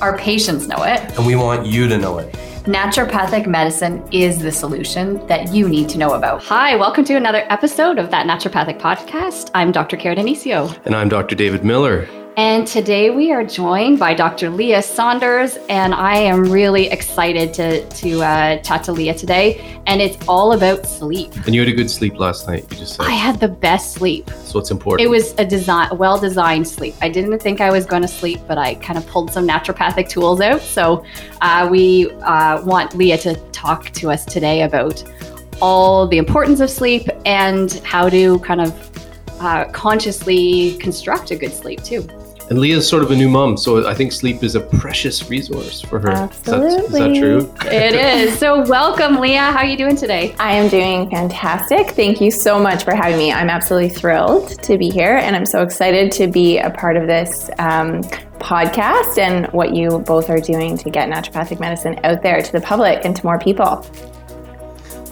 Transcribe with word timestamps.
Our 0.00 0.18
patients 0.18 0.68
know 0.68 0.82
it. 0.82 1.00
and 1.16 1.26
we 1.26 1.36
want 1.36 1.66
you 1.66 1.88
to 1.88 1.96
know 1.96 2.18
it. 2.18 2.32
Naturopathic 2.64 3.46
medicine 3.46 4.06
is 4.12 4.40
the 4.40 4.50
solution 4.52 5.24
that 5.28 5.54
you 5.54 5.68
need 5.68 5.88
to 5.90 5.98
know 5.98 6.14
about. 6.14 6.42
Hi, 6.44 6.76
welcome 6.76 7.04
to 7.04 7.14
another 7.14 7.46
episode 7.48 7.98
of 7.98 8.10
That 8.10 8.26
Naturopathic 8.26 8.78
Podcast. 8.80 9.50
I'm 9.54 9.72
Dr. 9.72 9.96
Cara 9.96 10.16
Denisio. 10.16 10.76
And 10.84 10.94
I'm 10.94 11.08
Dr. 11.08 11.34
David 11.36 11.64
Miller. 11.64 12.06
And 12.38 12.66
today 12.66 13.08
we 13.08 13.32
are 13.32 13.42
joined 13.42 13.98
by 13.98 14.12
Dr. 14.12 14.50
Leigha 14.50 14.84
Saunders, 14.84 15.56
and 15.70 15.94
I 15.94 16.16
am 16.16 16.42
really 16.42 16.86
excited 16.88 17.54
to, 17.54 17.88
to 17.88 18.22
uh, 18.22 18.58
chat 18.58 18.84
to 18.84 18.92
Leigha 18.92 19.16
today. 19.16 19.80
And 19.86 20.02
it's 20.02 20.18
all 20.28 20.52
about 20.52 20.84
sleep. 20.84 21.34
And 21.46 21.54
you 21.54 21.62
had 21.62 21.70
a 21.70 21.72
good 21.72 21.90
sleep 21.90 22.18
last 22.18 22.46
night, 22.46 22.66
you 22.70 22.76
just 22.76 22.96
said. 22.96 23.06
I 23.06 23.12
had 23.12 23.40
the 23.40 23.48
best 23.48 23.94
sleep. 23.94 24.28
so 24.44 24.58
it's 24.58 24.70
important. 24.70 25.06
It 25.06 25.08
was 25.08 25.34
a 25.38 25.46
design, 25.46 25.96
well 25.96 26.20
designed 26.20 26.68
sleep. 26.68 26.94
I 27.00 27.08
didn't 27.08 27.38
think 27.38 27.62
I 27.62 27.70
was 27.70 27.86
going 27.86 28.02
to 28.02 28.08
sleep, 28.08 28.40
but 28.46 28.58
I 28.58 28.74
kind 28.74 28.98
of 28.98 29.06
pulled 29.06 29.30
some 29.32 29.48
naturopathic 29.48 30.10
tools 30.10 30.42
out. 30.42 30.60
So 30.60 31.06
uh, 31.40 31.66
we 31.70 32.10
uh, 32.20 32.60
want 32.64 32.90
Leigha 32.90 33.18
to 33.22 33.36
talk 33.52 33.92
to 33.92 34.10
us 34.10 34.26
today 34.26 34.60
about 34.64 35.02
all 35.62 36.06
the 36.06 36.18
importance 36.18 36.60
of 36.60 36.68
sleep 36.68 37.08
and 37.24 37.72
how 37.82 38.10
to 38.10 38.38
kind 38.40 38.60
of 38.60 38.90
uh, 39.40 39.64
consciously 39.72 40.76
construct 40.78 41.30
a 41.30 41.36
good 41.36 41.54
sleep 41.54 41.82
too. 41.82 42.06
And 42.48 42.60
Leigha's 42.60 42.88
sort 42.88 43.02
of 43.02 43.10
a 43.10 43.16
new 43.16 43.28
mom, 43.28 43.56
so 43.56 43.88
I 43.88 43.94
think 43.94 44.12
sleep 44.12 44.44
is 44.44 44.54
a 44.54 44.60
precious 44.60 45.28
resource 45.28 45.80
for 45.80 45.98
her. 45.98 46.12
Is 46.30 46.38
that- 46.42 46.62
Is 46.62 46.92
that, 46.92 47.14
true? 47.16 47.52
It 47.64 47.94
is. 47.94 48.38
So 48.38 48.62
welcome, 48.68 49.16
Leigha. 49.16 49.50
How 49.52 49.58
are 49.58 49.66
you 49.66 49.76
doing 49.76 49.96
today? 49.96 50.32
I 50.38 50.52
am 50.52 50.68
doing 50.68 51.10
fantastic. 51.10 51.90
Thank 51.90 52.20
you 52.20 52.30
so 52.30 52.60
much 52.60 52.84
for 52.84 52.94
having 52.94 53.18
me. 53.18 53.32
I'm 53.32 53.50
absolutely 53.50 53.88
thrilled 53.88 54.62
to 54.62 54.78
be 54.78 54.90
here, 54.90 55.16
and 55.16 55.34
I'm 55.34 55.44
so 55.44 55.62
excited 55.62 56.12
to 56.12 56.28
be 56.28 56.58
a 56.58 56.70
part 56.70 56.96
of 56.96 57.08
this 57.08 57.50
um, 57.58 58.02
podcast 58.38 59.18
and 59.18 59.46
what 59.48 59.74
you 59.74 59.98
both 60.06 60.30
are 60.30 60.38
doing 60.40 60.78
to 60.78 60.88
get 60.88 61.08
naturopathic 61.10 61.58
medicine 61.58 61.98
out 62.04 62.22
there 62.22 62.40
to 62.40 62.52
the 62.52 62.60
public 62.60 63.04
and 63.04 63.16
to 63.16 63.26
more 63.26 63.40
people. 63.40 63.84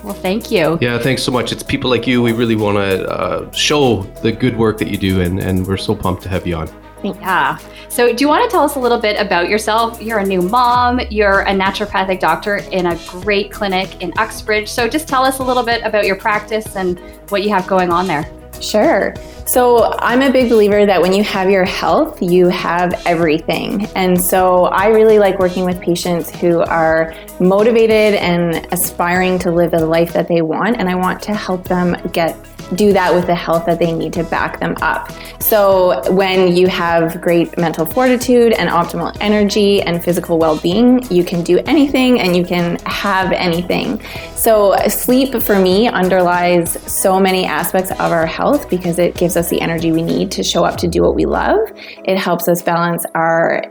Well, 0.05 0.14
thank 0.14 0.52
you. 0.52 0.78
Yeah, 0.80 0.98
thanks 0.98 1.24
so 1.24 1.32
much. 1.32 1.50
It's 1.50 1.64
people 1.64 1.90
like 1.90 2.06
you. 2.06 2.22
We 2.22 2.30
really 2.32 2.55
want 2.56 2.77
to 2.77 3.08
uh, 3.10 3.50
show 3.50 4.02
the 4.22 4.30
good 4.30 4.56
work 4.56 4.78
that 4.78 4.86
you 4.88 4.98
do, 4.98 5.20
and, 5.20 5.40
and 5.40 5.66
we're 5.66 5.78
so 5.78 5.96
pumped 5.96 6.22
to 6.22 6.28
have 6.28 6.46
you 6.46 6.55
on. 6.55 6.68
Yeah. 7.05 7.58
So, 7.88 8.12
do 8.12 8.24
you 8.24 8.28
want 8.28 8.48
to 8.48 8.52
tell 8.52 8.64
us 8.64 8.77
a 8.77 8.80
little 8.80 8.98
bit 8.98 9.20
about 9.20 9.48
yourself? 9.48 10.00
You're 10.00 10.19
a 10.19 10.27
new 10.27 10.42
mom, 10.42 11.00
you're 11.11 11.42
a 11.42 11.52
naturopathic 11.52 12.19
doctor 12.19 12.56
in 12.56 12.86
a 12.86 12.98
great 13.08 13.52
clinic 13.52 14.00
in 14.02 14.12
Uxbridge. 14.16 14.69
So, 14.69 14.89
just 14.89 15.06
tell 15.06 15.24
us 15.24 15.39
a 15.39 15.42
little 15.45 15.62
bit 15.62 15.83
about 15.84 16.06
your 16.06 16.17
practice 16.17 16.77
and 16.77 16.98
what 17.28 17.42
you 17.42 17.51
have 17.51 17.67
going 17.67 17.92
on 17.92 18.06
there. 18.06 18.30
Sure. 18.61 19.14
So, 19.46 19.92
I'm 19.98 20.23
a 20.23 20.33
big 20.33 20.48
believer 20.48 20.86
that 20.86 21.01
when 21.01 21.12
you 21.12 21.23
have 21.24 21.51
your 21.51 21.64
health, 21.64 22.23
you 22.23 22.48
have 22.48 22.95
everything. 23.07 23.86
And 23.95 24.18
so, 24.18 24.64
I 24.67 24.89
really 24.89 25.18
like 25.18 25.39
working 25.39 25.64
with 25.64 25.80
patients 25.80 26.30
who 26.30 26.61
are 26.62 27.14
motivated 27.39 28.14
and 28.14 28.67
aspiring 28.73 29.39
to 29.40 29.51
live 29.51 29.73
the 29.73 29.84
life 29.84 30.12
that 30.14 30.28
they 30.28 30.40
want. 30.40 30.78
And 30.78 30.89
I 30.89 30.95
want 30.95 31.20
to 31.24 31.34
help 31.34 31.68
them 31.68 31.96
get 32.12 32.34
do 32.75 32.92
that 32.92 33.14
with 33.14 33.27
the 33.27 33.35
health 33.35 33.67
that 33.67 33.79
they 33.79 33.92
need 33.92 34.13
to 34.14 34.25
back 34.25 34.61
them 34.61 34.75
up. 34.80 35.11
So, 35.41 36.11
when 36.13 36.57
you 36.57 36.67
have 36.69 37.20
great 37.20 37.57
mental 37.58 37.86
fortitude 37.86 38.52
and 38.55 38.70
optimal 38.70 39.17
energy 39.20 39.83
and 39.83 40.02
physical 40.02 40.39
well 40.39 40.58
being, 40.58 41.02
you 41.11 41.25
can 41.25 41.42
do 41.42 41.58
anything 41.67 42.20
and 42.20 42.36
you 42.36 42.45
can 42.45 42.79
have 42.86 43.33
anything. 43.33 44.01
So, 44.35 44.77
sleep 44.89 45.42
for 45.42 45.58
me 45.58 45.89
underlies 45.89 46.73
so 46.91 47.20
many 47.20 47.45
aspects 47.45 47.91
of 47.91 48.01
our 48.01 48.27
health 48.27 48.69
because 48.70 48.98
it 48.98 49.14
gives 49.14 49.36
us 49.36 49.48
the 49.48 49.61
energy 49.61 49.92
we 49.92 50.02
need 50.02 50.31
to 50.33 50.42
show 50.42 50.64
up 50.64 50.77
to 50.79 50.89
do 50.89 51.02
what 51.02 51.14
we 51.14 51.27
love. 51.27 51.58
It 52.05 52.19
helps 52.19 52.48
us 52.48 52.63
balance 52.63 53.05
our 53.14 53.63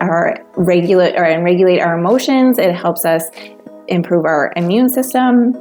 our 0.00 0.42
regulate 0.56 1.14
or 1.14 1.24
and 1.24 1.44
regulate 1.44 1.80
our 1.80 1.98
emotions. 1.98 2.58
It 2.58 2.74
helps 2.74 3.04
us 3.04 3.24
improve 3.88 4.24
our 4.24 4.52
immune 4.56 4.88
system 4.88 5.54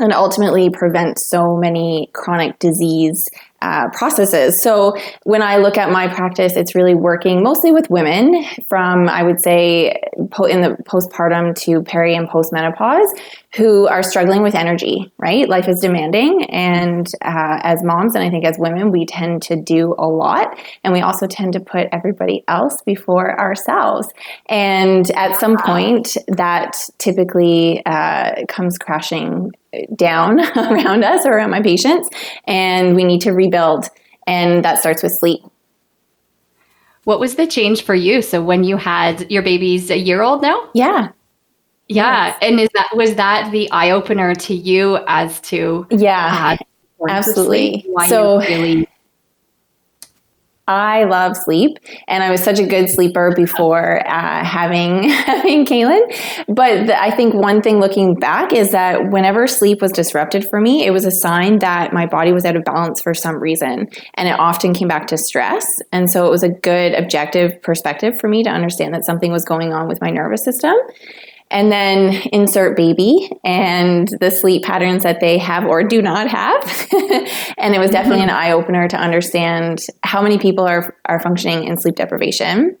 and 0.00 0.12
ultimately 0.12 0.70
prevent 0.70 1.18
so 1.18 1.56
many 1.56 2.10
chronic 2.12 2.58
disease 2.58 3.28
uh, 3.62 3.90
processes. 3.90 4.62
So 4.62 4.96
when 5.24 5.42
I 5.42 5.58
look 5.58 5.76
at 5.76 5.90
my 5.90 6.08
practice, 6.08 6.56
it's 6.56 6.74
really 6.74 6.94
working 6.94 7.42
mostly 7.42 7.72
with 7.72 7.90
women 7.90 8.42
from 8.68 9.08
I 9.08 9.22
would 9.22 9.40
say 9.40 10.00
po- 10.30 10.44
in 10.44 10.62
the 10.62 10.70
postpartum 10.84 11.54
to 11.64 11.82
peri 11.82 12.14
and 12.14 12.26
postmenopause 12.28 13.08
who 13.54 13.86
are 13.88 14.02
struggling 14.02 14.42
with 14.42 14.54
energy. 14.54 15.12
Right, 15.18 15.46
life 15.46 15.68
is 15.68 15.80
demanding, 15.80 16.44
and 16.44 17.06
uh, 17.22 17.60
as 17.62 17.82
moms 17.82 18.14
and 18.14 18.24
I 18.24 18.30
think 18.30 18.46
as 18.46 18.56
women, 18.58 18.92
we 18.92 19.04
tend 19.04 19.42
to 19.42 19.56
do 19.56 19.94
a 19.98 20.08
lot, 20.08 20.58
and 20.82 20.94
we 20.94 21.02
also 21.02 21.26
tend 21.26 21.52
to 21.52 21.60
put 21.60 21.88
everybody 21.92 22.44
else 22.48 22.80
before 22.86 23.38
ourselves. 23.38 24.08
And 24.48 25.10
at 25.10 25.38
some 25.38 25.58
point, 25.58 26.16
that 26.28 26.88
typically 26.98 27.84
uh, 27.84 28.46
comes 28.48 28.78
crashing 28.78 29.52
down 29.94 30.40
around 30.56 31.04
us 31.04 31.24
or 31.24 31.32
around 31.32 31.50
my 31.50 31.62
patients, 31.62 32.08
and 32.46 32.96
we 32.96 33.04
need 33.04 33.20
to 33.22 33.32
rebuild. 33.32 33.86
And 34.26 34.64
that 34.64 34.78
starts 34.78 35.02
with 35.02 35.12
sleep. 35.18 35.40
What 37.04 37.18
was 37.18 37.36
the 37.36 37.46
change 37.46 37.82
for 37.82 37.94
you? 37.94 38.22
So, 38.22 38.42
when 38.42 38.62
you 38.64 38.76
had 38.76 39.30
your 39.30 39.42
baby's 39.42 39.90
a 39.90 39.98
year 39.98 40.22
old 40.22 40.42
now? 40.42 40.68
Yeah, 40.74 41.08
Yeah. 41.88 42.36
And 42.42 42.60
is 42.60 42.68
that 42.74 42.90
was 42.94 43.14
that 43.16 43.50
the 43.50 43.70
eye 43.72 43.90
opener 43.90 44.34
to 44.34 44.54
you 44.54 44.98
as 45.08 45.40
to 45.42 45.86
yeah, 45.90 46.56
uh, 46.60 47.08
absolutely. 47.08 47.86
So- 48.06 48.40
you 48.42 48.48
really 48.48 48.88
I 50.70 51.02
love 51.04 51.36
sleep, 51.36 51.78
and 52.06 52.22
I 52.22 52.30
was 52.30 52.40
such 52.40 52.60
a 52.60 52.66
good 52.66 52.88
sleeper 52.88 53.32
before 53.34 54.06
uh, 54.06 54.44
having 54.44 55.08
having 55.08 55.66
Kaylin. 55.66 56.00
But 56.46 56.86
the, 56.86 57.00
I 57.00 57.10
think 57.10 57.34
one 57.34 57.60
thing 57.60 57.80
looking 57.80 58.14
back 58.14 58.52
is 58.52 58.70
that 58.70 59.10
whenever 59.10 59.48
sleep 59.48 59.82
was 59.82 59.90
disrupted 59.90 60.48
for 60.48 60.60
me, 60.60 60.86
it 60.86 60.92
was 60.92 61.04
a 61.04 61.10
sign 61.10 61.58
that 61.58 61.92
my 61.92 62.06
body 62.06 62.32
was 62.32 62.44
out 62.44 62.54
of 62.54 62.62
balance 62.62 63.02
for 63.02 63.14
some 63.14 63.42
reason, 63.42 63.88
and 64.14 64.28
it 64.28 64.38
often 64.38 64.72
came 64.72 64.86
back 64.86 65.08
to 65.08 65.18
stress. 65.18 65.66
And 65.90 66.08
so 66.08 66.26
it 66.26 66.30
was 66.30 66.44
a 66.44 66.48
good 66.48 66.94
objective 66.94 67.60
perspective 67.62 68.20
for 68.20 68.28
me 68.28 68.44
to 68.44 68.50
understand 68.50 68.94
that 68.94 69.04
something 69.04 69.32
was 69.32 69.44
going 69.44 69.72
on 69.72 69.88
with 69.88 70.00
my 70.00 70.10
nervous 70.10 70.44
system. 70.44 70.76
And 71.50 71.72
then 71.72 72.14
insert 72.32 72.76
baby 72.76 73.28
and 73.44 74.08
the 74.20 74.30
sleep 74.30 74.62
patterns 74.62 75.02
that 75.02 75.20
they 75.20 75.36
have 75.38 75.64
or 75.64 75.82
do 75.82 76.00
not 76.00 76.28
have. 76.28 76.62
and 77.58 77.74
it 77.74 77.78
was 77.78 77.90
definitely 77.90 78.22
an 78.22 78.28
mm-hmm. 78.28 78.38
eye 78.38 78.52
opener 78.52 78.86
to 78.86 78.96
understand 78.96 79.84
how 80.04 80.22
many 80.22 80.38
people 80.38 80.64
are, 80.64 80.96
are 81.06 81.20
functioning 81.20 81.64
in 81.64 81.76
sleep 81.76 81.96
deprivation 81.96 82.76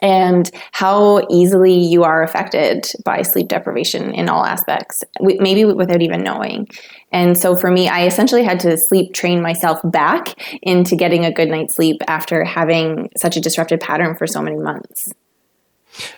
and 0.00 0.50
how 0.72 1.26
easily 1.30 1.74
you 1.74 2.04
are 2.04 2.22
affected 2.22 2.86
by 3.04 3.22
sleep 3.22 3.48
deprivation 3.48 4.14
in 4.14 4.28
all 4.28 4.44
aspects, 4.44 5.04
maybe 5.20 5.64
without 5.64 6.02
even 6.02 6.22
knowing. 6.22 6.66
And 7.12 7.36
so 7.36 7.56
for 7.56 7.70
me, 7.70 7.88
I 7.88 8.06
essentially 8.06 8.42
had 8.42 8.60
to 8.60 8.78
sleep 8.78 9.14
train 9.14 9.42
myself 9.42 9.78
back 9.84 10.34
into 10.62 10.96
getting 10.96 11.24
a 11.24 11.32
good 11.32 11.48
night's 11.48 11.76
sleep 11.76 11.98
after 12.06 12.44
having 12.44 13.10
such 13.16 13.36
a 13.36 13.40
disrupted 13.40 13.80
pattern 13.80 14.16
for 14.16 14.26
so 14.26 14.40
many 14.40 14.56
months. 14.56 15.12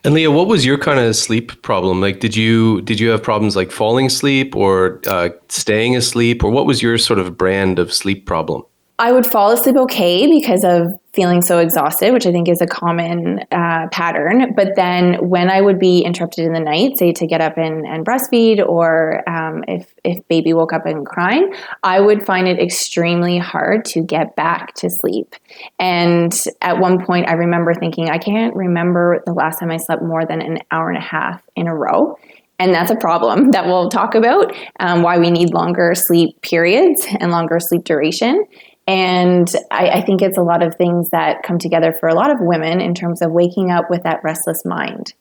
And 0.04 0.14
Leigha, 0.14 0.32
what 0.32 0.48
was 0.48 0.64
your 0.64 0.78
kind 0.78 1.00
of 1.00 1.16
sleep 1.16 1.60
problem? 1.62 2.00
Like, 2.00 2.20
did 2.20 2.36
you 2.36 2.82
did 2.82 3.00
you 3.00 3.10
have 3.10 3.22
problems 3.22 3.56
like 3.56 3.70
falling 3.70 4.06
asleep 4.06 4.54
or 4.56 5.00
uh, 5.06 5.30
staying 5.48 5.96
asleep, 5.96 6.44
or 6.44 6.50
what 6.50 6.66
was 6.66 6.82
your 6.82 6.98
sort 6.98 7.18
of 7.18 7.36
brand 7.36 7.78
of 7.78 7.92
sleep 7.92 8.26
problem? 8.26 8.62
I 8.98 9.12
would 9.12 9.26
fall 9.26 9.50
asleep 9.50 9.76
okay 9.76 10.26
because 10.28 10.64
of 10.64 10.92
feeling 11.14 11.42
so 11.42 11.58
exhausted, 11.58 12.12
which 12.12 12.26
I 12.26 12.32
think 12.32 12.48
is 12.48 12.62
a 12.62 12.66
common 12.66 13.40
uh, 13.50 13.88
pattern. 13.92 14.54
But 14.54 14.76
then 14.76 15.28
when 15.28 15.50
I 15.50 15.60
would 15.60 15.78
be 15.78 16.00
interrupted 16.00 16.46
in 16.46 16.54
the 16.54 16.60
night, 16.60 16.96
say 16.96 17.12
to 17.12 17.26
get 17.26 17.42
up 17.42 17.58
and, 17.58 17.86
and 17.86 18.04
breastfeed, 18.04 18.66
or 18.66 19.28
um, 19.28 19.62
if, 19.68 19.92
if 20.04 20.26
baby 20.28 20.54
woke 20.54 20.72
up 20.72 20.86
and 20.86 21.04
crying, 21.04 21.52
I 21.82 22.00
would 22.00 22.24
find 22.24 22.48
it 22.48 22.58
extremely 22.58 23.36
hard 23.36 23.84
to 23.86 24.02
get 24.02 24.36
back 24.36 24.74
to 24.76 24.88
sleep. 24.88 25.34
And 25.78 26.32
at 26.62 26.78
one 26.78 27.04
point, 27.04 27.28
I 27.28 27.34
remember 27.34 27.74
thinking, 27.74 28.08
I 28.08 28.18
can't 28.18 28.56
remember 28.56 29.22
the 29.26 29.34
last 29.34 29.58
time 29.58 29.70
I 29.70 29.76
slept 29.76 30.02
more 30.02 30.24
than 30.24 30.40
an 30.40 30.58
hour 30.70 30.88
and 30.88 30.98
a 30.98 31.06
half 31.06 31.42
in 31.56 31.66
a 31.66 31.74
row. 31.74 32.16
And 32.58 32.72
that's 32.72 32.90
a 32.90 32.96
problem 32.96 33.50
that 33.52 33.66
we'll 33.66 33.90
talk 33.90 34.14
about 34.14 34.54
um, 34.80 35.02
why 35.02 35.18
we 35.18 35.30
need 35.30 35.52
longer 35.52 35.94
sleep 35.94 36.40
periods 36.40 37.06
and 37.20 37.30
longer 37.30 37.58
sleep 37.60 37.84
duration. 37.84 38.46
And 38.86 39.48
I, 39.70 39.88
I, 39.90 40.02
think 40.02 40.22
it's 40.22 40.36
a 40.36 40.42
lot 40.42 40.62
of 40.62 40.74
things 40.74 41.10
that 41.10 41.44
come 41.44 41.58
together 41.58 41.94
for 42.00 42.08
a 42.08 42.14
lot 42.14 42.32
of 42.32 42.38
women 42.40 42.80
in 42.80 42.94
terms 42.94 43.22
of 43.22 43.30
waking 43.30 43.70
up 43.70 43.88
with 43.88 44.02
that 44.02 44.20
restless 44.24 44.64
mind, 44.64 45.14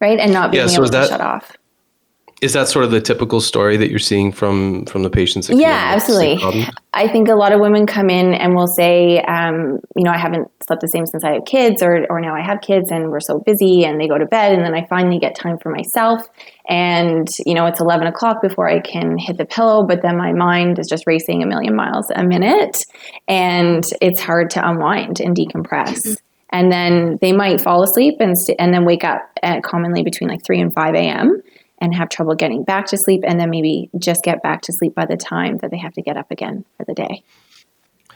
right? 0.00 0.18
And 0.18 0.32
not 0.32 0.50
being 0.50 0.64
yeah, 0.64 0.68
so 0.68 0.82
able 0.82 0.90
that, 0.90 1.02
to 1.02 1.08
shut 1.08 1.20
off. 1.20 1.56
Is 2.44 2.52
that 2.52 2.68
sort 2.68 2.84
of 2.84 2.90
the 2.90 3.00
typical 3.00 3.40
story 3.40 3.78
that 3.78 3.88
you're 3.88 3.98
seeing 3.98 4.30
from 4.30 4.84
from 4.84 5.02
the 5.02 5.08
patients? 5.08 5.48
yeah, 5.48 5.94
absolutely. 5.94 6.66
I 6.92 7.08
think 7.08 7.28
a 7.30 7.34
lot 7.34 7.52
of 7.52 7.60
women 7.60 7.86
come 7.86 8.10
in 8.10 8.34
and 8.34 8.54
will 8.54 8.66
say, 8.66 9.20
um, 9.22 9.80
you 9.96 10.04
know, 10.04 10.10
I 10.10 10.18
haven't 10.18 10.50
slept 10.62 10.82
the 10.82 10.88
same 10.88 11.06
since 11.06 11.24
I 11.24 11.32
have 11.32 11.46
kids, 11.46 11.82
or 11.82 12.06
or 12.10 12.20
now 12.20 12.34
I 12.34 12.42
have 12.42 12.60
kids 12.60 12.90
and 12.90 13.10
we're 13.10 13.20
so 13.20 13.38
busy, 13.38 13.86
and 13.86 13.98
they 13.98 14.06
go 14.06 14.18
to 14.18 14.26
bed, 14.26 14.52
and 14.52 14.62
then 14.62 14.74
I 14.74 14.86
finally 14.88 15.18
get 15.18 15.34
time 15.34 15.56
for 15.56 15.70
myself, 15.70 16.28
and 16.68 17.26
you 17.46 17.54
know, 17.54 17.64
it's 17.64 17.80
eleven 17.80 18.06
o'clock 18.06 18.42
before 18.42 18.68
I 18.68 18.80
can 18.80 19.16
hit 19.16 19.38
the 19.38 19.46
pillow, 19.46 19.82
but 19.82 20.02
then 20.02 20.18
my 20.18 20.34
mind 20.34 20.78
is 20.78 20.86
just 20.86 21.06
racing 21.06 21.42
a 21.42 21.46
million 21.46 21.74
miles 21.74 22.10
a 22.14 22.24
minute, 22.24 22.84
and 23.26 23.90
it's 24.02 24.20
hard 24.20 24.50
to 24.50 24.68
unwind 24.68 25.18
and 25.18 25.34
decompress. 25.34 25.96
Mm-hmm. 25.96 26.14
And 26.50 26.70
then 26.70 27.18
they 27.22 27.32
might 27.32 27.62
fall 27.62 27.82
asleep 27.82 28.16
and 28.20 28.38
st- 28.38 28.60
and 28.60 28.74
then 28.74 28.84
wake 28.84 29.02
up 29.02 29.22
at 29.42 29.62
commonly 29.62 30.02
between 30.02 30.28
like 30.28 30.44
three 30.44 30.60
and 30.60 30.74
five 30.74 30.94
a.m 30.94 31.42
and 31.84 31.94
have 31.94 32.08
trouble 32.08 32.34
getting 32.34 32.64
back 32.64 32.86
to 32.86 32.96
sleep 32.96 33.22
and 33.26 33.38
then 33.38 33.50
maybe 33.50 33.90
just 33.98 34.24
get 34.24 34.42
back 34.42 34.62
to 34.62 34.72
sleep 34.72 34.94
by 34.94 35.04
the 35.04 35.16
time 35.16 35.58
that 35.58 35.70
they 35.70 35.78
have 35.78 35.92
to 35.92 36.02
get 36.02 36.16
up 36.16 36.30
again 36.30 36.64
for 36.76 36.84
the 36.84 36.94
day. 36.94 37.22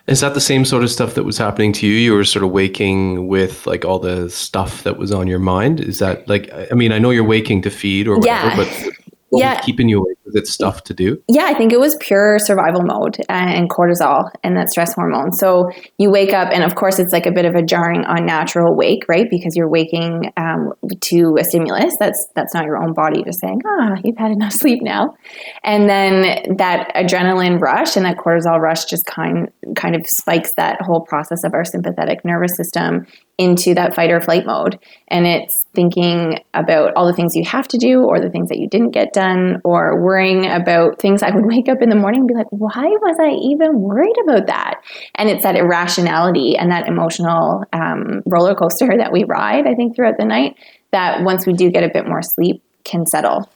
Is 0.06 0.20
that 0.20 0.32
the 0.32 0.40
same 0.40 0.64
sort 0.64 0.82
of 0.82 0.90
stuff 0.90 1.14
that 1.14 1.24
was 1.24 1.36
happening 1.36 1.74
to 1.74 1.86
you? 1.86 1.92
You 1.92 2.14
were 2.14 2.24
sort 2.24 2.42
of 2.42 2.50
waking 2.50 3.28
with 3.28 3.66
like 3.66 3.84
all 3.84 3.98
the 3.98 4.30
stuff 4.30 4.82
that 4.84 4.96
was 4.96 5.12
on 5.12 5.26
your 5.26 5.38
mind. 5.38 5.80
Is 5.80 5.98
that 5.98 6.26
like, 6.26 6.50
I 6.72 6.74
mean, 6.74 6.92
I 6.92 6.98
know 6.98 7.10
you're 7.10 7.24
waking 7.24 7.60
to 7.62 7.70
feed 7.70 8.08
or 8.08 8.16
whatever, 8.16 8.48
yeah. 8.48 8.56
but 8.56 8.88
what 9.30 9.40
yeah. 9.40 9.56
was 9.56 9.64
keeping 9.64 9.88
you 9.88 9.98
awake? 9.98 10.16
Was 10.24 10.34
it 10.36 10.46
stuff 10.46 10.84
to 10.84 10.94
do? 10.94 11.22
Yeah, 11.28 11.44
I 11.44 11.54
think 11.54 11.72
it 11.72 11.80
was 11.80 11.96
pure 12.00 12.38
survival 12.38 12.82
mode 12.82 13.18
and 13.28 13.68
cortisol 13.68 14.30
and 14.42 14.56
that 14.56 14.70
stress 14.70 14.94
hormone. 14.94 15.32
So 15.32 15.70
you 15.98 16.10
wake 16.10 16.32
up, 16.32 16.48
and 16.52 16.62
of 16.62 16.74
course, 16.74 16.98
it's 16.98 17.12
like 17.12 17.26
a 17.26 17.32
bit 17.32 17.44
of 17.44 17.54
a 17.54 17.62
jarring, 17.62 18.04
unnatural 18.06 18.74
wake, 18.76 19.04
right? 19.08 19.26
Because 19.30 19.54
you're 19.54 19.68
waking 19.68 20.32
um, 20.36 20.72
to 21.00 21.36
a 21.38 21.44
stimulus 21.44 21.96
that's 21.98 22.26
that's 22.34 22.54
not 22.54 22.64
your 22.64 22.82
own 22.82 22.94
body 22.94 23.22
just 23.22 23.40
saying, 23.40 23.60
"Ah, 23.66 23.90
oh, 23.96 24.00
you've 24.02 24.18
had 24.18 24.30
enough 24.30 24.52
sleep 24.62 24.82
now," 24.82 25.14
and 25.62 25.88
then 25.88 26.56
that 26.56 26.90
adrenaline 26.94 27.60
rush 27.60 27.96
and 27.96 28.06
that 28.06 28.16
cortisol 28.16 28.58
rush 28.58 28.86
just 28.86 29.04
kind 29.06 29.50
kind 29.76 29.94
of 29.94 30.06
spikes 30.06 30.52
that 30.56 30.80
whole 30.80 31.02
process 31.02 31.44
of 31.44 31.52
our 31.54 31.64
sympathetic 31.64 32.24
nervous 32.24 32.56
system 32.56 33.06
into 33.38 33.72
that 33.72 33.94
fight 33.94 34.10
or 34.10 34.20
flight 34.20 34.44
mode. 34.44 34.78
And 35.06 35.24
it's 35.24 35.64
thinking 35.72 36.40
about 36.54 36.92
all 36.94 37.06
the 37.06 37.12
things 37.12 37.36
you 37.36 37.44
have 37.44 37.68
to 37.68 37.78
do 37.78 38.02
or 38.02 38.20
the 38.20 38.30
things 38.30 38.48
that 38.48 38.58
you 38.58 38.68
didn't 38.68 38.90
get 38.90 39.12
done 39.12 39.60
or 39.64 40.02
worrying 40.02 40.50
about 40.50 40.98
things. 40.98 41.22
I 41.22 41.30
would 41.30 41.46
wake 41.46 41.68
up 41.68 41.80
in 41.80 41.88
the 41.88 41.96
morning 41.96 42.22
and 42.22 42.28
be 42.28 42.34
like, 42.34 42.50
why 42.50 42.84
was 42.84 43.16
I 43.20 43.30
even 43.30 43.80
worried 43.80 44.16
about 44.24 44.48
that? 44.48 44.80
And 45.14 45.28
it's 45.28 45.44
that 45.44 45.54
irrationality 45.54 46.56
and 46.56 46.72
that 46.72 46.88
emotional 46.88 47.62
um, 47.72 48.22
roller 48.26 48.56
coaster 48.56 48.92
that 48.98 49.12
we 49.12 49.22
ride, 49.22 49.68
I 49.68 49.74
think, 49.74 49.94
throughout 49.94 50.18
the 50.18 50.24
night 50.24 50.56
that 50.90 51.22
once 51.22 51.46
we 51.46 51.52
do 51.52 51.70
get 51.70 51.84
a 51.84 51.90
bit 51.92 52.08
more 52.08 52.22
sleep 52.22 52.62
can 52.84 53.06
settle. 53.06 53.48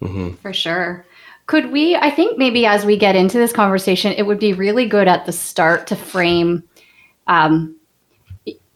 Mm-hmm. 0.00 0.34
For 0.36 0.52
sure. 0.52 1.06
Could 1.46 1.70
we, 1.70 1.94
I 1.94 2.10
think 2.10 2.36
maybe 2.36 2.66
as 2.66 2.84
we 2.84 2.96
get 2.96 3.14
into 3.14 3.38
this 3.38 3.52
conversation, 3.52 4.12
it 4.12 4.22
would 4.22 4.40
be 4.40 4.52
really 4.54 4.86
good 4.86 5.06
at 5.06 5.26
the 5.26 5.32
start 5.32 5.88
to 5.88 5.96
frame 5.96 6.64
um, 7.26 7.76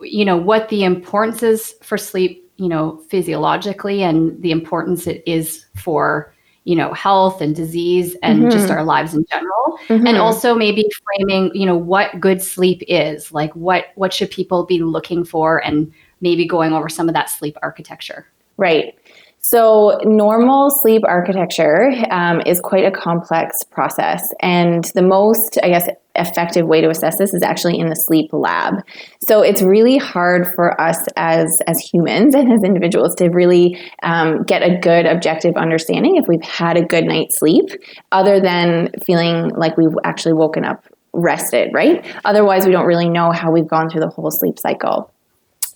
you 0.00 0.24
know 0.24 0.36
what 0.36 0.68
the 0.68 0.84
importance 0.84 1.42
is 1.42 1.74
for 1.82 1.96
sleep 1.96 2.50
you 2.56 2.68
know 2.68 3.02
physiologically 3.08 4.02
and 4.02 4.40
the 4.42 4.50
importance 4.50 5.06
it 5.06 5.22
is 5.26 5.66
for 5.76 6.34
you 6.64 6.74
know 6.74 6.92
health 6.92 7.40
and 7.40 7.54
disease 7.54 8.16
and 8.22 8.40
mm-hmm. 8.40 8.50
just 8.50 8.70
our 8.70 8.84
lives 8.84 9.14
in 9.14 9.24
general 9.30 9.78
mm-hmm. 9.88 10.06
and 10.06 10.18
also 10.18 10.54
maybe 10.54 10.84
framing 11.04 11.50
you 11.54 11.64
know 11.64 11.76
what 11.76 12.20
good 12.20 12.42
sleep 12.42 12.82
is 12.88 13.32
like 13.32 13.52
what 13.54 13.86
what 13.94 14.12
should 14.12 14.30
people 14.30 14.64
be 14.64 14.82
looking 14.82 15.24
for 15.24 15.64
and 15.64 15.92
maybe 16.20 16.46
going 16.46 16.72
over 16.72 16.88
some 16.88 17.08
of 17.08 17.14
that 17.14 17.30
sleep 17.30 17.56
architecture 17.62 18.26
right 18.56 18.98
so, 19.48 20.00
normal 20.02 20.70
sleep 20.70 21.02
architecture 21.06 21.92
um, 22.10 22.40
is 22.44 22.60
quite 22.60 22.84
a 22.84 22.90
complex 22.90 23.62
process. 23.62 24.20
And 24.40 24.82
the 24.96 25.02
most, 25.02 25.58
I 25.62 25.68
guess, 25.68 25.88
effective 26.16 26.66
way 26.66 26.80
to 26.80 26.88
assess 26.88 27.18
this 27.18 27.32
is 27.32 27.44
actually 27.44 27.78
in 27.78 27.88
the 27.88 27.94
sleep 27.94 28.30
lab. 28.32 28.82
So, 29.28 29.42
it's 29.42 29.62
really 29.62 29.98
hard 29.98 30.48
for 30.56 30.80
us 30.80 30.98
as, 31.16 31.62
as 31.68 31.78
humans 31.78 32.34
and 32.36 32.52
as 32.52 32.64
individuals 32.64 33.14
to 33.16 33.28
really 33.28 33.78
um, 34.02 34.42
get 34.42 34.62
a 34.62 34.80
good 34.80 35.06
objective 35.06 35.54
understanding 35.56 36.16
if 36.16 36.26
we've 36.26 36.42
had 36.42 36.76
a 36.76 36.84
good 36.84 37.04
night's 37.04 37.38
sleep, 37.38 37.66
other 38.10 38.40
than 38.40 38.90
feeling 39.04 39.50
like 39.50 39.76
we've 39.76 39.94
actually 40.02 40.34
woken 40.34 40.64
up 40.64 40.84
rested, 41.12 41.70
right? 41.72 42.04
Otherwise, 42.24 42.66
we 42.66 42.72
don't 42.72 42.86
really 42.86 43.08
know 43.08 43.30
how 43.30 43.52
we've 43.52 43.68
gone 43.68 43.88
through 43.90 44.00
the 44.00 44.08
whole 44.08 44.30
sleep 44.32 44.58
cycle. 44.58 45.12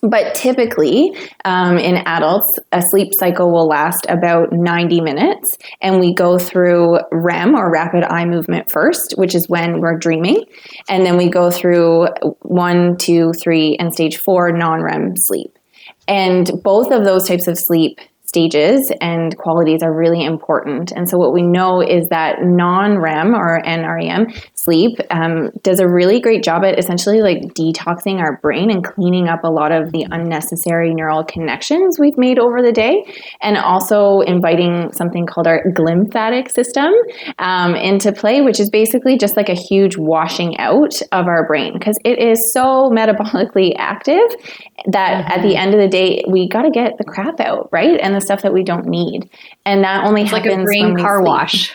But 0.03 0.35
typically, 0.35 1.15
um, 1.45 1.77
in 1.77 1.97
adults, 2.07 2.59
a 2.73 2.81
sleep 2.81 3.13
cycle 3.13 3.53
will 3.53 3.67
last 3.67 4.07
about 4.09 4.51
90 4.51 5.03
minutes, 5.03 5.59
and 5.83 6.01
we 6.01 6.15
go 6.15 6.39
through 6.39 6.99
REM 7.13 7.55
or 7.55 7.71
rapid 7.71 8.05
eye 8.05 8.25
movement 8.25 8.71
first, 8.71 9.15
which 9.19 9.35
is 9.35 9.49
when 9.49 9.81
we're 9.81 9.99
dreaming, 9.99 10.45
and 10.89 11.05
then 11.05 11.19
we 11.19 11.29
go 11.29 11.51
through 11.51 12.07
one, 12.41 12.97
two, 12.97 13.33
three, 13.43 13.77
and 13.79 13.93
stage 13.93 14.17
four 14.17 14.53
non 14.53 14.83
REM 14.83 15.17
sleep. 15.17 15.59
And 16.09 16.51
both 16.65 16.91
of 16.91 17.05
those 17.05 17.29
types 17.29 17.47
of 17.47 17.59
sleep 17.59 18.01
stages 18.31 18.93
and 19.01 19.37
qualities 19.37 19.83
are 19.83 19.93
really 19.93 20.25
important. 20.25 20.93
And 20.93 21.09
so, 21.09 21.19
what 21.19 21.33
we 21.33 21.43
know 21.43 21.83
is 21.83 22.09
that 22.11 22.37
non 22.43 22.99
REM 22.99 23.35
or 23.35 23.61
NREM 23.63 24.33
sleep 24.55 24.99
um, 25.11 25.51
does 25.63 25.81
a 25.81 25.89
really 25.89 26.21
great 26.21 26.45
job 26.45 26.63
at 26.65 26.79
essentially 26.79 27.23
like 27.23 27.43
detoxing 27.59 28.21
our 28.21 28.39
brain 28.41 28.71
and 28.71 28.85
cleaning 28.85 29.27
up 29.27 29.43
a 29.43 29.51
lot 29.51 29.73
of 29.73 29.91
the 29.91 30.07
unnecessary 30.11 30.95
neural 30.95 31.25
connections 31.25 31.99
we've 31.99 32.17
made 32.17 32.39
over 32.39 32.63
the 32.63 32.73
day, 32.73 33.03
and 33.43 33.57
also 33.57 34.21
inviting 34.21 34.93
something 34.93 35.27
called 35.27 35.49
our 35.49 35.65
glymphatic 35.73 36.51
system 36.51 36.93
um, 37.41 37.75
into 37.75 38.13
play, 38.13 38.41
which 38.43 38.61
is 38.61 38.71
basically 38.71 39.19
just 39.19 39.37
like 39.37 39.49
a 39.49 39.55
huge 39.55 39.97
washing 39.97 40.57
out 40.59 40.95
of 41.11 41.27
our 41.27 41.47
brain 41.49 41.73
because 41.73 41.99
it 42.05 42.21
is 42.21 42.53
so 42.53 42.91
metabolically 42.95 43.75
active 43.77 44.31
that 44.87 45.25
mm-hmm. 45.25 45.33
at 45.33 45.43
the 45.43 45.49
mm-hmm. 45.49 45.59
end 45.59 45.75
of 45.75 45.81
the 45.81 45.89
day, 45.89 46.23
we 46.29 46.49
got 46.49 46.63
to 46.63 46.71
get 46.71 46.97
the 46.99 47.05
crap 47.05 47.41
out, 47.41 47.69
right? 47.73 47.99
And 48.01 48.20
the 48.21 48.27
stuff 48.27 48.43
that 48.43 48.53
we 48.53 48.63
don't 48.63 48.87
need. 48.87 49.29
And 49.65 49.85
that 49.85 50.05
only 50.05 50.23
it's 50.23 50.31
happens 50.31 50.47
like 50.47 50.61
a 50.61 50.65
brain 50.65 50.97
car 50.97 51.19
sleep. 51.19 51.27
wash. 51.27 51.75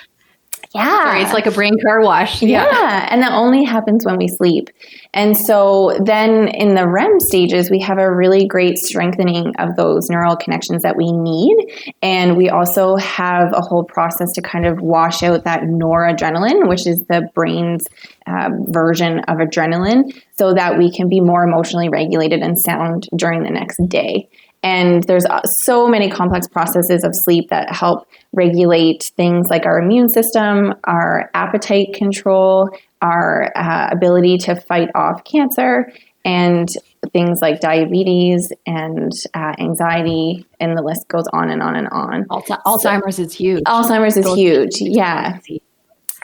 Yeah. 0.75 1.03
Sorry, 1.05 1.21
it's 1.21 1.33
like 1.33 1.45
a 1.45 1.51
brain 1.51 1.75
car 1.81 2.01
wash. 2.01 2.41
Yeah. 2.41 2.65
yeah. 2.69 3.07
And 3.09 3.21
that 3.21 3.31
only 3.31 3.63
happens 3.63 4.05
when 4.05 4.17
we 4.17 4.27
sleep. 4.27 4.69
And 5.13 5.37
so 5.37 5.97
then 6.03 6.49
in 6.49 6.75
the 6.75 6.85
REM 6.85 7.21
stages, 7.21 7.71
we 7.71 7.79
have 7.79 7.97
a 7.97 8.13
really 8.13 8.45
great 8.45 8.77
strengthening 8.77 9.55
of 9.57 9.77
those 9.77 10.09
neural 10.09 10.35
connections 10.35 10.83
that 10.83 10.97
we 10.97 11.13
need. 11.13 11.93
And 12.01 12.35
we 12.35 12.49
also 12.49 12.97
have 12.97 13.53
a 13.53 13.61
whole 13.61 13.85
process 13.85 14.33
to 14.33 14.41
kind 14.41 14.65
of 14.65 14.81
wash 14.81 15.23
out 15.23 15.45
that 15.45 15.61
noradrenaline, 15.61 16.67
which 16.67 16.85
is 16.85 17.05
the 17.05 17.29
brain's 17.33 17.87
uh, 18.27 18.49
version 18.67 19.19
of 19.29 19.37
adrenaline, 19.37 20.13
so 20.37 20.53
that 20.53 20.77
we 20.77 20.91
can 20.91 21.07
be 21.07 21.21
more 21.21 21.43
emotionally 21.43 21.87
regulated 21.87 22.41
and 22.41 22.59
sound 22.59 23.07
during 23.15 23.43
the 23.43 23.49
next 23.49 23.79
day. 23.87 24.27
And 24.65 25.03
there's 25.03 25.25
uh, 25.25 25.43
so 25.43 25.87
many 25.87 26.09
complex 26.09 26.47
processes 26.47 27.03
of 27.03 27.11
sleep 27.13 27.49
that 27.51 27.71
help 27.71 28.07
regulate 28.33 29.11
things 29.15 29.47
like 29.47 29.67
our 29.67 29.77
immune 29.77 30.09
system, 30.09 30.73
our 30.85 31.29
appetite 31.35 31.93
control, 31.93 32.71
our 32.99 33.51
uh, 33.55 33.89
ability 33.91 34.39
to 34.39 34.55
fight 34.55 34.89
off 34.95 35.23
cancer, 35.23 35.93
and 36.25 36.67
things 37.13 37.43
like 37.43 37.59
diabetes 37.59 38.51
and 38.65 39.11
uh, 39.35 39.53
anxiety, 39.59 40.47
and 40.59 40.75
the 40.75 40.81
list 40.81 41.07
goes 41.09 41.27
on 41.31 41.51
and 41.51 41.61
on 41.61 41.75
and 41.75 41.87
on. 41.89 42.25
Alzheimer's 42.25 43.17
so, 43.17 43.21
is 43.21 43.33
huge. 43.35 43.61
Alzheimer's 43.65 44.17
is 44.17 44.33
huge, 44.33 44.81
yeah. 44.81 45.37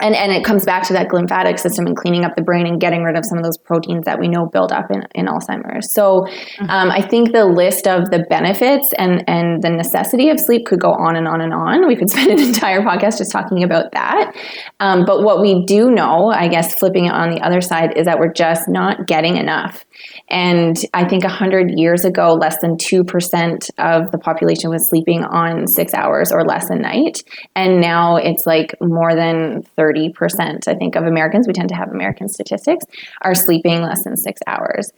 And 0.02 0.16
and 0.16 0.32
it 0.32 0.44
comes 0.44 0.66
back 0.66 0.88
to 0.88 0.94
that 0.94 1.08
glymphatic 1.08 1.60
system 1.60 1.86
and 1.86 1.96
cleaning 1.96 2.26
up 2.26 2.36
the 2.36 2.42
brain 2.42 2.68
and 2.68 2.80
getting 2.80 3.04
rid 3.04 3.16
of 3.16 3.26
some 3.26 3.38
of 3.38 3.44
those 3.44 3.58
proteins 3.58 4.06
that 4.06 4.20
we 4.20 4.28
know 4.28 4.48
build 4.48 4.72
up 4.72 4.92
in, 4.92 5.04
in 5.16 5.28
Alzheimer's. 5.28 5.94
So 5.94 6.22
mm-hmm. 6.22 6.70
um, 6.70 6.92
I 6.92 7.02
think 7.02 7.32
the 7.32 7.46
list 7.46 7.88
of 7.88 8.10
the 8.12 8.26
benefits 8.30 8.88
and 8.98 9.24
and 9.28 9.62
the 9.62 9.70
necessity 9.70 10.30
of 10.30 10.40
sleep 10.40 10.66
could 10.66 10.80
go 10.80 10.92
on 10.92 11.16
and 11.16 11.28
on 11.28 11.42
and 11.42 11.54
on. 11.54 11.88
We 11.88 11.96
could 11.96 12.10
spend 12.12 12.32
an 12.32 12.40
entire 12.40 12.82
podcast 12.82 13.18
just 13.18 13.32
talking 13.32 13.64
about 13.64 13.92
that. 13.94 14.36
Um, 14.80 15.06
but 15.06 15.24
what 15.24 15.42
we 15.42 15.66
do 15.66 15.92
know, 15.92 16.30
I 16.32 16.48
guess, 16.48 16.76
flipping 16.76 17.06
it 17.06 17.14
on 17.14 17.30
the 17.30 17.42
other 17.42 17.62
side, 17.62 17.98
is 17.98 18.06
that 18.06 18.20
we're 18.20 18.34
just 18.34 18.68
not 18.68 19.08
getting 19.08 19.38
enough. 19.38 19.86
And 20.30 20.78
I 20.94 21.08
think 21.08 21.24
100 21.24 21.72
years 21.78 22.06
ago, 22.06 22.34
less 22.34 22.58
than 22.60 22.78
2% 22.78 23.70
of 23.78 24.12
the 24.12 24.18
population 24.18 24.70
was 24.70 24.90
sleeping 24.90 25.24
on 25.24 25.68
six 25.68 25.94
hours 25.94 26.32
or 26.32 26.46
less 26.46 26.70
a 26.70 26.76
night. 26.76 27.24
And 27.56 27.82
now 27.82 28.16
it's 28.16 28.46
like 28.46 28.76
more 28.82 29.16
than 29.16 29.64
30%, 29.78 29.91
I 30.68 30.76
think, 30.76 30.96
of 30.96 31.06
Americans, 31.06 31.48
we 31.48 31.54
tend 31.54 31.70
to 31.70 31.76
have 31.76 31.90
American 31.90 32.30
statistics, 32.30 32.86
are 33.22 33.36
sleeping 33.36 33.82
less 33.82 34.04
than 34.04 34.18
six 34.18 34.40
hours 34.48 34.92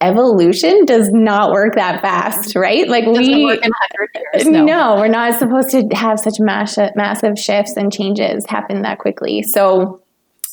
evolution 0.00 0.84
does 0.84 1.10
not 1.10 1.50
work 1.50 1.74
that 1.74 2.00
fast, 2.00 2.54
right? 2.54 2.88
Like 2.88 3.04
we 3.06 3.24
years, 3.24 4.46
no. 4.46 4.64
no. 4.64 4.96
we're 4.96 5.08
not 5.08 5.38
supposed 5.38 5.70
to 5.70 5.88
have 5.92 6.20
such 6.20 6.38
mass- 6.38 6.78
massive 6.94 7.38
shifts 7.38 7.76
and 7.76 7.92
changes 7.92 8.44
happen 8.46 8.82
that 8.82 8.98
quickly. 8.98 9.42
So 9.42 10.00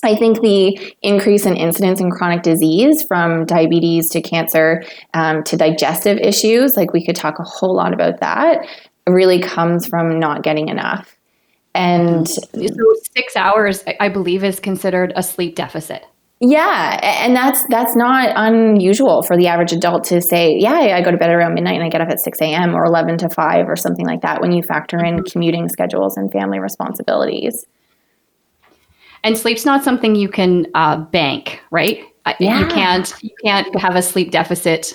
I 0.03 0.15
think 0.15 0.41
the 0.41 0.95
increase 1.01 1.45
in 1.45 1.55
incidence 1.55 1.99
in 1.99 2.11
chronic 2.11 2.43
disease 2.43 3.03
from 3.07 3.45
diabetes 3.45 4.09
to 4.09 4.21
cancer 4.21 4.83
um, 5.13 5.43
to 5.43 5.57
digestive 5.57 6.17
issues, 6.19 6.75
like 6.75 6.93
we 6.93 7.05
could 7.05 7.15
talk 7.15 7.39
a 7.39 7.43
whole 7.43 7.75
lot 7.75 7.93
about 7.93 8.19
that, 8.19 8.67
really 9.07 9.39
comes 9.39 9.85
from 9.87 10.19
not 10.19 10.43
getting 10.43 10.69
enough. 10.69 11.14
And 11.75 12.27
so, 12.27 12.41
six 13.15 13.35
hours, 13.35 13.83
I 13.99 14.09
believe, 14.09 14.43
is 14.43 14.59
considered 14.59 15.11
a 15.15 15.21
sleep 15.21 15.55
deficit. 15.55 16.05
Yeah, 16.39 16.99
and 17.01 17.35
that's 17.35 17.63
that's 17.69 17.95
not 17.95 18.31
unusual 18.35 19.21
for 19.23 19.37
the 19.37 19.47
average 19.47 19.71
adult 19.71 20.03
to 20.05 20.21
say, 20.21 20.55
yeah, 20.57 20.95
I 20.95 21.01
go 21.01 21.11
to 21.11 21.17
bed 21.17 21.29
around 21.29 21.53
midnight 21.53 21.75
and 21.75 21.83
I 21.83 21.89
get 21.89 22.01
up 22.01 22.09
at 22.09 22.19
six 22.19 22.39
a.m. 22.41 22.75
or 22.75 22.85
eleven 22.85 23.17
to 23.19 23.29
five 23.29 23.67
or 23.67 23.75
something 23.75 24.05
like 24.05 24.21
that. 24.21 24.41
When 24.41 24.51
you 24.51 24.61
factor 24.63 24.97
in 25.03 25.15
mm-hmm. 25.15 25.31
commuting 25.31 25.69
schedules 25.69 26.17
and 26.17 26.31
family 26.31 26.59
responsibilities. 26.59 27.65
And 29.23 29.37
sleep's 29.37 29.65
not 29.65 29.83
something 29.83 30.13
you 30.13 30.29
can 30.29 30.67
uh, 30.75 30.97
bank, 30.97 31.61
right? 31.71 32.03
Yeah. 32.39 32.59
You 32.59 32.67
can't 32.67 33.13
you 33.21 33.31
can't 33.43 33.79
have 33.79 33.95
a 33.95 34.01
sleep 34.01 34.31
deficit 34.31 34.93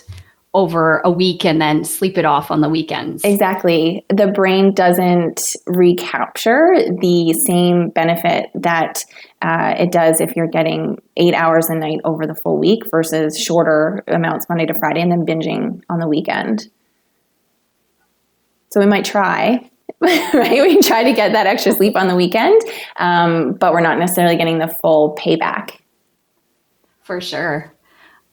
over 0.52 1.00
a 1.04 1.11
week 1.11 1.45
and 1.45 1.61
then 1.61 1.85
sleep 1.85 2.19
it 2.19 2.25
off 2.25 2.50
on 2.50 2.61
the 2.61 2.69
weekends. 2.69 3.23
Exactly. 3.25 4.04
The 4.09 4.28
brain 4.28 4.75
doesn't 4.75 5.40
recapture 5.66 6.75
the 7.00 7.33
same 7.47 7.90
benefit 7.90 8.47
that 8.54 9.04
uh, 9.42 9.75
it 9.78 9.92
does 9.92 10.21
if 10.21 10.35
you're 10.35 10.49
getting 10.49 10.99
eight 11.16 11.35
hours 11.35 11.69
a 11.71 11.76
night 11.76 12.00
over 12.04 12.26
the 12.26 12.35
full 12.35 12.59
week 12.59 12.83
versus 12.90 13.38
shorter 13.38 14.02
amounts 14.09 14.47
Monday 14.49 14.66
to 14.66 14.75
Friday 14.78 15.00
and 15.00 15.12
then 15.12 15.25
binging 15.25 15.83
on 15.88 16.00
the 16.00 16.09
weekend. 16.09 16.69
So 18.71 18.80
we 18.80 18.87
might 18.87 19.04
try, 19.04 19.71
right? 20.00 20.62
We 20.62 20.80
try 20.80 21.04
to 21.04 21.12
get 21.12 21.33
that 21.33 21.47
extra 21.47 21.73
sleep 21.73 21.97
on 21.97 22.09
the 22.09 22.16
weekend, 22.16 22.61
um, 22.97 23.52
but 23.52 23.73
we're 23.73 23.80
not 23.80 23.99
necessarily 23.99 24.37
getting 24.37 24.59
the 24.59 24.75
full 24.80 25.16
payback. 25.16 25.76
For 27.02 27.21
sure. 27.21 27.73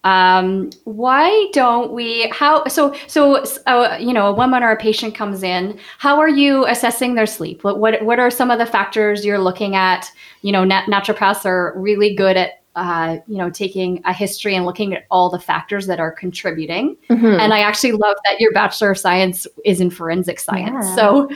Um, 0.08 0.70
why 0.86 1.50
don't 1.52 1.92
we? 1.92 2.30
How 2.30 2.66
so? 2.68 2.96
So 3.08 3.44
uh, 3.66 3.98
you 4.00 4.14
know, 4.14 4.28
a 4.28 4.34
woman 4.34 4.64
or 4.64 4.72
a 4.72 4.78
patient 4.78 5.16
comes 5.16 5.44
in. 5.44 5.78
How 5.98 6.18
are 6.18 6.30
you 6.30 6.66
assessing 6.68 7.16
their 7.16 7.26
sleep? 7.26 7.66
What 7.66 7.80
what, 7.80 8.02
what 8.06 8.18
are 8.18 8.32
some 8.32 8.50
of 8.50 8.58
the 8.58 8.66
factors 8.66 9.26
you're 9.26 9.40
looking 9.40 9.76
at? 9.76 10.10
You 10.44 10.54
know, 10.54 10.64
nat- 10.64 10.86
naturopaths 10.86 11.46
are 11.46 11.74
really 11.76 12.16
good 12.16 12.38
at 12.38 12.52
uh, 12.78 13.18
you 13.28 13.38
know, 13.38 13.50
taking 13.50 14.00
a 14.06 14.14
history 14.14 14.56
and 14.56 14.64
looking 14.64 14.94
at 14.94 15.08
all 15.10 15.32
the 15.32 15.40
factors 15.40 15.88
that 15.88 16.00
are 16.00 16.12
contributing. 16.12 16.96
Mm-hmm. 17.10 17.26
And 17.26 17.52
I 17.52 17.62
actually 17.62 17.94
love 17.94 18.16
that 18.26 18.40
your 18.40 18.54
Bachelor 18.54 18.92
of 18.92 19.00
Science 19.00 19.48
is 19.66 19.82
in 19.82 19.90
forensic 19.90 20.40
science. 20.40 20.86
Yeah. 20.86 20.96
So, 20.96 21.30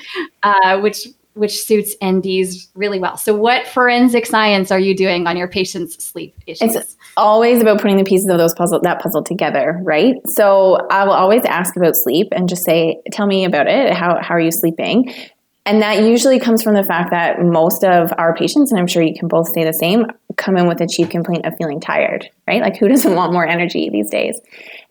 uh, 0.43 0.79
which 0.79 1.07
which 1.33 1.61
suits 1.61 1.95
NDs 2.01 2.67
really 2.75 2.99
well. 2.99 3.17
So, 3.17 3.35
what 3.35 3.67
forensic 3.67 4.25
science 4.25 4.71
are 4.71 4.79
you 4.79 4.95
doing 4.95 5.27
on 5.27 5.37
your 5.37 5.47
patients' 5.47 6.03
sleep 6.03 6.35
issues? 6.45 6.75
It's 6.75 6.97
always 7.17 7.61
about 7.61 7.81
putting 7.81 7.97
the 7.97 8.03
pieces 8.03 8.27
of 8.27 8.37
those 8.37 8.53
puzzle 8.53 8.79
that 8.81 9.01
puzzle 9.01 9.23
together, 9.23 9.79
right? 9.83 10.15
So, 10.27 10.87
I 10.89 11.05
will 11.05 11.13
always 11.13 11.43
ask 11.45 11.75
about 11.75 11.95
sleep 11.95 12.29
and 12.31 12.49
just 12.49 12.63
say, 12.63 12.99
"Tell 13.11 13.27
me 13.27 13.45
about 13.45 13.67
it. 13.67 13.93
How 13.93 14.21
how 14.21 14.35
are 14.35 14.39
you 14.39 14.51
sleeping?" 14.51 15.13
And 15.65 15.81
that 15.83 16.03
usually 16.03 16.39
comes 16.39 16.63
from 16.63 16.73
the 16.73 16.83
fact 16.83 17.11
that 17.11 17.39
most 17.39 17.83
of 17.83 18.11
our 18.17 18.35
patients, 18.35 18.71
and 18.71 18.79
I'm 18.79 18.87
sure 18.87 19.03
you 19.03 19.13
can 19.13 19.27
both 19.27 19.47
say 19.53 19.63
the 19.63 19.73
same, 19.73 20.07
come 20.35 20.57
in 20.57 20.67
with 20.67 20.81
a 20.81 20.87
chief 20.87 21.09
complaint 21.09 21.45
of 21.45 21.55
feeling 21.57 21.79
tired, 21.79 22.27
right? 22.47 22.61
Like, 22.61 22.77
who 22.77 22.87
doesn't 22.89 23.15
want 23.15 23.31
more 23.31 23.47
energy 23.47 23.89
these 23.89 24.09
days? 24.09 24.39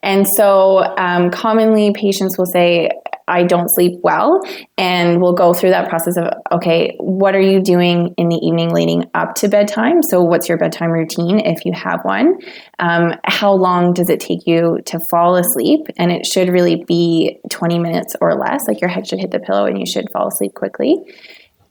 And 0.02 0.28
so, 0.28 0.85
um, 0.97 1.30
commonly, 1.30 1.92
patients 1.92 2.38
will 2.38 2.47
say, 2.47 2.90
I 3.30 3.44
don't 3.44 3.68
sleep 3.68 4.00
well. 4.02 4.40
And 4.76 5.22
we'll 5.22 5.34
go 5.34 5.54
through 5.54 5.70
that 5.70 5.88
process 5.88 6.16
of, 6.16 6.25
okay, 6.52 6.96
what 6.99 7.34
are 7.34 7.40
you 7.40 7.62
doing 7.62 8.14
in 8.16 8.28
the 8.28 8.37
evening 8.42 8.75
leading 8.75 9.04
up 9.14 9.34
to 9.37 9.49
bedtime? 9.49 10.02
So, 10.02 10.22
what's 10.22 10.49
your 10.49 10.58
bedtime 10.58 10.90
routine 10.90 11.38
if 11.38 11.64
you 11.64 11.72
have 11.72 12.00
one? 12.02 12.38
Um, 12.78 13.14
how 13.25 13.52
long 13.52 13.92
does 13.92 14.10
it 14.10 14.20
take 14.20 14.46
you 14.46 14.78
to 14.87 14.99
fall 15.10 15.37
asleep? 15.37 15.87
And 15.96 16.10
it 16.10 16.26
should 16.26 16.49
really 16.49 16.84
be 16.87 17.38
20 17.50 17.78
minutes 17.78 18.16
or 18.20 18.34
less. 18.34 18.66
Like 18.66 18.80
your 18.80 18.90
head 18.90 19.06
should 19.06 19.20
hit 19.20 19.30
the 19.30 19.38
pillow 19.38 19.66
and 19.66 19.78
you 19.78 19.87
should 19.87 20.06
fall 20.12 20.28
asleep 20.28 20.54
quickly. 20.54 20.96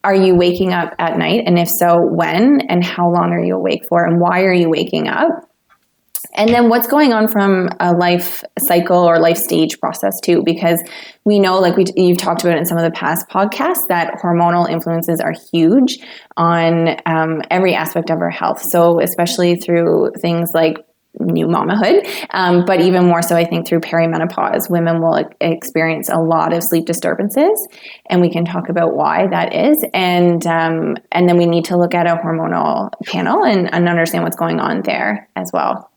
Are 0.03 0.15
you 0.15 0.35
waking 0.35 0.71
up 0.71 0.93
at 0.97 1.17
night? 1.17 1.43
And 1.45 1.59
if 1.59 1.67
so, 1.67 1.99
when? 2.01 2.61
And 2.69 2.83
how 2.83 3.11
long 3.11 3.33
are 3.33 3.43
you 3.43 3.55
awake 3.55 3.81
for? 3.89 4.05
And 4.05 4.21
why 4.21 4.43
are 4.43 4.53
you 4.53 4.69
waking 4.69 5.09
up? 5.09 5.48
And 6.35 6.49
then 6.49 6.69
what's 6.69 6.87
going 6.87 7.13
on 7.13 7.27
from 7.27 7.69
a 7.79 7.93
life 7.93 8.43
cycle 8.59 8.97
or 8.97 9.19
life 9.19 9.37
stage 9.37 9.79
process 9.79 10.19
too 10.19 10.41
because 10.43 10.81
we 11.25 11.39
know 11.39 11.59
like 11.59 11.75
we 11.75 11.85
you've 11.95 12.17
talked 12.17 12.43
about 12.43 12.57
in 12.57 12.65
some 12.65 12.77
of 12.77 12.83
the 12.83 12.91
past 12.91 13.27
podcasts 13.29 13.87
that 13.87 14.13
hormonal 14.23 14.69
influences 14.69 15.19
are 15.19 15.33
huge 15.51 15.99
on 16.37 16.95
um, 17.05 17.41
every 17.49 17.75
aspect 17.75 18.09
of 18.09 18.19
our 18.19 18.29
health. 18.29 18.61
So 18.61 18.99
especially 19.01 19.55
through 19.55 20.11
things 20.19 20.51
like 20.53 20.77
new 21.19 21.47
mamahood 21.47 22.07
um, 22.29 22.63
but 22.65 22.79
even 22.79 23.03
more 23.03 23.21
so 23.23 23.35
i 23.35 23.43
think 23.43 23.67
through 23.67 23.79
perimenopause 23.79 24.69
women 24.69 25.01
will 25.01 25.27
experience 25.41 26.07
a 26.07 26.19
lot 26.19 26.53
of 26.53 26.63
sleep 26.63 26.85
disturbances 26.85 27.67
and 28.05 28.21
we 28.21 28.29
can 28.29 28.45
talk 28.45 28.69
about 28.69 28.95
why 28.95 29.27
that 29.27 29.53
is. 29.53 29.83
And 29.93 30.45
um, 30.45 30.97
and 31.11 31.27
then 31.27 31.37
we 31.37 31.45
need 31.45 31.65
to 31.65 31.77
look 31.77 31.93
at 31.93 32.05
a 32.05 32.15
hormonal 32.15 32.91
panel 33.05 33.43
and, 33.43 33.73
and 33.73 33.89
understand 33.89 34.23
what's 34.23 34.35
going 34.35 34.59
on 34.59 34.81
there 34.83 35.27
as 35.35 35.49
well 35.51 35.88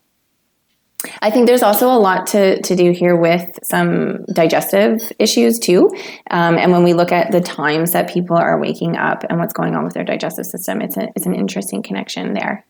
I 1.21 1.29
think 1.29 1.47
there's 1.47 1.63
also 1.63 1.87
a 1.87 1.99
lot 1.99 2.27
to, 2.27 2.61
to 2.61 2.75
do 2.75 2.91
here 2.91 3.15
with 3.15 3.59
some 3.63 4.23
digestive 4.25 5.11
issues 5.19 5.59
too. 5.59 5.89
Um, 6.31 6.57
and 6.57 6.71
when 6.71 6.83
we 6.83 6.93
look 6.93 7.11
at 7.11 7.31
the 7.31 7.41
times 7.41 7.91
that 7.91 8.09
people 8.09 8.37
are 8.37 8.59
waking 8.59 8.95
up 8.95 9.23
and 9.29 9.39
what's 9.39 9.53
going 9.53 9.75
on 9.75 9.83
with 9.83 9.93
their 9.93 10.05
digestive 10.05 10.45
system, 10.45 10.81
it's, 10.81 10.97
a, 10.97 11.09
it's 11.15 11.25
an 11.25 11.35
interesting 11.35 11.83
connection 11.83 12.33
there. 12.33 12.65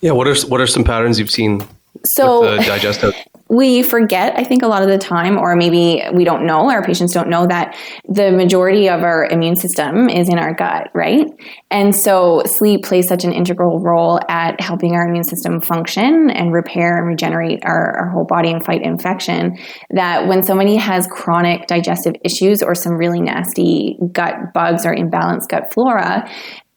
Yeah, 0.00 0.12
what 0.12 0.28
are 0.28 0.36
what 0.46 0.60
are 0.60 0.66
some 0.66 0.84
patterns 0.84 1.18
you've 1.18 1.30
seen 1.30 1.66
so 2.04 2.56
digestive? 2.58 3.14
we 3.52 3.82
forget, 3.82 4.32
I 4.38 4.44
think, 4.44 4.62
a 4.62 4.66
lot 4.66 4.82
of 4.82 4.88
the 4.88 4.96
time, 4.96 5.36
or 5.36 5.54
maybe 5.56 6.02
we 6.14 6.24
don't 6.24 6.46
know, 6.46 6.70
our 6.70 6.82
patients 6.82 7.12
don't 7.12 7.28
know 7.28 7.46
that 7.46 7.76
the 8.08 8.32
majority 8.32 8.88
of 8.88 9.02
our 9.02 9.26
immune 9.26 9.56
system 9.56 10.08
is 10.08 10.30
in 10.30 10.38
our 10.38 10.54
gut, 10.54 10.88
right? 10.94 11.26
And 11.70 11.94
so 11.94 12.44
sleep 12.46 12.82
plays 12.82 13.06
such 13.06 13.24
an 13.24 13.32
integral 13.32 13.78
role 13.78 14.18
at 14.30 14.58
helping 14.58 14.94
our 14.94 15.06
immune 15.06 15.24
system 15.24 15.60
function 15.60 16.30
and 16.30 16.50
repair 16.50 16.96
and 16.96 17.06
regenerate 17.06 17.60
our, 17.64 17.98
our 17.98 18.08
whole 18.08 18.24
body 18.24 18.50
and 18.50 18.64
fight 18.64 18.80
infection. 18.80 19.58
That 19.90 20.26
when 20.26 20.42
somebody 20.42 20.76
has 20.76 21.06
chronic 21.06 21.66
digestive 21.66 22.14
issues 22.24 22.62
or 22.62 22.74
some 22.74 22.94
really 22.94 23.20
nasty 23.20 23.98
gut 24.12 24.54
bugs 24.54 24.86
or 24.86 24.94
imbalanced 24.94 25.48
gut 25.50 25.74
flora, 25.74 26.26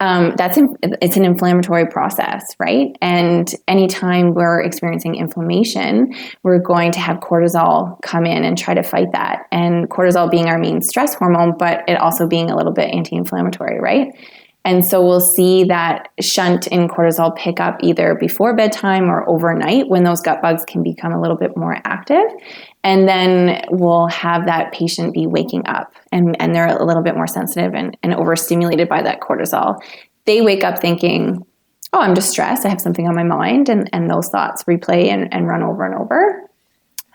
um, 0.06 0.36
that's 0.38 0.56
in, 0.56 0.78
it's 1.02 1.18
an 1.18 1.26
inflammatory 1.26 1.88
process, 1.88 2.56
right? 2.60 2.96
And 3.02 3.52
anytime 3.68 4.36
we're 4.36 4.62
experiencing 4.62 5.16
inflammation, 5.16 6.14
we're 6.44 6.60
going 6.60 6.92
to 6.92 7.00
have 7.00 7.18
cortisol 7.18 8.00
come 8.04 8.28
in 8.28 8.44
and 8.44 8.56
try 8.56 8.76
to 8.76 8.84
fight 8.84 9.12
that. 9.14 9.48
And 9.52 9.90
cortisol 9.90 10.30
being 10.30 10.46
our 10.46 10.60
main 10.60 10.84
stress 10.84 11.16
hormone, 11.16 11.58
but 11.58 11.84
it 11.88 12.00
also 12.00 12.28
being 12.28 12.52
a 12.52 12.56
little 12.56 12.72
bit 12.72 12.94
anti-inflammatory, 12.94 13.80
right? 13.80 14.10
And 14.64 14.86
so 14.86 15.04
we'll 15.04 15.22
see 15.22 15.64
that 15.66 16.10
shunt 16.20 16.68
in 16.68 16.88
cortisol 16.88 17.36
pick 17.36 17.60
up 17.60 17.78
either 17.82 18.16
before 18.20 18.56
bedtime 18.56 19.10
or 19.10 19.28
overnight 19.28 19.88
when 19.88 20.04
those 20.04 20.22
gut 20.22 20.42
bugs 20.42 20.66
can 20.66 20.84
become 20.84 21.14
a 21.14 21.22
little 21.22 21.38
bit 21.38 21.58
more 21.58 21.80
active. 21.84 22.26
And 22.86 23.08
then 23.08 23.66
we'll 23.72 24.06
have 24.08 24.46
that 24.46 24.72
patient 24.72 25.16
be 25.16 25.26
waking 25.26 25.66
up 25.66 25.92
and, 26.12 26.40
and 26.40 26.54
they're 26.54 26.68
a 26.68 26.86
little 26.86 27.02
bit 27.02 27.16
more 27.16 27.26
sensitive 27.26 27.74
and, 27.74 27.98
and 28.04 28.14
overstimulated 28.14 28.88
by 28.88 29.02
that 29.02 29.22
cortisol. 29.22 29.82
They 30.26 30.42
wake 30.42 30.64
up 30.64 30.78
thinking, 30.80 31.44
oh, 31.94 32.00
I'm 32.00 32.14
distressed. 32.14 32.64
I 32.64 32.70
have 32.70 32.80
something 32.80 33.08
on 33.08 33.16
my 33.16 33.24
mind. 33.24 33.70
And, 33.70 33.90
and 33.92 34.08
those 34.08 34.30
thoughts 34.30 34.66
replay 34.66 35.08
and, 35.08 35.34
and 35.34 35.48
run 35.48 35.64
over 35.64 35.84
and 35.84 35.96
over. 35.96 36.48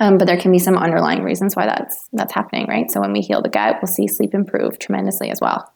Um, 0.01 0.19
but 0.19 0.27
there 0.27 0.41
can 0.41 0.51
be 0.51 0.59
some 0.59 0.77
underlying 0.77 1.23
reasons 1.23 1.55
why 1.55 1.67
that's 1.67 2.09
that's 2.15 2.35
happening, 2.35 2.67
right? 2.67 2.91
So 2.91 3.01
when 3.01 3.13
we 3.13 3.21
heal 3.21 3.41
the 3.41 3.49
gut, 3.49 3.77
we'll 3.81 3.95
see 3.95 4.09
sleep 4.09 4.35
improve 4.35 4.79
tremendously 4.81 5.31
as 5.31 5.41
well. 5.41 5.73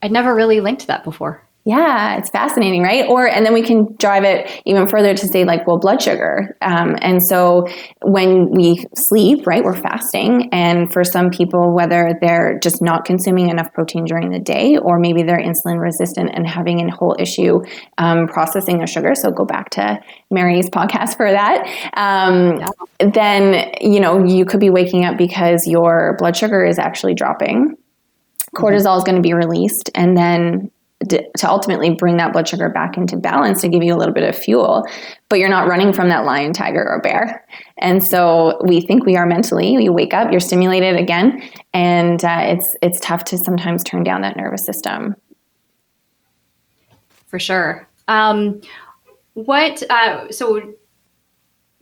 I'd 0.00 0.12
never 0.12 0.32
really 0.32 0.60
linked 0.60 0.86
that 0.86 1.02
before. 1.02 1.42
Yeah, 1.68 2.16
it's 2.16 2.30
fascinating, 2.30 2.84
right? 2.84 3.06
Or, 3.08 3.26
and 3.26 3.44
then 3.44 3.52
we 3.52 3.60
can 3.60 3.96
drive 3.98 4.22
it 4.22 4.62
even 4.64 4.86
further 4.86 5.14
to 5.14 5.26
say, 5.26 5.44
like, 5.44 5.66
well, 5.66 5.78
blood 5.78 6.00
sugar. 6.00 6.56
Um, 6.62 6.96
and 7.00 7.20
so 7.20 7.66
when 8.02 8.52
we 8.52 8.86
sleep, 8.94 9.48
right, 9.48 9.64
we're 9.64 9.74
fasting. 9.74 10.48
And 10.52 10.92
for 10.92 11.02
some 11.02 11.28
people, 11.28 11.74
whether 11.74 12.16
they're 12.20 12.60
just 12.60 12.80
not 12.80 13.04
consuming 13.04 13.48
enough 13.48 13.72
protein 13.72 14.04
during 14.04 14.30
the 14.30 14.38
day, 14.38 14.76
or 14.76 15.00
maybe 15.00 15.24
they're 15.24 15.40
insulin 15.40 15.80
resistant 15.80 16.30
and 16.34 16.46
having 16.46 16.88
a 16.88 16.94
whole 16.94 17.16
issue 17.18 17.60
um, 17.98 18.28
processing 18.28 18.78
their 18.78 18.86
sugar. 18.86 19.16
So 19.16 19.32
go 19.32 19.44
back 19.44 19.70
to 19.70 19.98
Mary's 20.30 20.70
podcast 20.70 21.16
for 21.16 21.30
that. 21.30 21.66
Um. 21.94 22.62
Then, 23.12 23.72
you 23.80 24.00
know, 24.00 24.24
you 24.24 24.46
could 24.46 24.60
be 24.60 24.70
waking 24.70 25.04
up 25.04 25.18
because 25.18 25.66
your 25.66 26.16
blood 26.18 26.34
sugar 26.36 26.64
is 26.64 26.78
actually 26.78 27.14
dropping 27.14 27.76
cortisol 28.54 28.96
is 28.96 29.04
going 29.04 29.16
to 29.16 29.22
be 29.22 29.34
released 29.34 29.90
and 29.94 30.16
then 30.16 30.70
to 31.10 31.48
ultimately 31.48 31.90
bring 31.90 32.16
that 32.16 32.32
blood 32.32 32.48
sugar 32.48 32.70
back 32.70 32.96
into 32.96 33.16
balance 33.16 33.60
to 33.60 33.68
give 33.68 33.82
you 33.82 33.94
a 33.94 33.98
little 33.98 34.14
bit 34.14 34.26
of 34.26 34.34
fuel 34.34 34.86
but 35.28 35.38
you're 35.38 35.48
not 35.48 35.68
running 35.68 35.92
from 35.92 36.08
that 36.08 36.24
lion 36.24 36.54
tiger 36.54 36.82
or 36.82 37.00
bear 37.02 37.44
and 37.78 38.02
so 38.02 38.58
we 38.64 38.80
think 38.80 39.04
we 39.04 39.14
are 39.14 39.26
mentally 39.26 39.72
you 39.74 39.92
wake 39.92 40.14
up 40.14 40.30
you're 40.30 40.40
stimulated 40.40 40.96
again 40.96 41.42
and 41.74 42.24
uh, 42.24 42.40
it's 42.40 42.74
it's 42.80 42.98
tough 43.00 43.24
to 43.24 43.36
sometimes 43.36 43.84
turn 43.84 44.02
down 44.02 44.22
that 44.22 44.38
nervous 44.38 44.64
system 44.64 45.14
for 47.26 47.38
sure 47.38 47.86
um, 48.08 48.60
what 49.34 49.82
uh, 49.90 50.30
so 50.32 50.72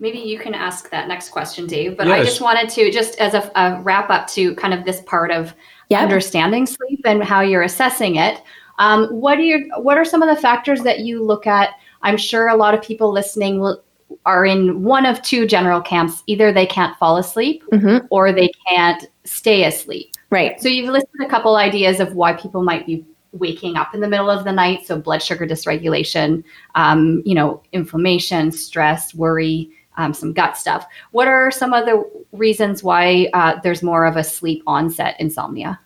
maybe 0.01 0.19
you 0.19 0.41
can 0.41 0.55
ask 0.55 0.91
that 0.91 1.07
next 1.07 1.29
question 1.29 1.69
dave 1.69 1.97
but 1.97 2.09
yes. 2.09 2.21
i 2.21 2.25
just 2.25 2.41
wanted 2.41 2.69
to 2.69 2.91
just 2.91 3.17
as 3.21 3.33
a, 3.35 3.49
a 3.55 3.81
wrap 3.83 4.11
up 4.11 4.27
to 4.27 4.57
kind 4.57 4.75
of 4.75 4.85
this 4.85 5.01
part 5.03 5.31
of 5.31 5.55
yep. 5.89 6.03
understanding 6.03 6.67
sleep 6.67 7.01
and 7.05 7.23
how 7.23 7.41
you're 7.41 7.63
assessing 7.63 8.17
it 8.17 8.43
um, 8.79 9.07
what 9.09 9.39
are 9.39 9.43
your 9.43 9.61
what 9.81 9.99
are 9.99 10.05
some 10.05 10.23
of 10.23 10.35
the 10.35 10.41
factors 10.41 10.83
that 10.83 11.01
you 11.01 11.23
look 11.23 11.47
at? 11.47 11.71
I'm 12.03 12.17
sure 12.17 12.49
a 12.49 12.57
lot 12.57 12.75
of 12.75 12.83
people 12.83 13.13
listening 13.13 13.61
will, 13.61 13.83
are 14.27 14.45
in 14.45 14.83
one 14.83 15.07
of 15.07 15.23
two 15.23 15.47
general 15.47 15.81
camps. 15.81 16.23
Either 16.27 16.53
they 16.53 16.67
can't 16.67 16.97
fall 16.99 17.17
asleep 17.17 17.65
mm-hmm. 17.73 18.07
or 18.11 18.33
they 18.33 18.51
can't 18.69 19.07
stay 19.25 19.65
asleep. 19.65 20.13
Right. 20.31 20.61
So 20.61 20.69
you've 20.69 20.91
listed 20.91 21.21
a 21.23 21.29
couple 21.29 21.57
ideas 21.57 22.01
of 22.01 22.15
why 22.15 22.33
people 22.35 22.63
might 22.63 22.87
be 22.87 23.05
waking 23.33 23.77
up 23.77 23.95
in 23.95 24.01
the 24.01 24.09
middle 24.09 24.31
of 24.31 24.45
the 24.45 24.53
night. 24.53 24.87
So 24.87 24.99
blood 24.99 25.23
sugar 25.23 25.47
dysregulation, 25.47 26.45
um, 26.75 27.23
you 27.25 27.35
know, 27.35 27.63
inflammation, 27.73 28.53
stress, 28.53 29.15
worry, 29.15 29.71
um, 29.97 30.13
some 30.15 30.33
gut 30.33 30.57
stuff. 30.57 30.87
What 31.13 31.29
are 31.29 31.51
some 31.51 31.73
of 31.73 31.87
the 31.87 32.05
reasons 32.33 32.83
why 32.83 33.29
uh, 33.33 33.61
there's 33.63 33.83
more 33.83 34.07
of 34.07 34.17
a 34.17 34.25
sleep 34.25 34.63
onset 34.67 35.17
insomnia? 35.19 35.81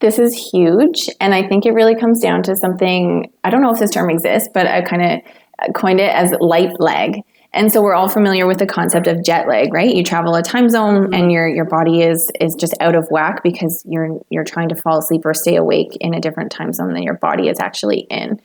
This 0.00 0.18
is 0.18 0.34
huge. 0.52 1.08
And 1.20 1.34
I 1.34 1.48
think 1.48 1.64
it 1.64 1.72
really 1.72 1.94
comes 1.94 2.20
down 2.20 2.42
to 2.44 2.56
something 2.56 3.32
I 3.44 3.50
don't 3.50 3.62
know 3.62 3.72
if 3.72 3.78
this 3.78 3.90
term 3.90 4.10
exists, 4.10 4.48
but 4.52 4.66
I 4.66 4.82
kind 4.82 5.02
of 5.02 5.74
coined 5.74 6.00
it 6.00 6.10
as 6.12 6.34
light 6.40 6.78
lag. 6.78 7.20
And 7.52 7.72
so 7.72 7.80
we're 7.80 7.94
all 7.94 8.08
familiar 8.08 8.46
with 8.46 8.58
the 8.58 8.66
concept 8.66 9.06
of 9.06 9.24
jet 9.24 9.48
lag, 9.48 9.72
right? 9.72 9.94
You 9.94 10.04
travel 10.04 10.34
a 10.34 10.42
time 10.42 10.68
zone 10.68 11.04
mm-hmm. 11.04 11.14
and 11.14 11.32
your 11.32 11.48
your 11.48 11.64
body 11.64 12.02
is 12.02 12.30
is 12.38 12.54
just 12.54 12.74
out 12.80 12.94
of 12.94 13.06
whack 13.10 13.42
because 13.42 13.82
you're 13.88 14.20
you're 14.28 14.44
trying 14.44 14.68
to 14.68 14.74
fall 14.74 14.98
asleep 14.98 15.22
or 15.24 15.32
stay 15.32 15.56
awake 15.56 15.96
in 16.00 16.12
a 16.12 16.20
different 16.20 16.52
time 16.52 16.72
zone 16.72 16.92
than 16.92 17.02
your 17.02 17.16
body 17.16 17.48
is 17.48 17.58
actually 17.58 18.00
in. 18.10 18.38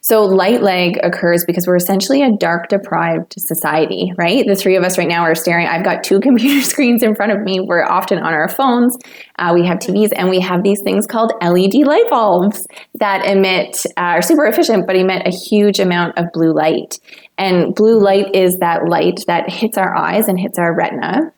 So 0.00 0.24
light 0.24 0.62
lag 0.62 0.98
occurs 1.02 1.44
because 1.44 1.66
we're 1.66 1.76
essentially 1.76 2.22
a 2.22 2.36
dark 2.36 2.68
deprived 2.68 3.34
society, 3.36 4.12
right? 4.16 4.46
The 4.46 4.54
three 4.54 4.76
of 4.76 4.84
us 4.84 4.96
right 4.96 5.08
now 5.08 5.22
are 5.22 5.34
staring. 5.34 5.66
I've 5.66 5.84
got 5.84 6.04
two 6.04 6.20
computer 6.28 6.64
screens 6.64 7.02
in 7.02 7.14
front 7.14 7.32
of 7.32 7.40
me. 7.40 7.60
We're 7.60 7.84
often 7.84 8.18
on 8.18 8.32
our 8.32 8.48
phones. 8.48 8.96
Uh, 9.38 9.52
we 9.54 9.66
have 9.66 9.78
TVs 9.78 10.12
and 10.16 10.28
we 10.28 10.40
have 10.40 10.62
these 10.62 10.80
things 10.82 11.06
called 11.06 11.32
LED 11.42 11.74
light 11.86 12.08
bulbs 12.10 12.66
that 12.94 13.26
emit, 13.26 13.84
uh, 13.96 14.18
are 14.18 14.22
super 14.22 14.46
efficient, 14.46 14.86
but 14.86 14.96
emit 14.96 15.26
a 15.26 15.30
huge 15.30 15.80
amount 15.80 16.16
of 16.18 16.26
blue 16.32 16.54
light. 16.54 16.98
And 17.36 17.74
blue 17.74 18.00
light 18.00 18.34
is 18.34 18.56
that 18.58 18.88
light 18.88 19.20
that 19.26 19.50
hits 19.50 19.78
our 19.78 19.96
eyes 19.96 20.28
and 20.28 20.38
hits 20.38 20.58
our 20.58 20.74
retina 20.74 21.32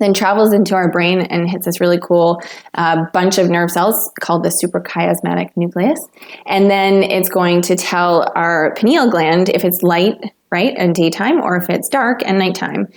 then 0.00 0.14
travels 0.14 0.52
into 0.52 0.74
our 0.74 0.90
brain 0.90 1.20
and 1.20 1.48
hits 1.48 1.66
this 1.66 1.80
really 1.80 1.98
cool 2.00 2.40
uh, 2.74 3.04
bunch 3.12 3.38
of 3.38 3.50
nerve 3.50 3.70
cells 3.70 4.10
called 4.20 4.44
the 4.44 4.48
suprachiasmatic 4.48 5.50
nucleus. 5.56 6.00
And 6.46 6.70
then 6.70 7.02
it's 7.02 7.28
going 7.28 7.62
to 7.62 7.76
tell 7.76 8.32
our 8.34 8.74
pineal 8.74 9.10
gland 9.10 9.48
if 9.48 9.64
it's 9.64 9.82
light, 9.82 10.16
right, 10.50 10.74
and 10.76 10.94
daytime, 10.94 11.40
or 11.40 11.56
if 11.56 11.68
it's 11.70 11.88
dark 11.88 12.22
and 12.24 12.38
nighttime. 12.38 12.88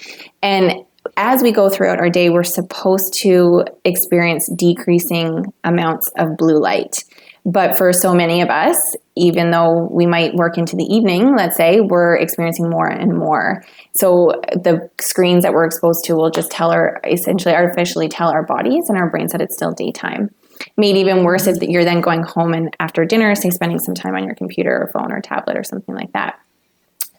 And 0.42 0.86
as 1.18 1.44
we 1.44 1.52
go 1.52 1.70
throughout 1.70 2.00
our 2.00 2.10
day, 2.10 2.30
we're 2.30 2.44
supposed 2.44 3.14
to 3.22 3.66
experience 3.84 4.50
decreasing 4.56 5.54
amounts 5.64 6.12
of 6.18 6.38
blue 6.38 6.60
light. 6.60 7.04
But 7.46 7.78
for 7.78 7.94
so 7.94 8.14
many 8.16 8.42
of 8.42 8.50
us, 8.50 8.96
even 9.16 9.52
though 9.52 9.88
we 9.92 10.08
might 10.08 10.34
work 10.34 10.58
into 10.58 10.76
the 10.76 10.84
evening, 10.84 11.36
let's 11.36 11.56
say, 11.56 11.80
we're 11.80 12.16
experiencing 12.16 12.70
more 12.70 12.88
and 12.88 13.16
more. 13.16 13.64
So 13.94 14.42
the 14.52 14.90
screens 15.00 15.44
that 15.44 15.54
we're 15.54 15.66
exposed 15.66 16.06
to 16.06 16.16
will 16.16 16.32
just 16.32 16.50
tell 16.50 16.72
our, 16.72 17.00
essentially 17.06 17.54
artificially 17.54 18.10
tell 18.10 18.30
our 18.30 18.44
bodies 18.44 18.90
and 18.90 18.98
our 18.98 19.12
brains 19.12 19.32
that 19.32 19.42
it's 19.42 19.56
still 19.56 19.72
daytime. 19.72 20.34
Made 20.76 20.98
even 20.98 21.24
worse 21.24 21.46
if 21.46 21.62
you're 21.62 21.86
then 21.86 22.02
going 22.02 22.24
home 22.24 22.54
and 22.54 22.76
after 22.80 23.06
dinner, 23.06 23.36
say 23.36 23.52
spending 23.52 23.78
some 23.78 23.94
time 23.94 24.16
on 24.16 24.24
your 24.24 24.36
computer 24.36 24.72
or 24.72 24.90
phone 24.92 25.12
or 25.12 25.22
tablet 25.22 25.56
or 25.56 25.64
something 25.64 25.94
like 25.94 26.12
that. 26.14 26.40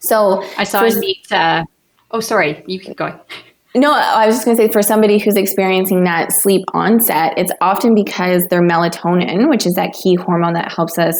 So 0.01 0.43
I 0.57 0.65
saw 0.65 0.83
a 0.83 0.89
neat. 0.89 1.31
Uh, 1.31 1.63
oh, 2.11 2.19
sorry, 2.19 2.63
you 2.67 2.79
keep 2.79 2.97
going. 2.97 3.17
No, 3.77 3.93
I 3.93 4.25
was 4.25 4.37
just 4.37 4.45
going 4.45 4.57
to 4.57 4.63
say 4.63 4.71
for 4.71 4.81
somebody 4.81 5.19
who's 5.19 5.35
experiencing 5.35 6.03
that 6.05 6.31
sleep 6.31 6.65
onset, 6.73 7.35
it's 7.37 7.51
often 7.61 7.93
because 7.93 8.43
their 8.49 8.63
melatonin, 8.63 9.49
which 9.49 9.67
is 9.67 9.75
that 9.75 9.93
key 9.93 10.15
hormone 10.15 10.53
that 10.53 10.71
helps 10.71 10.97
us 10.97 11.13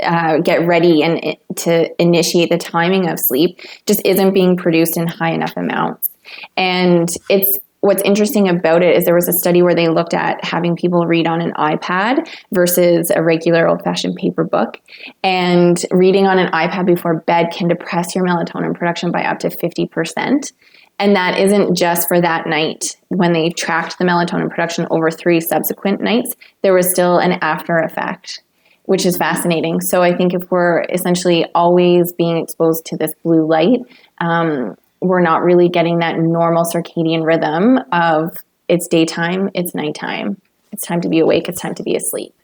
uh, 0.00 0.38
get 0.38 0.64
ready 0.64 1.02
and 1.02 1.36
to 1.56 1.90
initiate 2.00 2.50
the 2.50 2.56
timing 2.56 3.08
of 3.08 3.18
sleep, 3.18 3.58
just 3.84 4.00
isn't 4.04 4.32
being 4.32 4.56
produced 4.56 4.96
in 4.96 5.08
high 5.08 5.32
enough 5.32 5.56
amounts. 5.56 6.08
And 6.56 7.08
it's 7.28 7.58
what's 7.80 8.02
interesting 8.02 8.48
about 8.48 8.84
it 8.84 8.96
is 8.96 9.04
there 9.04 9.16
was 9.16 9.26
a 9.26 9.32
study 9.32 9.60
where 9.60 9.74
they 9.74 9.88
looked 9.88 10.14
at 10.14 10.42
having 10.44 10.76
people 10.76 11.06
read 11.06 11.26
on 11.26 11.40
an 11.40 11.52
iPad 11.54 12.28
versus 12.52 13.10
a 13.12 13.24
regular 13.24 13.66
old 13.66 13.82
fashioned 13.82 14.14
paper 14.14 14.44
book. 14.44 14.80
And 15.24 15.84
reading 15.90 16.28
on 16.28 16.38
an 16.38 16.52
iPad 16.52 16.86
before 16.86 17.22
bed 17.22 17.48
can 17.52 17.66
depress 17.66 18.14
your 18.14 18.24
melatonin 18.24 18.72
production 18.72 19.10
by 19.10 19.24
up 19.24 19.40
to 19.40 19.48
50%. 19.48 20.52
And 20.98 21.16
that 21.16 21.38
isn't 21.38 21.76
just 21.76 22.06
for 22.08 22.20
that 22.20 22.46
night. 22.46 22.96
When 23.08 23.32
they 23.32 23.50
tracked 23.50 23.98
the 23.98 24.04
melatonin 24.04 24.48
production 24.48 24.86
over 24.90 25.10
three 25.10 25.40
subsequent 25.40 26.00
nights, 26.00 26.34
there 26.62 26.72
was 26.72 26.90
still 26.90 27.18
an 27.18 27.32
after 27.40 27.78
effect, 27.78 28.42
which 28.84 29.04
is 29.04 29.16
fascinating. 29.16 29.80
So 29.80 30.02
I 30.02 30.16
think 30.16 30.34
if 30.34 30.50
we're 30.50 30.82
essentially 30.84 31.46
always 31.54 32.12
being 32.12 32.36
exposed 32.36 32.86
to 32.86 32.96
this 32.96 33.12
blue 33.24 33.46
light, 33.46 33.80
um, 34.18 34.76
we're 35.00 35.20
not 35.20 35.42
really 35.42 35.68
getting 35.68 35.98
that 35.98 36.18
normal 36.18 36.64
circadian 36.64 37.26
rhythm 37.26 37.78
of 37.92 38.36
it's 38.68 38.86
daytime, 38.86 39.50
it's 39.54 39.74
nighttime, 39.74 40.40
it's 40.72 40.86
time 40.86 41.00
to 41.02 41.08
be 41.08 41.18
awake, 41.18 41.48
it's 41.48 41.60
time 41.60 41.74
to 41.74 41.82
be 41.82 41.96
asleep. 41.96 42.34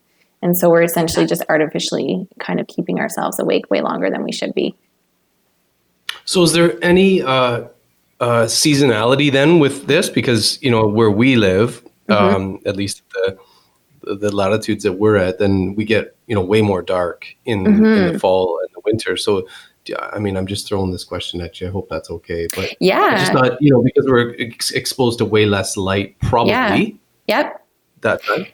And 0.42 0.56
so 0.56 0.70
we're 0.70 0.82
essentially 0.82 1.26
just 1.26 1.42
artificially 1.48 2.26
kind 2.38 2.60
of 2.60 2.66
keeping 2.66 2.98
ourselves 2.98 3.38
awake 3.38 3.70
way 3.70 3.80
longer 3.80 4.10
than 4.10 4.24
we 4.24 4.32
should 4.32 4.54
be. 4.54 4.74
So, 6.24 6.42
is 6.42 6.52
there 6.52 6.82
any 6.82 7.22
uh, 7.22 7.64
uh, 8.20 8.44
seasonality 8.44 9.32
then 9.32 9.58
with 9.58 9.86
this 9.86 10.08
because 10.08 10.62
you 10.62 10.70
know 10.70 10.86
where 10.86 11.10
we 11.10 11.36
live, 11.36 11.82
mm-hmm. 12.08 12.12
um, 12.12 12.60
at 12.66 12.76
least 12.76 13.02
the 13.12 13.36
the 14.02 14.34
latitudes 14.34 14.82
that 14.84 14.94
we're 14.94 15.16
at, 15.16 15.38
then 15.38 15.74
we 15.74 15.84
get 15.84 16.16
you 16.26 16.34
know 16.34 16.42
way 16.42 16.62
more 16.62 16.82
dark 16.82 17.26
in, 17.44 17.64
mm-hmm. 17.64 17.74
in 17.74 17.82
the 17.82 17.88
mm-hmm. 17.88 18.18
fall 18.18 18.60
and 18.62 18.68
the 18.74 18.80
winter. 18.84 19.16
So 19.16 19.46
I 19.98 20.18
mean, 20.18 20.36
I'm 20.36 20.46
just 20.46 20.68
throwing 20.68 20.92
this 20.92 21.04
question 21.04 21.40
at 21.40 21.60
you. 21.60 21.68
I 21.68 21.70
hope 21.70 21.88
that's 21.88 22.10
okay. 22.10 22.46
But 22.54 22.76
yeah, 22.80 23.18
just 23.18 23.32
not 23.32 23.60
you 23.60 23.70
know 23.70 23.82
because 23.82 24.06
we're 24.06 24.34
ex- 24.38 24.70
exposed 24.70 25.18
to 25.18 25.24
way 25.24 25.46
less 25.46 25.76
light, 25.76 26.18
probably. 26.20 26.52
Yeah. 26.52 27.42
Yep. 27.42 27.66
That 28.02 28.22
time. 28.24 28.46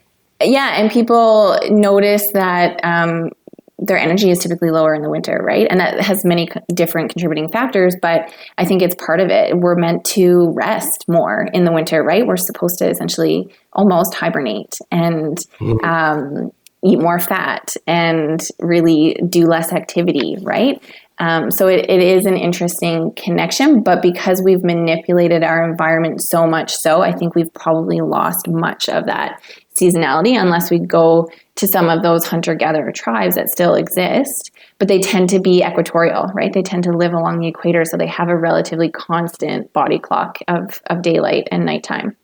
Yeah, 0.42 0.74
and 0.76 0.90
people 0.90 1.58
notice 1.70 2.30
that 2.32 2.78
um, 2.84 3.30
their 3.78 3.98
energy 3.98 4.30
is 4.30 4.38
typically 4.38 4.70
lower 4.70 4.94
in 4.94 5.02
the 5.02 5.10
winter, 5.10 5.38
right? 5.44 5.66
And 5.68 5.80
that 5.80 6.00
has 6.00 6.24
many 6.24 6.48
different 6.72 7.10
contributing 7.10 7.50
factors, 7.50 7.94
but 8.00 8.32
I 8.56 8.64
think 8.64 8.80
it's 8.80 8.94
part 8.94 9.20
of 9.20 9.28
it. 9.28 9.56
We're 9.56 9.76
meant 9.76 10.04
to 10.06 10.52
rest 10.54 11.04
more 11.08 11.46
in 11.52 11.64
the 11.64 11.72
winter, 11.72 12.02
right? 12.02 12.26
We're 12.26 12.38
supposed 12.38 12.78
to 12.78 12.88
essentially 12.88 13.54
almost 13.74 14.14
hibernate 14.14 14.78
and 14.90 15.36
mm-hmm. 15.60 15.84
um, 15.84 16.52
eat 16.82 16.98
more 16.98 17.18
fat 17.18 17.74
and 17.86 18.40
really 18.60 19.20
do 19.28 19.46
less 19.46 19.72
activity, 19.72 20.36
right? 20.40 20.82
Um, 21.18 21.50
so 21.50 21.66
it, 21.66 21.88
it 21.88 22.00
is 22.00 22.26
an 22.26 22.36
interesting 22.36 23.12
connection, 23.16 23.82
but 23.82 24.02
because 24.02 24.42
we've 24.44 24.62
manipulated 24.62 25.42
our 25.42 25.68
environment 25.68 26.20
so 26.20 26.46
much 26.46 26.74
so, 26.74 27.00
I 27.00 27.12
think 27.12 27.34
we've 27.34 27.52
probably 27.54 28.00
lost 28.00 28.48
much 28.48 28.88
of 28.88 29.06
that 29.06 29.40
seasonality 29.80 30.40
unless 30.40 30.70
we 30.70 30.78
go 30.78 31.28
to 31.56 31.66
some 31.66 31.88
of 31.88 32.02
those 32.02 32.26
hunter 32.26 32.54
gatherer 32.54 32.92
tribes 32.92 33.34
that 33.34 33.48
still 33.48 33.74
exist, 33.74 34.50
but 34.78 34.88
they 34.88 35.00
tend 35.00 35.30
to 35.30 35.40
be 35.40 35.62
equatorial, 35.62 36.30
right? 36.34 36.52
They 36.52 36.62
tend 36.62 36.84
to 36.84 36.92
live 36.92 37.12
along 37.12 37.40
the 37.40 37.48
equator, 37.48 37.84
so 37.84 37.96
they 37.96 38.06
have 38.06 38.28
a 38.28 38.36
relatively 38.36 38.90
constant 38.90 39.72
body 39.72 39.98
clock 39.98 40.38
of, 40.48 40.82
of 40.86 41.02
daylight 41.02 41.48
and 41.50 41.64
nighttime. 41.64 42.14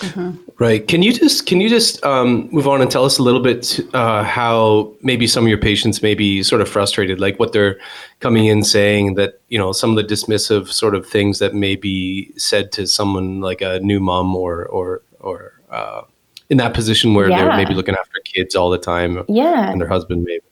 Mm-hmm. 0.00 0.36
Right. 0.58 0.86
Can 0.86 1.02
you 1.02 1.12
just 1.12 1.46
can 1.46 1.60
you 1.60 1.68
just 1.68 2.04
um, 2.04 2.48
move 2.52 2.68
on 2.68 2.82
and 2.82 2.90
tell 2.90 3.04
us 3.04 3.18
a 3.18 3.22
little 3.22 3.40
bit 3.40 3.80
uh, 3.94 4.22
how 4.24 4.92
maybe 5.02 5.26
some 5.26 5.44
of 5.44 5.48
your 5.48 5.58
patients 5.58 6.02
may 6.02 6.14
be 6.14 6.42
sort 6.42 6.60
of 6.60 6.68
frustrated, 6.68 7.18
like 7.18 7.38
what 7.38 7.52
they're 7.52 7.78
coming 8.20 8.46
in 8.46 8.62
saying 8.62 9.14
that 9.14 9.40
you 9.48 9.58
know 9.58 9.72
some 9.72 9.90
of 9.90 9.96
the 9.96 10.14
dismissive 10.14 10.70
sort 10.70 10.94
of 10.94 11.06
things 11.06 11.38
that 11.38 11.54
may 11.54 11.76
be 11.76 12.30
said 12.36 12.72
to 12.72 12.86
someone 12.86 13.40
like 13.40 13.62
a 13.62 13.80
new 13.80 14.00
mom 14.00 14.36
or 14.36 14.66
or 14.66 15.02
or 15.20 15.60
uh, 15.70 16.02
in 16.50 16.58
that 16.58 16.74
position 16.74 17.14
where 17.14 17.30
yeah. 17.30 17.38
they're 17.38 17.56
maybe 17.56 17.74
looking 17.74 17.94
after 17.94 18.20
kids 18.24 18.54
all 18.54 18.68
the 18.68 18.78
time, 18.78 19.24
yeah, 19.28 19.70
and 19.70 19.80
their 19.80 19.88
husband 19.88 20.24
maybe. 20.24 20.44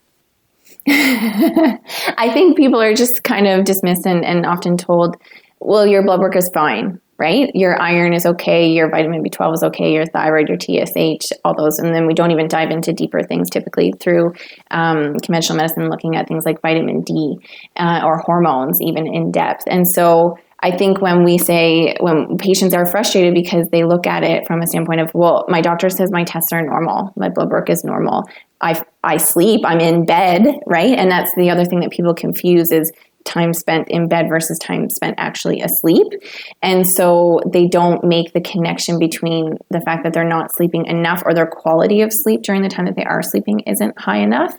I 2.19 2.31
think 2.33 2.57
people 2.57 2.81
are 2.81 2.95
just 2.95 3.25
kind 3.25 3.47
of 3.47 3.65
dismissed 3.65 4.07
and, 4.07 4.23
and 4.23 4.45
often 4.45 4.77
told, 4.77 5.17
well, 5.61 5.87
your 5.87 6.03
blood 6.03 6.21
work 6.21 6.37
is 6.37 6.51
fine 6.53 7.01
right? 7.19 7.51
Your 7.55 7.81
iron 7.81 8.13
is 8.13 8.27
okay, 8.27 8.69
your 8.69 8.91
vitamin 8.91 9.23
B12 9.23 9.55
is 9.55 9.63
okay, 9.65 9.93
your 9.93 10.07
thyroid, 10.07 10.49
your 10.49 10.59
TSH, 10.59 11.33
all 11.45 11.55
those. 11.55 11.79
And 11.79 11.95
then 11.95 12.07
we 12.07 12.15
don't 12.15 12.31
even 12.31 12.49
dive 12.49 12.71
into 12.71 12.93
deeper 12.93 13.23
things 13.23 13.51
typically 13.51 13.93
through 14.01 14.35
um, 14.71 15.19
conventional 15.21 15.57
medicine, 15.57 15.89
looking 15.89 16.17
at 16.17 16.27
things 16.27 16.45
like 16.45 16.61
vitamin 16.61 17.03
D 17.03 17.39
uh, 17.77 18.03
or 18.05 18.19
hormones, 18.19 18.81
even 18.83 19.07
in 19.07 19.31
depth. 19.31 19.65
And 19.67 19.87
so 19.87 20.39
I 20.65 20.75
think 20.75 21.03
when 21.03 21.25
we 21.25 21.37
say, 21.37 21.95
when 22.01 22.39
patients 22.39 22.73
are 22.73 22.87
frustrated 22.87 23.35
because 23.35 23.69
they 23.69 23.85
look 23.85 24.07
at 24.07 24.25
it 24.25 24.47
from 24.47 24.63
a 24.63 24.67
standpoint 24.67 25.01
of, 25.01 25.13
well, 25.13 25.45
my 25.47 25.61
doctor 25.61 25.91
says 25.91 26.11
my 26.11 26.25
tests 26.25 26.53
are 26.53 26.63
normal, 26.63 27.13
my 27.17 27.29
blood 27.29 27.51
work 27.51 27.69
is 27.69 27.85
normal. 27.85 28.25
I, 28.63 28.83
I 29.03 29.19
sleep, 29.19 29.61
I'm 29.67 29.81
in 29.81 30.07
bed, 30.07 30.47
right? 30.67 30.99
And 30.99 31.11
that's 31.11 31.31
the 31.37 31.51
other 31.51 31.67
thing 31.67 31.81
that 31.81 31.91
people 31.91 32.15
confuse 32.15 32.73
is 32.73 32.91
time 33.25 33.53
spent 33.53 33.89
in 33.89 34.09
bed 34.09 34.27
versus 34.29 34.59
time 34.59 34.89
spent 34.91 35.15
actually 35.19 35.61
asleep. 35.61 36.07
And 36.63 36.87
so 36.87 37.41
they 37.51 37.67
don't 37.67 38.05
make 38.05 38.33
the 38.33 38.41
connection 38.41 38.99
between 38.99 39.57
the 39.71 39.81
fact 39.81 40.05
that 40.05 40.13
they're 40.13 40.29
not 40.29 40.55
sleeping 40.55 40.87
enough 40.87 41.23
or 41.25 41.35
their 41.35 41.47
quality 41.47 42.03
of 42.03 42.11
sleep 42.13 42.43
during 42.43 42.63
the 42.63 42.69
time 42.69 42.87
that 42.87 42.97
they 42.97 43.05
are 43.05 43.23
sleeping 43.23 43.61
isn't 43.61 43.99
high 43.99 44.19
enough. 44.19 44.57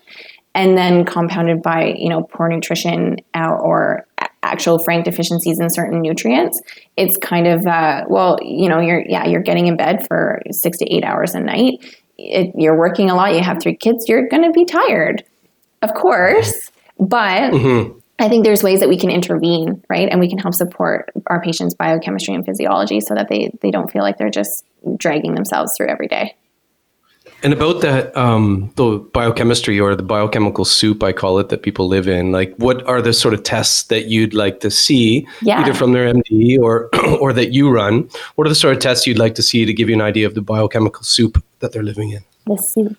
And 0.54 0.78
then 0.78 1.06
compounded 1.06 1.62
by, 1.62 1.93
you 1.97 2.10
know, 2.10 2.23
poor 2.23 2.47
nutrition 2.47 3.17
or 3.36 4.08
actual 4.41 4.80
frank 4.84 5.04
deficiencies 5.04 5.60
in 5.60 5.69
certain 5.69 6.01
nutrients, 6.01 6.62
it's 6.95 7.17
kind 7.17 7.45
of, 7.45 7.67
uh, 7.67 8.06
well, 8.08 8.38
you 8.41 8.69
know, 8.69 8.80
you're, 8.80 9.04
yeah, 9.06 9.25
you're 9.25 9.41
getting 9.41 9.67
in 9.67 9.75
bed 9.75 10.08
for 10.08 10.41
six 10.51 10.78
to 10.78 10.86
eight 10.93 11.04
hours 11.04 11.36
a 11.36 11.41
night. 11.41 11.84
It, 12.17 12.54
you're 12.56 12.78
working 12.78 13.10
a 13.10 13.15
lot, 13.15 13.36
you 13.36 13.41
have 13.41 13.62
three 13.62 13.75
kids, 13.75 14.08
you're 14.08 14.30
going 14.30 14.43
to 14.43 14.51
be 14.51 14.63
tired, 14.63 15.23
of 15.82 15.93
course. 15.93 16.71
But 16.97 17.51
mm-hmm 17.51 17.99
I 18.17 18.30
think 18.30 18.45
there's 18.45 18.63
ways 18.63 18.80
that 18.80 18.89
we 18.89 18.97
can 18.97 19.10
intervene, 19.10 19.84
right? 19.89 20.08
And 20.10 20.19
we 20.19 20.30
can 20.30 20.38
help 20.38 20.54
support 20.54 21.12
our 21.28 21.41
patients' 21.41 21.73
biochemistry 21.73 22.34
and 22.34 22.45
physiology 22.45 23.01
so 23.01 23.13
that 23.13 23.28
they, 23.28 23.51
they 23.62 23.71
don't 23.71 23.91
feel 23.91 24.04
like 24.04 24.17
they're 24.17 24.30
just 24.30 24.63
dragging 24.97 25.36
themselves 25.36 25.73
through 25.75 25.88
every 25.88 26.08
day. 26.08 26.34
And 27.43 27.54
about 27.54 27.82
that, 27.82 28.15
um, 28.15 28.71
the 28.75 28.97
biochemistry 29.13 29.80
or 29.80 29.95
the 29.95 30.04
biochemical 30.04 30.65
soup, 30.65 31.04
I 31.04 31.12
call 31.12 31.38
it, 31.39 31.49
that 31.49 31.62
people 31.62 31.88
live 31.88 32.08
in. 32.08 32.32
Like, 32.32 32.56
what 32.56 32.86
are 32.88 33.01
the 33.01 33.13
sort 33.13 33.34
of 33.34 33.43
tests 33.43 33.84
that 33.84 34.06
you'd 34.06 34.34
like 34.34 34.62
to 34.62 34.71
see, 34.71 35.28
yeah. 35.41 35.60
either 35.60 35.73
from 35.73 35.91
their 35.91 36.12
MD 36.12 36.58
or 36.58 36.89
or 37.19 37.34
that 37.34 37.51
you 37.51 37.69
run? 37.69 38.10
What 38.36 38.47
are 38.47 38.49
the 38.49 38.56
sort 38.56 38.75
of 38.75 38.82
tests 38.82 39.06
you'd 39.06 39.19
like 39.19 39.36
to 39.36 39.43
see 39.43 39.65
to 39.65 39.73
give 39.73 39.89
you 39.89 39.95
an 39.95 40.01
idea 40.01 40.25
of 40.25 40.34
the 40.34 40.41
biochemical 40.41 41.04
soup 41.04 41.43
that 41.60 41.73
they're 41.73 41.84
living 41.84 42.12
in? 42.12 42.23
The 42.47 42.58
soup. 42.58 42.97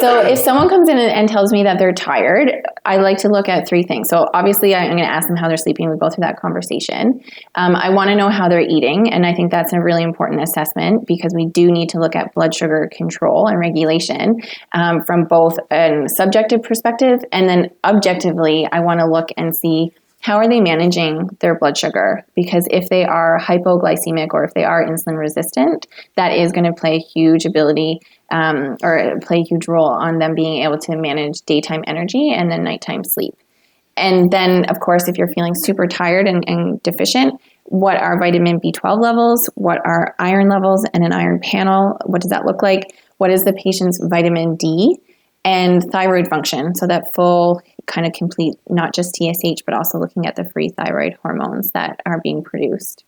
So 0.00 0.20
if 0.20 0.38
someone 0.38 0.68
comes 0.68 0.88
in 0.88 0.98
and, 0.98 1.28
tells 1.28 1.52
me 1.52 1.62
that 1.62 1.78
they're 1.78 1.92
tired, 1.92 2.50
I 2.84 2.96
like 2.96 3.18
to 3.18 3.28
look 3.28 3.48
at 3.48 3.68
three 3.68 3.84
things. 3.84 4.08
So 4.08 4.26
obviously, 4.34 4.74
I'm 4.74 4.90
going 4.90 4.98
to 4.98 5.08
ask 5.08 5.28
them 5.28 5.36
how 5.36 5.46
they're 5.46 5.56
sleeping. 5.56 5.88
We 5.88 5.96
go 5.96 6.10
through 6.10 6.22
that 6.22 6.40
conversation. 6.40 7.20
Um, 7.54 7.76
I 7.76 7.90
want 7.90 8.08
to 8.08 8.16
know 8.16 8.28
how 8.28 8.48
they're 8.48 8.60
eating, 8.60 9.12
and 9.12 9.24
I 9.24 9.32
think 9.32 9.52
that's 9.52 9.72
a 9.72 9.80
really 9.80 10.02
important 10.02 10.42
assessment 10.42 11.06
because 11.06 11.32
we 11.34 11.46
do 11.46 11.70
need 11.70 11.88
to 11.90 12.00
look 12.00 12.16
at 12.16 12.34
blood 12.34 12.54
sugar 12.54 12.90
control 12.92 13.46
and 13.46 13.58
regulation 13.60 14.40
um, 14.72 15.04
from 15.04 15.24
both 15.24 15.56
a 15.70 16.02
subjective 16.08 16.62
perspective 16.62 17.20
and 17.30 17.48
then 17.48 17.70
objectively. 17.84 18.66
I 18.72 18.80
want 18.80 19.00
to 19.00 19.06
look 19.06 19.28
and 19.36 19.54
see 19.54 19.92
how 20.22 20.36
are 20.36 20.48
they 20.48 20.60
managing 20.60 21.28
their 21.40 21.58
blood 21.58 21.76
sugar? 21.76 22.24
Because 22.36 22.66
if 22.70 22.88
they 22.88 23.04
are 23.04 23.40
hypoglycemic 23.40 24.28
or 24.32 24.44
if 24.44 24.54
they 24.54 24.62
are 24.64 24.86
insulin 24.86 25.18
resistant, 25.18 25.88
that 26.14 26.32
is 26.32 26.52
going 26.52 26.64
to 26.64 26.72
play 26.72 26.94
a 26.94 26.98
huge 27.00 27.44
ability 27.44 28.00
um, 28.32 28.76
or 28.82 29.20
play 29.20 29.40
a 29.40 29.44
huge 29.44 29.68
role 29.68 29.88
on 29.88 30.18
them 30.18 30.34
being 30.34 30.62
able 30.64 30.78
to 30.78 30.96
manage 30.96 31.42
daytime 31.42 31.84
energy 31.86 32.32
and 32.32 32.50
then 32.50 32.64
nighttime 32.64 33.04
sleep. 33.04 33.34
And 33.96 34.30
then, 34.30 34.64
of 34.70 34.80
course, 34.80 35.06
if 35.06 35.18
you're 35.18 35.28
feeling 35.28 35.54
super 35.54 35.86
tired 35.86 36.26
and, 36.26 36.42
and 36.48 36.82
deficient, 36.82 37.40
what 37.64 37.98
are 37.98 38.18
vitamin 38.18 38.58
B12 38.58 39.00
levels? 39.00 39.48
What 39.54 39.78
are 39.84 40.14
iron 40.18 40.48
levels 40.48 40.84
and 40.94 41.04
an 41.04 41.12
iron 41.12 41.40
panel? 41.40 41.98
What 42.06 42.22
does 42.22 42.30
that 42.30 42.46
look 42.46 42.62
like? 42.62 42.96
What 43.18 43.30
is 43.30 43.44
the 43.44 43.52
patient's 43.52 44.00
vitamin 44.02 44.56
D? 44.56 44.96
and 45.44 45.82
thyroid 45.90 46.28
function. 46.28 46.74
So 46.74 46.86
that 46.86 47.12
full 47.14 47.60
kind 47.86 48.06
of 48.06 48.12
complete, 48.12 48.54
not 48.68 48.94
just 48.94 49.16
TSH, 49.16 49.62
but 49.66 49.74
also 49.74 49.98
looking 49.98 50.26
at 50.26 50.36
the 50.36 50.48
free 50.48 50.68
thyroid 50.68 51.16
hormones 51.22 51.72
that 51.72 52.00
are 52.06 52.20
being 52.22 52.44
produced. 52.44 53.04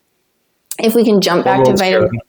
If 0.79 0.97
we 0.97 1.05
can 1.05 1.21
jump 1.21 1.45
back 1.45 1.59
hormones, 1.59 1.81
to 1.81 1.85
vitamin, 1.85 2.21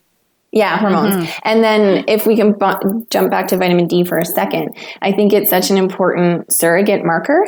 yeah, 0.55 0.77
hormones, 0.77 1.15
mm-hmm. 1.15 1.39
and 1.43 1.61
then 1.61 2.05
if 2.07 2.25
we 2.25 2.37
can 2.37 2.53
bu- 2.53 3.05
jump 3.11 3.29
back 3.29 3.49
to 3.49 3.57
vitamin 3.57 3.87
D 3.87 4.05
for 4.05 4.17
a 4.17 4.25
second, 4.25 4.75
I 5.01 5.11
think 5.11 5.33
it's 5.33 5.49
such 5.49 5.69
an 5.69 5.75
important 5.75 6.51
surrogate 6.51 7.03
marker 7.05 7.45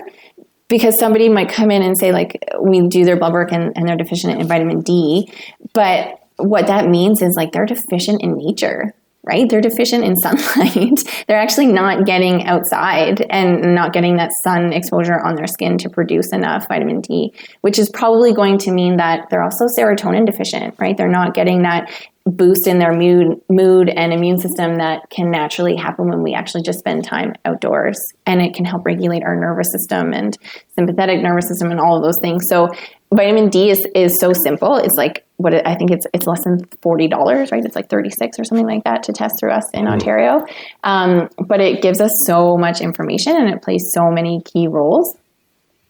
because 0.67 0.99
somebody 0.99 1.29
might 1.29 1.49
come 1.49 1.71
in 1.71 1.81
and 1.81 1.97
say 1.97 2.11
like 2.11 2.43
we 2.61 2.85
do 2.85 3.05
their 3.05 3.15
blood 3.15 3.31
work 3.31 3.53
and, 3.53 3.71
and 3.77 3.87
they're 3.87 3.95
deficient 3.95 4.41
in 4.41 4.45
vitamin 4.45 4.81
D, 4.81 5.31
but 5.73 6.19
what 6.35 6.67
that 6.67 6.89
means 6.89 7.21
is 7.21 7.35
like 7.37 7.53
they're 7.53 7.65
deficient 7.65 8.21
in 8.21 8.37
nature 8.37 8.93
right? 9.27 9.49
They're 9.49 9.61
deficient 9.61 10.03
in 10.03 10.15
sunlight. 10.17 11.03
They're 11.27 11.39
actually 11.39 11.67
not 11.67 12.05
getting 12.05 12.45
outside 12.45 13.25
and 13.29 13.75
not 13.75 13.93
getting 13.93 14.17
that 14.17 14.31
sun 14.43 14.73
exposure 14.73 15.19
on 15.19 15.35
their 15.35 15.47
skin 15.47 15.77
to 15.79 15.89
produce 15.89 16.31
enough 16.31 16.67
vitamin 16.67 17.01
D, 17.01 17.33
which 17.61 17.77
is 17.77 17.89
probably 17.89 18.33
going 18.33 18.57
to 18.59 18.71
mean 18.71 18.97
that 18.97 19.29
they're 19.29 19.43
also 19.43 19.65
serotonin 19.65 20.25
deficient, 20.25 20.75
right? 20.79 20.95
They're 20.95 21.07
not 21.07 21.33
getting 21.33 21.63
that 21.63 21.91
boost 22.25 22.67
in 22.67 22.77
their 22.77 22.91
mood 22.91 23.39
mood 23.49 23.87
and 23.87 24.11
immune 24.11 24.37
system 24.37 24.75
that 24.79 25.09
can 25.09 25.31
naturally 25.31 25.77
happen 25.77 26.09
when 26.09 26.21
we 26.21 26.33
actually 26.33 26.61
just 26.61 26.77
spend 26.77 27.01
time 27.01 27.33
outdoors 27.45 28.13
and 28.25 28.41
it 28.41 28.53
can 28.53 28.65
help 28.65 28.85
regulate 28.85 29.23
our 29.23 29.33
nervous 29.33 29.71
system 29.71 30.11
and 30.11 30.37
sympathetic 30.75 31.21
nervous 31.21 31.47
system 31.47 31.71
and 31.71 31.79
all 31.79 31.95
of 31.95 32.03
those 32.03 32.19
things 32.19 32.45
so 32.49 32.67
vitamin 33.13 33.49
D 33.49 33.69
is 33.69 33.87
is 33.95 34.19
so 34.19 34.33
simple. 34.33 34.75
It's 34.75 34.95
like 34.95 35.25
what 35.37 35.53
it, 35.53 35.65
I 35.65 35.75
think 35.75 35.91
it's 35.91 36.05
it's 36.13 36.27
less 36.27 36.43
than 36.43 36.65
forty 36.81 37.07
dollars, 37.07 37.51
right? 37.51 37.63
It's 37.63 37.75
like 37.75 37.89
thirty 37.89 38.09
six 38.09 38.39
or 38.39 38.43
something 38.43 38.67
like 38.67 38.83
that 38.83 39.03
to 39.03 39.13
test 39.13 39.39
through 39.39 39.51
us 39.51 39.69
in 39.73 39.85
mm. 39.85 39.91
Ontario. 39.91 40.43
Um, 40.83 41.29
but 41.47 41.61
it 41.61 41.81
gives 41.81 42.01
us 42.01 42.11
so 42.25 42.57
much 42.57 42.81
information 42.81 43.35
and 43.35 43.49
it 43.49 43.61
plays 43.61 43.91
so 43.93 44.11
many 44.11 44.41
key 44.41 44.67
roles 44.67 45.15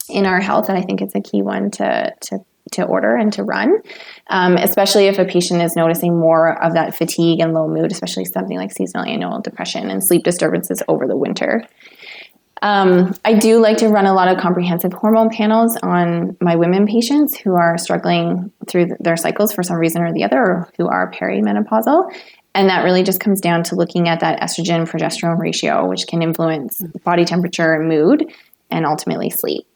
in 0.10 0.26
our 0.26 0.40
health, 0.40 0.70
and 0.70 0.78
I 0.78 0.82
think 0.82 1.02
it's 1.02 1.16
a 1.16 1.22
key 1.22 1.42
one 1.42 1.72
to 1.72 2.14
to 2.22 2.40
to 2.74 2.84
order 2.84 3.16
and 3.16 3.32
to 3.34 3.44
run, 3.44 3.78
um, 4.30 4.58
especially 4.58 5.08
if 5.08 5.20
a 5.20 5.26
patient 5.26 5.62
is 5.62 5.76
noticing 5.76 6.20
more 6.20 6.62
of 6.62 6.74
that 6.74 6.96
fatigue 6.96 7.40
and 7.40 7.54
low 7.54 7.68
mood, 7.68 7.92
especially 7.92 8.26
something 8.26 8.58
like 8.58 8.72
seasonal 8.72 9.06
annual 9.06 9.40
depression 9.40 9.90
and 9.90 10.06
sleep 10.06 10.24
disturbances 10.24 10.84
over 10.88 11.08
the 11.08 11.16
winter. 11.16 11.64
Um, 12.62 13.14
I 13.24 13.34
do 13.34 13.60
like 13.60 13.78
to 13.78 13.90
run 13.90 14.06
a 14.06 14.14
lot 14.14 14.28
of 14.28 14.38
comprehensive 14.38 14.94
hormone 14.94 15.30
panels 15.30 15.78
on 15.78 16.36
my 16.42 16.56
women 16.56 16.88
patients 16.88 17.38
who 17.38 17.56
are 17.56 17.78
struggling 17.78 18.52
through 18.68 18.96
their 19.00 19.18
cycles 19.18 19.54
for 19.54 19.64
some 19.64 19.78
reason 19.78 20.02
or 20.02 20.14
the 20.14 20.24
other, 20.24 20.40
or 20.40 20.72
who 20.78 20.88
are 20.88 21.12
perimenopausal. 21.12 22.12
And 22.56 22.70
that 22.70 22.84
really 22.84 23.04
just 23.04 23.20
comes 23.20 23.40
down 23.40 23.64
to 23.66 23.76
looking 23.76 24.10
at 24.10 24.22
that 24.22 24.40
estrogen 24.40 24.90
progesterone 24.90 25.38
ratio, 25.38 25.88
which 25.88 26.08
can 26.08 26.24
influence 26.24 26.82
body 27.04 27.24
temperature 27.24 27.80
mood 27.80 28.34
and 28.72 28.86
ultimately 28.86 29.30
sleep. 29.30 29.68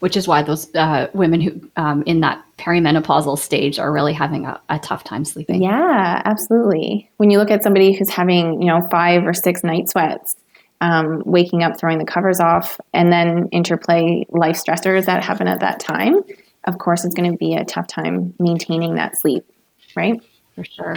Which 0.00 0.16
is 0.16 0.28
why 0.28 0.42
those 0.42 0.72
uh, 0.74 1.08
women 1.14 1.40
who 1.40 1.70
um, 1.76 2.02
in 2.04 2.20
that 2.20 2.44
perimenopausal 2.58 3.38
stage 3.38 3.78
are 3.78 3.90
really 3.90 4.12
having 4.12 4.44
a, 4.44 4.60
a 4.68 4.78
tough 4.78 5.02
time 5.02 5.24
sleeping. 5.24 5.62
Yeah, 5.62 6.22
absolutely. 6.24 7.10
When 7.16 7.30
you 7.30 7.38
look 7.38 7.50
at 7.50 7.62
somebody 7.62 7.92
who's 7.92 8.10
having, 8.10 8.60
you 8.60 8.68
know, 8.68 8.86
five 8.90 9.24
or 9.24 9.32
six 9.32 9.64
night 9.64 9.88
sweats, 9.88 10.36
um, 10.80 11.22
waking 11.26 11.62
up, 11.62 11.78
throwing 11.78 11.98
the 11.98 12.04
covers 12.04 12.40
off, 12.40 12.80
and 12.92 13.12
then 13.12 13.48
interplay 13.52 14.24
life 14.30 14.56
stressors 14.56 15.06
that 15.06 15.24
happen 15.24 15.48
at 15.48 15.60
that 15.60 15.80
time, 15.80 16.22
of 16.64 16.78
course, 16.78 17.04
it's 17.04 17.14
going 17.14 17.30
to 17.30 17.36
be 17.36 17.54
a 17.54 17.64
tough 17.64 17.86
time 17.86 18.34
maintaining 18.38 18.94
that 18.94 19.18
sleep, 19.18 19.44
right? 19.96 20.22
For 20.54 20.64
sure. 20.64 20.96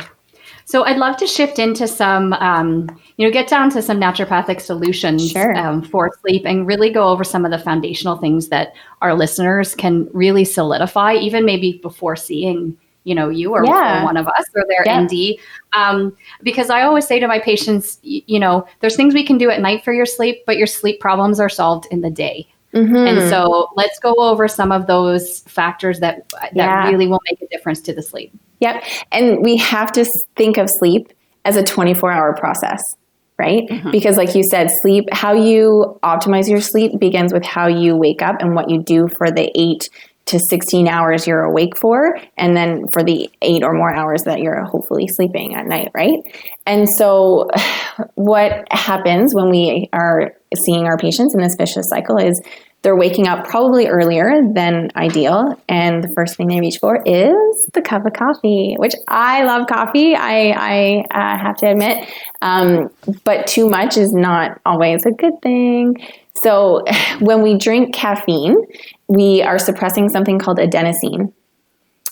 So 0.66 0.84
I'd 0.86 0.98
love 0.98 1.18
to 1.18 1.28
shift 1.28 1.60
into 1.60 1.88
some, 1.88 2.34
um, 2.34 2.88
you 3.18 3.26
know, 3.26 3.32
get 3.32 3.48
down 3.48 3.70
to 3.72 3.82
some 3.82 4.00
naturopathic 4.00 4.62
solutions 4.62 5.32
sure. 5.32 5.56
um, 5.56 5.82
for 5.82 6.12
sleep 6.22 6.44
and 6.46 6.68
really 6.68 6.90
go 6.90 7.08
over 7.08 7.24
some 7.24 7.46
of 7.46 7.52
the 7.52 7.60
foundational 7.60 8.18
things 8.18 8.50
that 8.50 8.74
our 9.02 9.14
listeners 9.14 9.76
can 9.76 10.10
really 10.14 10.46
solidify, 10.46 11.16
even 11.16 11.46
maybe 11.46 11.80
before 11.82 12.16
seeing 12.16 12.78
you 13.04 13.16
know 13.16 13.30
you 13.30 13.52
or, 13.52 13.66
yeah. 13.66 14.04
one 14.04 14.18
of 14.18 14.28
us 14.28 14.46
or 14.56 14.64
their 14.68 14.84
yeah. 14.86 15.02
nd 15.02 15.40
um, 15.74 16.16
because 16.44 16.70
i 16.70 16.82
always 16.84 17.08
say 17.08 17.20
to 17.20 17.28
my 17.28 17.40
patients 17.40 18.00
you, 18.04 18.22
you 18.28 18.40
know 18.40 18.66
there's 18.80 18.96
things 18.96 19.14
we 19.14 19.26
can 19.26 19.38
do 19.38 19.50
at 19.50 19.60
night 19.62 19.84
for 19.84 19.94
your 19.94 20.06
sleep 20.06 20.44
but 20.46 20.58
your 20.58 20.68
sleep 20.68 21.00
problems 21.00 21.40
are 21.40 21.50
solved 21.50 21.88
in 21.92 22.02
the 22.02 22.12
day 22.12 22.48
Mm-hmm. 22.74 22.96
And 22.96 23.30
so 23.30 23.68
let's 23.76 24.00
go 24.00 24.16
over 24.18 24.48
some 24.48 24.72
of 24.72 24.88
those 24.88 25.42
factors 25.42 26.00
that 26.00 26.30
that 26.30 26.56
yeah. 26.56 26.88
really 26.88 27.08
will 27.08 27.20
make 27.30 27.42
a 27.42 27.48
difference 27.48 27.82
to 27.82 27.94
the 27.94 28.02
sleep. 28.02 28.34
Yep. 28.60 28.84
And 29.12 29.44
we 29.44 29.58
have 29.58 29.92
to 29.94 30.06
think 30.36 30.58
of 30.58 30.70
sleep 30.70 31.12
as 31.46 31.58
a 31.58 31.64
24 31.64 32.12
hour 32.12 32.36
process, 32.36 32.82
right? 33.38 33.68
Mm-hmm. 33.68 33.92
Because, 33.92 34.18
like 34.18 34.36
you 34.36 34.44
said, 34.44 34.70
sleep, 34.82 35.06
how 35.12 35.34
you 35.34 36.00
optimize 36.04 36.50
your 36.50 36.62
sleep 36.62 36.98
begins 37.00 37.34
with 37.34 37.44
how 37.44 37.68
you 37.68 37.96
wake 37.96 38.22
up 38.22 38.38
and 38.40 38.56
what 38.56 38.70
you 38.70 38.82
do 38.82 39.08
for 39.08 39.32
the 39.32 39.52
eight 39.56 39.90
to 40.28 40.40
16 40.40 40.88
hours 40.88 41.28
you're 41.28 41.44
awake 41.44 41.78
for, 41.78 42.18
and 42.38 42.56
then 42.56 42.88
for 42.94 43.04
the 43.04 43.30
eight 43.42 43.64
or 43.64 43.74
more 43.74 43.94
hours 43.94 44.24
that 44.24 44.40
you're 44.40 44.64
hopefully 44.64 45.08
sleeping 45.08 45.56
at 45.56 45.66
night, 45.66 45.90
right? 45.94 46.20
And 46.66 46.88
so, 46.98 47.50
what 48.16 48.72
happens 48.72 49.34
when 49.36 49.50
we 49.50 49.90
are 49.94 50.34
seeing 50.66 50.86
our 50.86 50.98
patients 50.98 51.34
in 51.34 51.42
this 51.42 51.56
vicious 51.56 51.90
cycle 51.90 52.18
is 52.18 52.42
they're 52.84 52.96
waking 52.96 53.28
up 53.28 53.48
probably 53.48 53.88
earlier 53.88 54.42
than 54.54 54.90
ideal, 54.96 55.56
and 55.70 56.04
the 56.04 56.12
first 56.16 56.36
thing 56.36 56.48
they 56.48 56.60
reach 56.60 56.80
for 56.80 57.02
is 57.06 57.70
the 57.74 57.82
cup 57.82 58.06
of 58.06 58.14
coffee, 58.14 58.76
which 58.80 58.94
I 59.08 59.44
love 59.44 59.68
coffee. 59.68 60.16
I, 60.16 60.50
I 60.50 61.04
uh, 61.12 61.38
have 61.38 61.58
to 61.58 61.70
admit, 61.70 62.10
um, 62.42 62.90
but 63.24 63.46
too 63.46 63.70
much 63.70 63.98
is 63.98 64.12
not 64.14 64.60
always 64.66 65.06
a 65.06 65.12
good 65.12 65.34
thing. 65.44 65.96
So, 66.42 66.84
when 67.20 67.44
we 67.44 67.56
drink 67.56 67.94
caffeine, 67.94 68.56
we 69.12 69.42
are 69.42 69.60
suppressing 69.60 70.08
something 70.10 70.40
called 70.40 70.58
adenosine. 70.58 71.34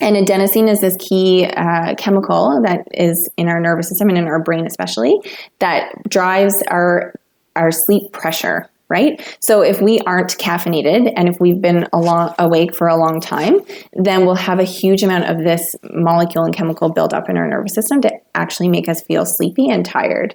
And 0.02 0.16
adenosine 0.16 0.68
is 0.68 0.80
this 0.80 0.96
key 0.96 1.46
uh, 1.46 1.94
chemical 1.96 2.60
that 2.62 2.86
is 2.92 3.28
in 3.36 3.48
our 3.48 3.60
nervous 3.60 3.88
system 3.88 4.08
and 4.10 4.18
in 4.18 4.24
our 4.24 4.42
brain, 4.42 4.66
especially, 4.66 5.18
that 5.58 5.92
drives 6.08 6.54
our 6.68 7.14
our 7.56 7.72
sleep 7.72 8.12
pressure 8.12 8.68
right? 8.90 9.38
So 9.40 9.62
if 9.62 9.80
we 9.80 10.00
aren't 10.00 10.36
caffeinated 10.36 11.12
and 11.16 11.28
if 11.28 11.36
we've 11.40 11.60
been 11.60 11.86
long, 11.94 12.34
awake 12.40 12.74
for 12.74 12.88
a 12.88 12.96
long 12.96 13.20
time, 13.20 13.60
then 13.92 14.26
we'll 14.26 14.34
have 14.34 14.58
a 14.58 14.64
huge 14.64 15.04
amount 15.04 15.26
of 15.26 15.44
this 15.44 15.76
molecule 15.92 16.44
and 16.44 16.54
chemical 16.54 16.90
build 16.90 17.14
up 17.14 17.30
in 17.30 17.36
our 17.36 17.48
nervous 17.48 17.72
system 17.72 18.00
to 18.00 18.10
actually 18.34 18.68
make 18.68 18.88
us 18.88 19.00
feel 19.02 19.24
sleepy 19.24 19.70
and 19.70 19.86
tired. 19.86 20.34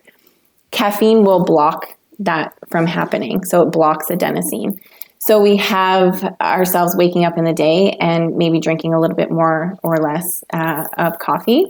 Caffeine 0.71 1.25
will 1.25 1.43
block 1.43 1.97
that 2.19 2.53
from 2.69 2.87
happening. 2.87 3.43
So 3.43 3.61
it 3.61 3.71
blocks 3.71 4.07
adenosine. 4.07 4.79
So 5.25 5.41
we 5.41 5.57
have 5.57 6.23
ourselves 6.39 6.95
waking 6.95 7.25
up 7.25 7.35
in 7.35 7.45
the 7.45 7.53
day 7.53 7.97
and 7.99 8.35
maybe 8.35 8.59
drinking 8.59 8.93
a 8.93 9.01
little 9.01 9.15
bit 9.15 9.31
more 9.31 9.73
or 9.81 9.97
less 9.97 10.43
uh, 10.53 10.83
of 10.99 11.17
coffee 11.17 11.65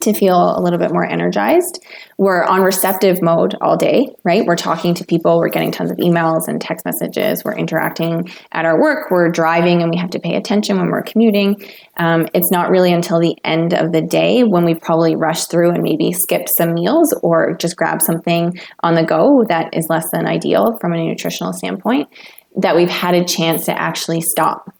to 0.00 0.12
feel 0.12 0.56
a 0.56 0.60
little 0.60 0.78
bit 0.78 0.92
more 0.92 1.04
energized. 1.04 1.82
We're 2.18 2.44
on 2.44 2.62
receptive 2.62 3.20
mode 3.20 3.56
all 3.60 3.76
day, 3.76 4.14
right? 4.22 4.44
We're 4.44 4.54
talking 4.54 4.94
to 4.94 5.04
people, 5.04 5.38
we're 5.38 5.48
getting 5.48 5.72
tons 5.72 5.90
of 5.90 5.96
emails 5.96 6.46
and 6.46 6.60
text 6.60 6.84
messages, 6.84 7.42
we're 7.44 7.56
interacting 7.56 8.30
at 8.52 8.64
our 8.64 8.80
work, 8.80 9.10
we're 9.10 9.30
driving 9.30 9.82
and 9.82 9.90
we 9.90 9.96
have 9.96 10.10
to 10.10 10.20
pay 10.20 10.36
attention 10.36 10.76
when 10.76 10.90
we're 10.90 11.02
commuting. 11.02 11.56
Um, 11.96 12.28
it's 12.32 12.52
not 12.52 12.70
really 12.70 12.92
until 12.92 13.18
the 13.18 13.36
end 13.44 13.72
of 13.72 13.92
the 13.92 14.02
day 14.02 14.44
when 14.44 14.64
we've 14.64 14.80
probably 14.80 15.16
rush 15.16 15.46
through 15.46 15.70
and 15.70 15.82
maybe 15.82 16.12
skipped 16.12 16.50
some 16.50 16.74
meals 16.74 17.12
or 17.22 17.56
just 17.56 17.76
grab 17.76 18.00
something 18.00 18.56
on 18.84 18.94
the 18.94 19.04
go 19.04 19.42
that 19.48 19.74
is 19.76 19.86
less 19.88 20.10
than 20.12 20.26
ideal 20.26 20.78
from 20.80 20.92
a 20.92 20.96
nutritional 20.96 21.52
standpoint 21.52 22.08
that 22.56 22.76
we've 22.76 22.90
had 22.90 23.14
a 23.14 23.24
chance 23.24 23.66
to 23.66 23.78
actually 23.78 24.20
stop 24.20 24.72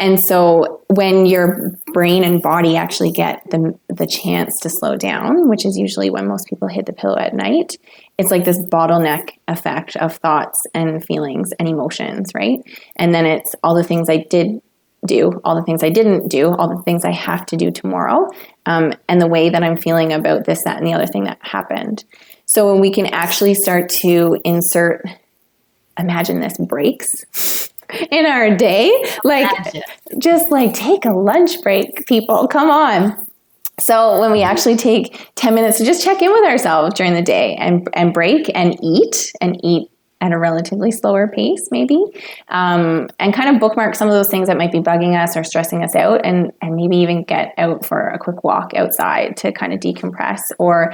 and 0.00 0.18
so 0.18 0.82
when 0.88 1.26
your 1.26 1.72
brain 1.92 2.24
and 2.24 2.40
body 2.40 2.74
actually 2.74 3.12
get 3.12 3.42
the, 3.50 3.78
the 3.88 4.06
chance 4.06 4.58
to 4.60 4.70
slow 4.70 4.96
down, 4.96 5.46
which 5.46 5.66
is 5.66 5.76
usually 5.76 6.08
when 6.08 6.26
most 6.26 6.48
people 6.48 6.68
hit 6.68 6.86
the 6.86 6.94
pillow 6.94 7.18
at 7.18 7.34
night, 7.34 7.76
it's 8.16 8.30
like 8.30 8.46
this 8.46 8.58
bottleneck 8.58 9.32
effect 9.46 9.96
of 9.96 10.16
thoughts 10.16 10.64
and 10.74 11.04
feelings 11.04 11.52
and 11.58 11.68
emotions, 11.68 12.32
right? 12.34 12.60
And 12.96 13.14
then 13.14 13.26
it's 13.26 13.54
all 13.62 13.74
the 13.74 13.84
things 13.84 14.08
I 14.08 14.24
did 14.30 14.62
do, 15.06 15.38
all 15.44 15.54
the 15.54 15.64
things 15.64 15.82
I 15.82 15.90
didn't 15.90 16.28
do, 16.28 16.48
all 16.54 16.74
the 16.74 16.82
things 16.82 17.04
I 17.04 17.12
have 17.12 17.44
to 17.46 17.56
do 17.58 17.70
tomorrow, 17.70 18.30
um, 18.64 18.94
and 19.06 19.20
the 19.20 19.28
way 19.28 19.50
that 19.50 19.62
I'm 19.62 19.76
feeling 19.76 20.14
about 20.14 20.46
this, 20.46 20.64
that, 20.64 20.78
and 20.78 20.86
the 20.86 20.94
other 20.94 21.06
thing 21.06 21.24
that 21.24 21.38
happened. 21.42 22.04
So 22.46 22.72
when 22.72 22.80
we 22.80 22.90
can 22.90 23.04
actually 23.06 23.52
start 23.52 23.90
to 24.00 24.38
insert, 24.46 25.04
imagine 26.00 26.40
this 26.40 26.56
breaks 26.58 27.24
in 28.10 28.26
our 28.26 28.54
day. 28.56 28.90
Like, 29.24 29.50
just 30.18 30.50
like 30.50 30.74
take 30.74 31.04
a 31.04 31.12
lunch 31.12 31.62
break, 31.62 32.06
people. 32.06 32.48
Come 32.48 32.70
on. 32.70 33.26
So 33.78 34.20
when 34.20 34.30
we 34.30 34.42
actually 34.42 34.76
take 34.76 35.30
10 35.36 35.54
minutes 35.54 35.78
to 35.78 35.84
just 35.84 36.04
check 36.04 36.20
in 36.20 36.30
with 36.30 36.44
ourselves 36.44 36.94
during 36.94 37.14
the 37.14 37.22
day 37.22 37.56
and, 37.56 37.88
and 37.94 38.12
break 38.12 38.50
and 38.54 38.76
eat 38.82 39.32
and 39.40 39.58
eat 39.64 39.90
at 40.20 40.32
a 40.32 40.38
relatively 40.38 40.90
slower 40.90 41.28
pace, 41.28 41.66
maybe, 41.70 41.98
um, 42.48 43.08
and 43.18 43.32
kind 43.32 43.54
of 43.54 43.58
bookmark 43.58 43.94
some 43.94 44.06
of 44.06 44.12
those 44.12 44.28
things 44.28 44.48
that 44.48 44.58
might 44.58 44.70
be 44.70 44.80
bugging 44.80 45.18
us 45.18 45.34
or 45.34 45.42
stressing 45.42 45.82
us 45.82 45.94
out, 45.94 46.20
and, 46.24 46.52
and 46.60 46.76
maybe 46.76 46.98
even 46.98 47.22
get 47.22 47.54
out 47.56 47.86
for 47.86 48.08
a 48.08 48.18
quick 48.18 48.44
walk 48.44 48.74
outside 48.74 49.34
to 49.38 49.50
kind 49.50 49.72
of 49.72 49.80
decompress 49.80 50.40
or 50.58 50.92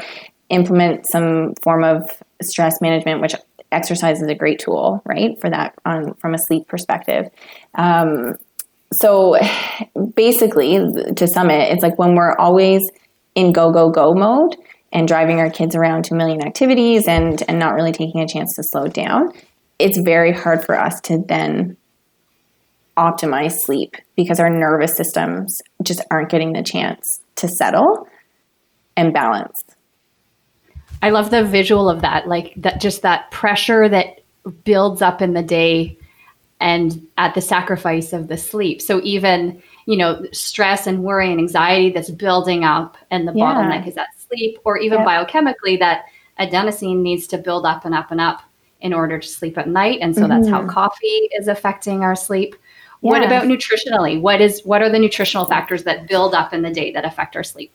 implement 0.48 1.06
some 1.06 1.54
form 1.60 1.82
of 1.82 2.22
stress 2.40 2.80
management, 2.80 3.20
which 3.20 3.34
exercise 3.72 4.20
is 4.20 4.28
a 4.28 4.34
great 4.34 4.58
tool, 4.58 5.02
right, 5.04 5.38
for 5.40 5.50
that 5.50 5.74
on 5.84 6.14
from 6.14 6.34
a 6.34 6.38
sleep 6.38 6.68
perspective. 6.68 7.30
Um, 7.74 8.36
so 8.92 9.36
basically, 10.14 10.78
to 11.14 11.26
sum 11.26 11.50
it, 11.50 11.72
it's 11.72 11.82
like 11.82 11.98
when 11.98 12.14
we're 12.14 12.36
always 12.36 12.90
in 13.34 13.52
go 13.52 13.72
go 13.72 13.90
go 13.90 14.14
mode 14.14 14.56
and 14.92 15.08
driving 15.08 15.40
our 15.40 15.50
kids 15.50 15.74
around 15.74 16.04
to 16.04 16.14
a 16.14 16.16
million 16.16 16.42
activities 16.42 17.08
and 17.08 17.42
and 17.48 17.58
not 17.58 17.74
really 17.74 17.92
taking 17.92 18.20
a 18.20 18.28
chance 18.28 18.54
to 18.56 18.62
slow 18.62 18.86
down, 18.86 19.32
it's 19.78 19.98
very 19.98 20.32
hard 20.32 20.64
for 20.64 20.78
us 20.78 21.00
to 21.02 21.18
then 21.28 21.76
optimize 22.96 23.60
sleep 23.60 23.96
because 24.16 24.40
our 24.40 24.48
nervous 24.48 24.96
systems 24.96 25.60
just 25.82 26.00
aren't 26.10 26.30
getting 26.30 26.52
the 26.52 26.62
chance 26.62 27.20
to 27.36 27.46
settle 27.46 28.08
and 28.96 29.12
balance. 29.12 29.65
I 31.02 31.10
love 31.10 31.30
the 31.30 31.44
visual 31.44 31.88
of 31.88 32.00
that, 32.02 32.26
like 32.26 32.54
that, 32.56 32.80
just 32.80 33.02
that 33.02 33.30
pressure 33.30 33.88
that 33.88 34.20
builds 34.64 35.02
up 35.02 35.22
in 35.22 35.34
the 35.34 35.42
day 35.42 35.98
and 36.60 37.06
at 37.18 37.34
the 37.34 37.40
sacrifice 37.40 38.12
of 38.12 38.28
the 38.28 38.36
sleep. 38.36 38.80
So 38.80 39.00
even, 39.02 39.62
you 39.86 39.96
know, 39.96 40.24
stress 40.32 40.86
and 40.86 41.02
worry 41.02 41.30
and 41.30 41.38
anxiety 41.38 41.90
that's 41.90 42.10
building 42.10 42.64
up 42.64 42.96
and 43.10 43.28
the 43.28 43.32
yeah. 43.34 43.44
bottleneck 43.44 43.86
is 43.86 43.94
that 43.94 44.08
sleep, 44.28 44.58
or 44.64 44.78
even 44.78 45.00
yep. 45.00 45.06
biochemically 45.06 45.78
that 45.78 46.06
adenosine 46.40 47.02
needs 47.02 47.26
to 47.28 47.38
build 47.38 47.66
up 47.66 47.84
and 47.84 47.94
up 47.94 48.10
and 48.10 48.20
up 48.20 48.42
in 48.80 48.92
order 48.92 49.18
to 49.18 49.28
sleep 49.28 49.58
at 49.58 49.68
night. 49.68 49.98
And 50.00 50.14
so 50.14 50.22
mm-hmm. 50.22 50.30
that's 50.30 50.48
how 50.48 50.60
mm-hmm. 50.60 50.70
coffee 50.70 51.28
is 51.38 51.48
affecting 51.48 52.02
our 52.02 52.16
sleep. 52.16 52.54
Yeah. 53.02 53.10
What 53.10 53.22
about 53.22 53.44
nutritionally? 53.44 54.20
What 54.20 54.40
is 54.40 54.62
what 54.64 54.82
are 54.82 54.90
the 54.90 54.98
nutritional 54.98 55.44
factors 55.44 55.84
that 55.84 56.08
build 56.08 56.34
up 56.34 56.52
in 56.52 56.62
the 56.62 56.70
day 56.70 56.90
that 56.92 57.04
affect 57.04 57.36
our 57.36 57.44
sleep? 57.44 57.72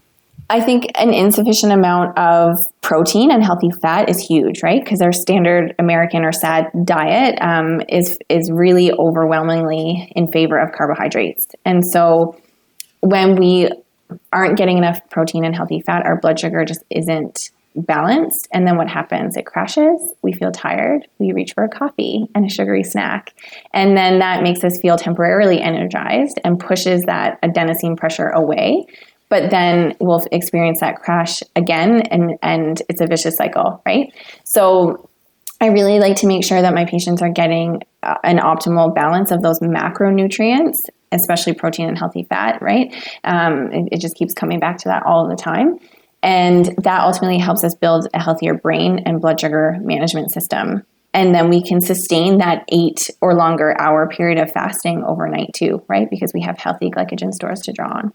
I 0.52 0.60
think 0.60 0.92
an 0.96 1.14
insufficient 1.14 1.72
amount 1.72 2.18
of 2.18 2.58
protein 2.82 3.32
and 3.32 3.42
healthy 3.42 3.70
fat 3.82 4.10
is 4.10 4.20
huge, 4.20 4.62
right? 4.62 4.84
Because 4.84 5.02
our 5.02 5.14
standard 5.14 5.74
American 5.80 6.26
or 6.26 6.34
SAD 6.34 6.66
diet 6.84 7.38
um, 7.40 7.82
is 7.88 8.20
is 8.28 8.52
really 8.52 8.92
overwhelmingly 8.92 10.12
in 10.14 10.30
favor 10.30 10.60
of 10.60 10.74
carbohydrates, 10.74 11.48
and 11.64 11.86
so 11.86 12.36
when 13.00 13.38
we 13.38 13.70
aren't 14.34 14.58
getting 14.58 14.78
enough 14.78 15.00
protein 15.10 15.46
and 15.46 15.56
healthy 15.56 15.80
fat, 15.80 16.06
our 16.06 16.20
blood 16.20 16.38
sugar 16.38 16.66
just 16.66 16.84
isn't 16.90 17.52
balanced. 17.74 18.50
And 18.52 18.68
then 18.68 18.76
what 18.76 18.90
happens? 18.90 19.38
It 19.38 19.46
crashes. 19.46 20.14
We 20.22 20.34
feel 20.34 20.52
tired. 20.52 21.08
We 21.20 21.32
reach 21.32 21.54
for 21.54 21.64
a 21.64 21.70
coffee 21.70 22.28
and 22.36 22.46
a 22.46 22.50
sugary 22.50 22.84
snack. 22.84 23.34
And 23.74 23.96
then 23.96 24.20
that 24.20 24.44
makes 24.44 24.66
us 24.66 24.78
feel 24.82 24.98
temporarily 24.98 25.62
energized 25.62 26.38
and 26.44 26.60
pushes 26.60 27.04
that 27.04 27.42
adenosine 27.42 27.96
pressure 27.96 28.28
away 28.28 28.86
but 29.32 29.50
then 29.50 29.96
we'll 30.00 30.24
experience 30.32 30.82
that 30.82 30.98
crash 30.98 31.42
again 31.56 32.02
and 32.12 32.38
and 32.44 32.84
it's 32.90 33.02
a 33.02 33.08
vicious 33.08 33.36
cycle 33.36 33.82
right? 33.88 34.14
So 34.44 35.08
i 35.60 35.68
really 35.68 36.00
like 36.00 36.16
to 36.18 36.28
make 36.28 36.44
sure 36.44 36.62
that 36.62 36.74
my 36.74 36.86
patients 36.86 37.22
are 37.22 37.30
getting 37.30 37.82
uh, 38.04 38.16
an 38.24 38.40
optimal 38.40 38.94
balance 38.94 39.32
of 39.32 39.42
those 39.42 39.60
macronutrients 39.60 40.78
especially 41.12 41.54
protein 41.54 41.88
and 41.88 41.98
healthy 41.98 42.24
fat 42.24 42.62
right? 42.62 42.94
Um, 43.24 43.72
it, 43.72 43.90
it 43.94 44.02
just 44.02 44.16
keeps 44.16 44.34
coming 44.34 44.60
back 44.60 44.78
to 44.80 44.90
that 44.90 45.04
all 45.04 45.28
the 45.28 45.36
time. 45.36 45.80
And 46.24 46.68
that 46.84 47.02
ultimately 47.02 47.40
helps 47.40 47.64
us 47.64 47.74
build 47.74 48.08
a 48.14 48.22
healthier 48.22 48.54
brain 48.54 49.00
and 49.06 49.20
blood 49.20 49.40
sugar 49.40 49.78
management 49.82 50.32
system. 50.32 50.84
And 51.14 51.34
then 51.36 51.50
we 51.50 51.62
can 51.64 51.82
sustain 51.82 52.38
that 52.38 52.64
eight 52.72 53.10
or 53.20 53.34
longer 53.34 53.76
hour 53.82 54.08
period 54.08 54.40
of 54.40 54.52
fasting 54.52 55.04
overnight 55.04 55.54
too 55.54 55.84
right? 55.88 56.10
Because 56.10 56.34
we 56.34 56.42
have 56.42 56.58
healthy 56.58 56.90
glycogen 56.90 57.34
stores 57.34 57.62
to 57.62 57.74
draw 57.74 57.90
on 57.90 58.14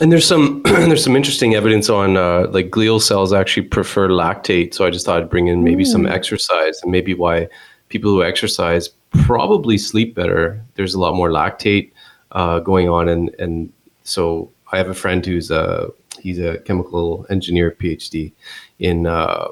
and 0.00 0.10
there's 0.10 0.26
some 0.26 0.62
there's 0.64 1.04
some 1.04 1.16
interesting 1.16 1.54
evidence 1.54 1.88
on 1.88 2.16
uh, 2.16 2.46
like 2.50 2.70
glial 2.70 3.00
cells 3.00 3.32
actually 3.32 3.66
prefer 3.66 4.08
lactate. 4.08 4.74
So 4.74 4.84
I 4.84 4.90
just 4.90 5.06
thought 5.06 5.22
I'd 5.22 5.30
bring 5.30 5.48
in 5.48 5.62
maybe 5.64 5.84
mm. 5.84 5.88
some 5.88 6.06
exercise 6.06 6.80
and 6.82 6.90
maybe 6.90 7.14
why 7.14 7.48
people 7.88 8.10
who 8.10 8.22
exercise 8.22 8.88
probably 9.24 9.78
sleep 9.78 10.14
better. 10.14 10.60
There's 10.74 10.94
a 10.94 11.00
lot 11.00 11.14
more 11.14 11.30
lactate 11.30 11.92
uh, 12.32 12.60
going 12.60 12.88
on, 12.88 13.08
and 13.08 13.34
and 13.38 13.72
so 14.02 14.50
I 14.72 14.78
have 14.78 14.88
a 14.88 14.94
friend 14.94 15.24
who's 15.24 15.50
a 15.50 15.90
he's 16.20 16.38
a 16.38 16.58
chemical 16.60 17.26
engineer 17.30 17.70
PhD 17.70 18.32
in 18.80 19.06
uh, 19.06 19.48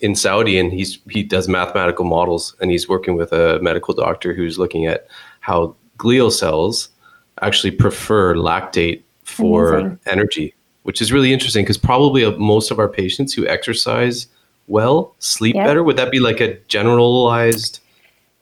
in 0.00 0.14
Saudi, 0.14 0.58
and 0.58 0.72
he's 0.72 0.98
he 1.08 1.22
does 1.22 1.48
mathematical 1.48 2.04
models, 2.04 2.54
and 2.60 2.70
he's 2.70 2.88
working 2.88 3.16
with 3.16 3.32
a 3.32 3.58
medical 3.62 3.94
doctor 3.94 4.34
who's 4.34 4.58
looking 4.58 4.84
at 4.84 5.06
how 5.40 5.74
glial 5.98 6.30
cells 6.30 6.90
actually 7.40 7.70
prefer 7.70 8.34
lactate 8.34 9.02
for 9.26 9.74
Amazing. 9.74 9.98
energy, 10.06 10.54
which 10.84 11.02
is 11.02 11.12
really 11.12 11.32
interesting 11.32 11.64
because 11.64 11.76
probably 11.76 12.24
uh, 12.24 12.30
most 12.32 12.70
of 12.70 12.78
our 12.78 12.88
patients 12.88 13.34
who 13.34 13.46
exercise 13.46 14.28
well 14.68 15.14
sleep 15.18 15.54
yep. 15.54 15.66
better. 15.66 15.82
Would 15.82 15.96
that 15.96 16.10
be 16.10 16.20
like 16.20 16.40
a 16.40 16.54
generalized? 16.68 17.80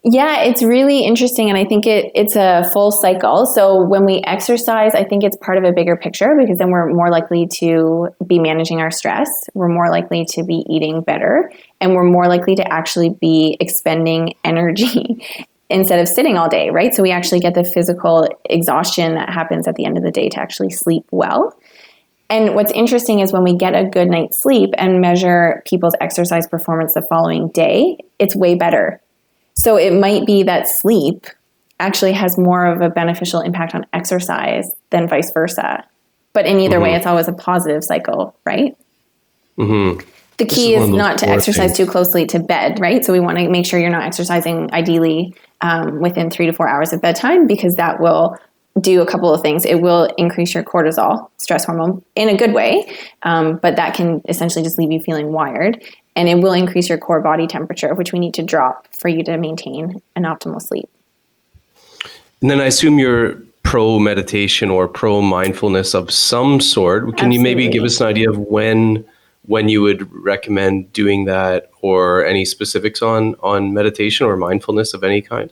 Yeah, 0.07 0.43
it's 0.43 0.61
really 0.61 1.03
interesting, 1.03 1.49
and 1.49 1.57
I 1.57 1.65
think 1.65 1.87
it 1.87 2.11
it's 2.13 2.35
a 2.35 2.63
full 2.73 2.91
cycle. 2.91 3.47
So 3.55 3.83
when 3.83 4.05
we 4.05 4.21
exercise, 4.25 4.93
I 4.93 5.03
think 5.03 5.23
it's 5.23 5.35
part 5.37 5.57
of 5.57 5.63
a 5.63 5.71
bigger 5.71 5.97
picture 5.97 6.35
because 6.39 6.59
then 6.59 6.69
we're 6.69 6.93
more 6.93 7.09
likely 7.09 7.47
to 7.55 8.09
be 8.25 8.37
managing 8.37 8.81
our 8.81 8.91
stress. 8.91 9.27
We're 9.55 9.67
more 9.67 9.89
likely 9.89 10.23
to 10.29 10.43
be 10.43 10.63
eating 10.69 11.01
better, 11.01 11.51
and 11.81 11.95
we're 11.95 12.03
more 12.03 12.27
likely 12.27 12.55
to 12.55 12.71
actually 12.71 13.09
be 13.09 13.57
expending 13.59 14.35
energy 14.43 15.25
instead 15.69 15.99
of 15.99 16.07
sitting 16.07 16.37
all 16.37 16.49
day, 16.49 16.69
right? 16.69 16.93
So 16.93 17.03
we 17.03 17.11
actually 17.11 17.39
get 17.39 17.53
the 17.53 17.63
physical 17.63 18.27
exhaustion 18.45 19.15
that 19.15 19.29
happens 19.29 19.67
at 19.67 19.75
the 19.75 19.85
end 19.85 19.97
of 19.97 20.03
the 20.03 20.11
day 20.11 20.29
to 20.29 20.39
actually 20.39 20.69
sleep 20.69 21.05
well. 21.11 21.57
And 22.29 22.55
what's 22.55 22.71
interesting 22.71 23.19
is 23.19 23.31
when 23.31 23.43
we 23.43 23.55
get 23.55 23.75
a 23.75 23.85
good 23.85 24.07
night's 24.07 24.41
sleep 24.41 24.71
and 24.77 24.99
measure 25.01 25.61
people's 25.65 25.95
exercise 26.01 26.47
performance 26.47 26.93
the 26.93 27.05
following 27.09 27.49
day, 27.49 27.97
it's 28.19 28.35
way 28.35 28.55
better 28.55 29.01
so 29.55 29.77
it 29.77 29.93
might 29.93 30.25
be 30.25 30.43
that 30.43 30.67
sleep 30.67 31.27
actually 31.79 32.13
has 32.13 32.37
more 32.37 32.65
of 32.65 32.81
a 32.81 32.89
beneficial 32.89 33.41
impact 33.41 33.73
on 33.73 33.85
exercise 33.93 34.69
than 34.89 35.07
vice 35.07 35.31
versa. 35.33 35.83
But 36.33 36.45
in 36.45 36.59
either 36.59 36.75
mm-hmm. 36.75 36.83
way, 36.83 36.95
it's 36.95 37.05
always 37.05 37.27
a 37.27 37.33
positive 37.33 37.83
cycle, 37.83 38.35
right? 38.45 38.77
Mm-hmm. 39.57 40.07
The 40.37 40.45
key 40.45 40.75
is, 40.75 40.83
is 40.83 40.89
not 40.89 41.17
to 41.19 41.29
exercise 41.29 41.75
things. 41.75 41.77
too 41.77 41.85
closely 41.85 42.25
to 42.27 42.39
bed, 42.39 42.79
right? 42.79 43.05
So 43.05 43.13
we 43.13 43.19
want 43.19 43.37
to 43.37 43.49
make 43.49 43.65
sure 43.65 43.79
you're 43.79 43.89
not 43.89 44.03
exercising 44.03 44.71
ideally 44.73 45.33
um, 45.61 46.01
within 46.01 46.29
three 46.29 46.45
to 46.45 46.53
four 46.53 46.67
hours 46.67 46.91
of 46.91 47.01
bedtime 47.01 47.47
because 47.47 47.75
that 47.75 47.99
will 47.99 48.37
do 48.81 49.01
a 49.01 49.05
couple 49.05 49.33
of 49.33 49.41
things. 49.41 49.63
It 49.65 49.75
will 49.75 50.05
increase 50.17 50.53
your 50.53 50.63
cortisol, 50.63 51.29
stress 51.37 51.63
hormone, 51.63 52.03
in 52.15 52.27
a 52.27 52.35
good 52.35 52.53
way, 52.53 52.85
um, 53.23 53.57
but 53.57 53.77
that 53.77 53.93
can 53.93 54.21
essentially 54.27 54.63
just 54.63 54.77
leave 54.77 54.91
you 54.91 54.99
feeling 54.99 55.31
wired 55.31 55.81
and 56.15 56.29
it 56.29 56.35
will 56.35 56.53
increase 56.53 56.89
your 56.89 56.97
core 56.97 57.21
body 57.21 57.47
temperature, 57.47 57.93
which 57.93 58.13
we 58.13 58.19
need 58.19 58.33
to 58.33 58.43
drop 58.43 58.87
for 58.97 59.09
you 59.09 59.23
to 59.23 59.37
maintain 59.37 60.01
an 60.15 60.23
optimal 60.23 60.61
sleep. 60.61 60.89
And 62.41 62.49
then 62.49 62.61
I 62.61 62.65
assume 62.65 62.99
you're 62.99 63.41
pro 63.63 63.99
meditation 63.99 64.69
or 64.69 64.87
pro 64.87 65.21
mindfulness 65.21 65.93
of 65.93 66.11
some 66.11 66.61
sort. 66.61 67.03
Can 67.03 67.13
Absolutely. 67.13 67.35
you 67.35 67.43
maybe 67.43 67.67
give 67.69 67.83
us 67.83 67.99
an 67.99 68.07
idea 68.07 68.29
of 68.29 68.37
when 68.37 69.05
when 69.47 69.69
you 69.69 69.81
would 69.81 70.09
recommend 70.11 70.91
doing 70.93 71.25
that 71.25 71.69
or 71.81 72.25
any 72.25 72.45
specifics 72.45 73.01
on 73.01 73.35
on 73.41 73.73
meditation 73.73 74.25
or 74.25 74.35
mindfulness 74.37 74.93
of 74.93 75.03
any 75.03 75.21
kind? 75.21 75.51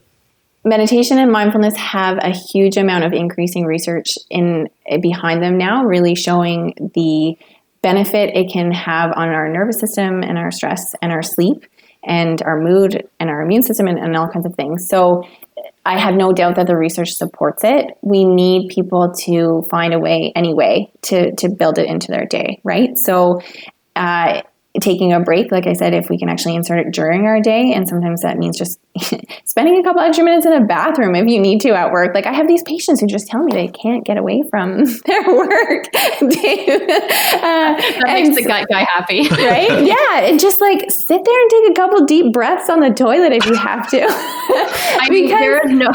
Meditation 0.66 1.20
and 1.20 1.30
mindfulness 1.30 1.76
have 1.76 2.18
a 2.22 2.30
huge 2.30 2.78
amount 2.78 3.04
of 3.04 3.12
increasing 3.12 3.66
research 3.66 4.18
in 4.30 4.70
eh, 4.88 4.98
behind 4.98 5.44
them 5.44 5.58
now, 5.58 5.84
really 5.84 6.16
showing 6.16 6.74
the 6.96 7.38
benefit 7.82 8.34
it 8.34 8.50
can 8.50 8.72
have 8.72 9.12
on 9.14 9.28
our 9.28 9.50
nervous 9.50 9.78
system 9.80 10.24
and 10.24 10.38
our 10.38 10.52
stress 10.52 10.96
and 11.02 11.12
our 11.12 11.22
sleep 11.22 11.66
and 12.06 12.42
our 12.44 12.62
mood 12.62 13.06
and 13.20 13.30
our 13.30 13.42
immune 13.42 13.62
system 13.62 13.88
and, 13.88 14.00
and 14.00 14.16
all 14.16 14.30
kinds 14.30 14.46
of 14.46 14.56
things. 14.56 14.88
So 14.88 15.24
eh, 15.58 15.70
I 15.86 16.00
have 16.00 16.16
no 16.16 16.32
doubt 16.32 16.56
that 16.56 16.68
the 16.68 16.78
research 16.78 17.12
supports 17.12 17.66
it. 17.66 17.98
We 18.02 18.24
need 18.24 18.70
people 18.70 19.14
to 19.26 19.66
find 19.70 19.94
a 19.94 20.00
way, 20.00 20.32
anyway, 20.34 20.90
to 21.04 21.36
to 21.36 21.50
build 21.50 21.78
it 21.78 21.90
into 21.90 22.08
their 22.08 22.26
day, 22.26 22.62
right? 22.64 22.98
So 22.98 23.42
uh, 23.96 24.42
taking 24.82 25.14
a 25.14 25.20
break, 25.20 25.52
like 25.52 25.68
I 25.68 25.74
said, 25.74 25.94
if 25.94 26.10
we 26.10 26.18
can 26.18 26.30
actually 26.30 26.56
insert 26.56 26.80
it 26.80 26.92
during 26.92 27.26
our 27.26 27.40
day, 27.40 27.74
and 27.74 27.88
sometimes 27.88 28.22
that 28.22 28.38
means 28.38 28.58
just 28.58 28.80
spending 29.46 29.78
a 29.80 29.84
couple 29.84 30.02
extra 30.02 30.26
minutes 30.26 30.48
in 30.48 30.54
a 30.54 30.66
bathroom 30.66 31.16
if 31.16 31.28
you 31.28 31.40
need 31.40 31.62
to 31.62 31.70
at 31.70 31.92
work. 31.92 32.16
Like 32.16 32.26
I 32.26 32.32
have 32.32 32.48
these 32.48 32.64
patients 32.64 33.00
who 33.00 33.08
just 33.08 33.28
tell 33.28 33.44
me 33.44 33.52
they 33.52 33.68
can't 33.68 34.04
get 34.04 34.18
away 34.18 34.44
from 34.50 34.86
their 35.06 35.24
work. 35.28 35.86
Dave. 36.20 36.90
Uh, 37.44 37.76
that 37.76 38.04
makes 38.06 38.36
the 38.36 38.44
guy, 38.44 38.64
guy 38.66 38.86
happy, 38.94 39.28
right? 39.30 39.84
Yeah, 39.84 40.22
and 40.22 40.40
just 40.40 40.62
like 40.62 40.80
sit 41.08 41.26
there 41.26 41.42
and 41.42 41.50
take 41.50 41.72
a 41.72 41.74
couple 41.74 42.06
deep 42.06 42.32
breaths 42.32 42.70
on 42.70 42.80
the 42.80 42.90
toilet 42.90 43.34
if 43.34 43.46
you 43.46 43.56
have 43.56 43.90
to. 43.90 44.06
I 44.08 45.08
mean, 45.10 45.28
there 45.28 45.66
is 45.66 45.72
no, 45.72 45.90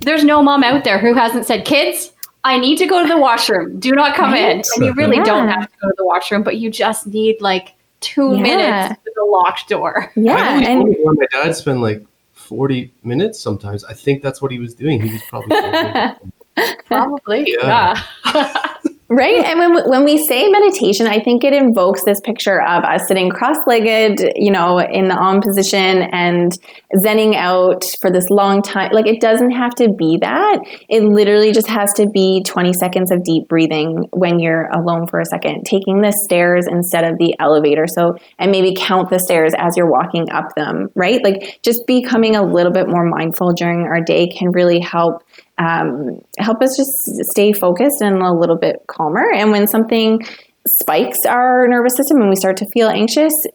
there's 0.00 0.24
no 0.24 0.42
mom 0.42 0.64
out 0.64 0.84
there 0.84 0.98
who 0.98 1.14
hasn't 1.14 1.46
said, 1.46 1.64
"Kids, 1.64 2.12
I 2.44 2.58
need 2.58 2.76
to 2.78 2.86
go 2.86 3.02
to 3.02 3.08
the 3.08 3.18
washroom. 3.18 3.78
Do 3.78 3.92
not 3.92 4.16
come 4.16 4.32
right? 4.32 4.56
in." 4.56 4.62
And 4.74 4.84
you 4.84 4.92
really 4.94 5.16
yeah. 5.16 5.24
don't 5.24 5.48
have 5.48 5.70
to 5.70 5.76
go 5.80 5.88
to 5.88 5.94
the 5.96 6.04
washroom, 6.04 6.42
but 6.42 6.56
you 6.56 6.70
just 6.70 7.06
need 7.06 7.40
like 7.40 7.74
two 8.00 8.34
yeah. 8.34 8.42
minutes 8.42 9.02
to 9.04 9.12
the 9.14 9.24
locked 9.24 9.68
door. 9.68 10.12
Yeah. 10.16 10.60
and 10.60 10.96
my 11.04 11.26
dad 11.32 11.54
spent 11.56 11.80
like 11.80 12.04
40 12.32 12.92
minutes 13.02 13.40
sometimes. 13.40 13.84
I 13.84 13.94
think 13.94 14.22
that's 14.22 14.42
what 14.42 14.50
he 14.50 14.58
was 14.58 14.74
doing. 14.74 15.00
He 15.00 15.12
was 15.12 15.22
probably 15.22 15.56
probably. 16.86 17.56
yeah. 17.58 18.02
yeah. 18.34 18.54
Right. 19.08 19.44
And 19.44 19.58
when, 19.58 19.90
when 19.90 20.04
we 20.04 20.16
say 20.16 20.48
meditation, 20.48 21.06
I 21.06 21.20
think 21.20 21.44
it 21.44 21.52
invokes 21.52 22.02
this 22.04 22.18
picture 22.20 22.62
of 22.62 22.82
us 22.82 23.06
sitting 23.08 23.28
cross 23.28 23.58
legged, 23.66 24.32
you 24.36 24.50
know, 24.50 24.78
in 24.78 25.08
the 25.08 25.14
Om 25.14 25.42
position 25.42 26.02
and 26.12 26.56
zenning 26.96 27.34
out 27.34 27.84
for 28.00 28.10
this 28.10 28.24
long 28.30 28.62
time. 28.62 28.90
Like 28.92 29.06
it 29.06 29.20
doesn't 29.20 29.50
have 29.50 29.74
to 29.74 29.92
be 29.92 30.16
that. 30.22 30.60
It 30.88 31.02
literally 31.02 31.52
just 31.52 31.66
has 31.66 31.92
to 31.94 32.08
be 32.08 32.42
20 32.46 32.72
seconds 32.72 33.10
of 33.10 33.22
deep 33.22 33.48
breathing 33.48 34.06
when 34.12 34.38
you're 34.38 34.70
alone 34.70 35.06
for 35.06 35.20
a 35.20 35.26
second, 35.26 35.64
taking 35.64 36.00
the 36.00 36.12
stairs 36.24 36.66
instead 36.66 37.04
of 37.04 37.18
the 37.18 37.34
elevator. 37.38 37.86
So, 37.86 38.16
and 38.38 38.50
maybe 38.50 38.74
count 38.74 39.10
the 39.10 39.18
stairs 39.18 39.52
as 39.58 39.76
you're 39.76 39.90
walking 39.90 40.30
up 40.30 40.54
them, 40.56 40.88
right? 40.94 41.22
Like 41.22 41.60
just 41.62 41.86
becoming 41.86 42.34
a 42.34 42.42
little 42.42 42.72
bit 42.72 42.88
more 42.88 43.04
mindful 43.04 43.52
during 43.52 43.82
our 43.82 44.00
day 44.00 44.28
can 44.28 44.52
really 44.52 44.80
help 44.80 45.22
um, 45.58 46.20
help 46.38 46.62
us 46.62 46.76
just 46.76 47.24
stay 47.30 47.52
focused 47.52 48.00
and 48.00 48.22
a 48.22 48.32
little 48.32 48.56
bit 48.56 48.84
calmer. 48.86 49.30
And 49.32 49.50
when 49.50 49.66
something 49.66 50.20
spikes 50.66 51.26
our 51.26 51.66
nervous 51.68 51.96
system 51.96 52.20
and 52.20 52.30
we 52.30 52.36
start 52.36 52.56
to 52.58 52.66
feel 52.66 52.88
anxious, 52.88 53.46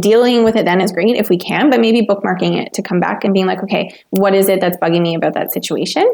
dealing 0.00 0.44
with 0.44 0.54
it 0.54 0.66
then 0.66 0.80
is 0.80 0.92
great 0.92 1.16
if 1.16 1.30
we 1.30 1.38
can, 1.38 1.70
but 1.70 1.80
maybe 1.80 2.06
bookmarking 2.06 2.60
it 2.60 2.74
to 2.74 2.82
come 2.82 3.00
back 3.00 3.24
and 3.24 3.32
being 3.32 3.46
like, 3.46 3.62
okay, 3.62 3.94
what 4.10 4.34
is 4.34 4.48
it 4.48 4.60
that's 4.60 4.76
bugging 4.78 5.02
me 5.02 5.14
about 5.14 5.34
that 5.34 5.52
situation? 5.52 6.04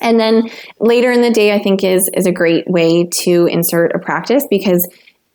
And 0.00 0.20
then 0.20 0.50
later 0.78 1.10
in 1.10 1.22
the 1.22 1.30
day, 1.30 1.54
I 1.54 1.62
think 1.62 1.82
is 1.82 2.10
is 2.14 2.26
a 2.26 2.32
great 2.32 2.68
way 2.68 3.08
to 3.22 3.46
insert 3.46 3.94
a 3.94 3.98
practice 3.98 4.46
because 4.50 4.86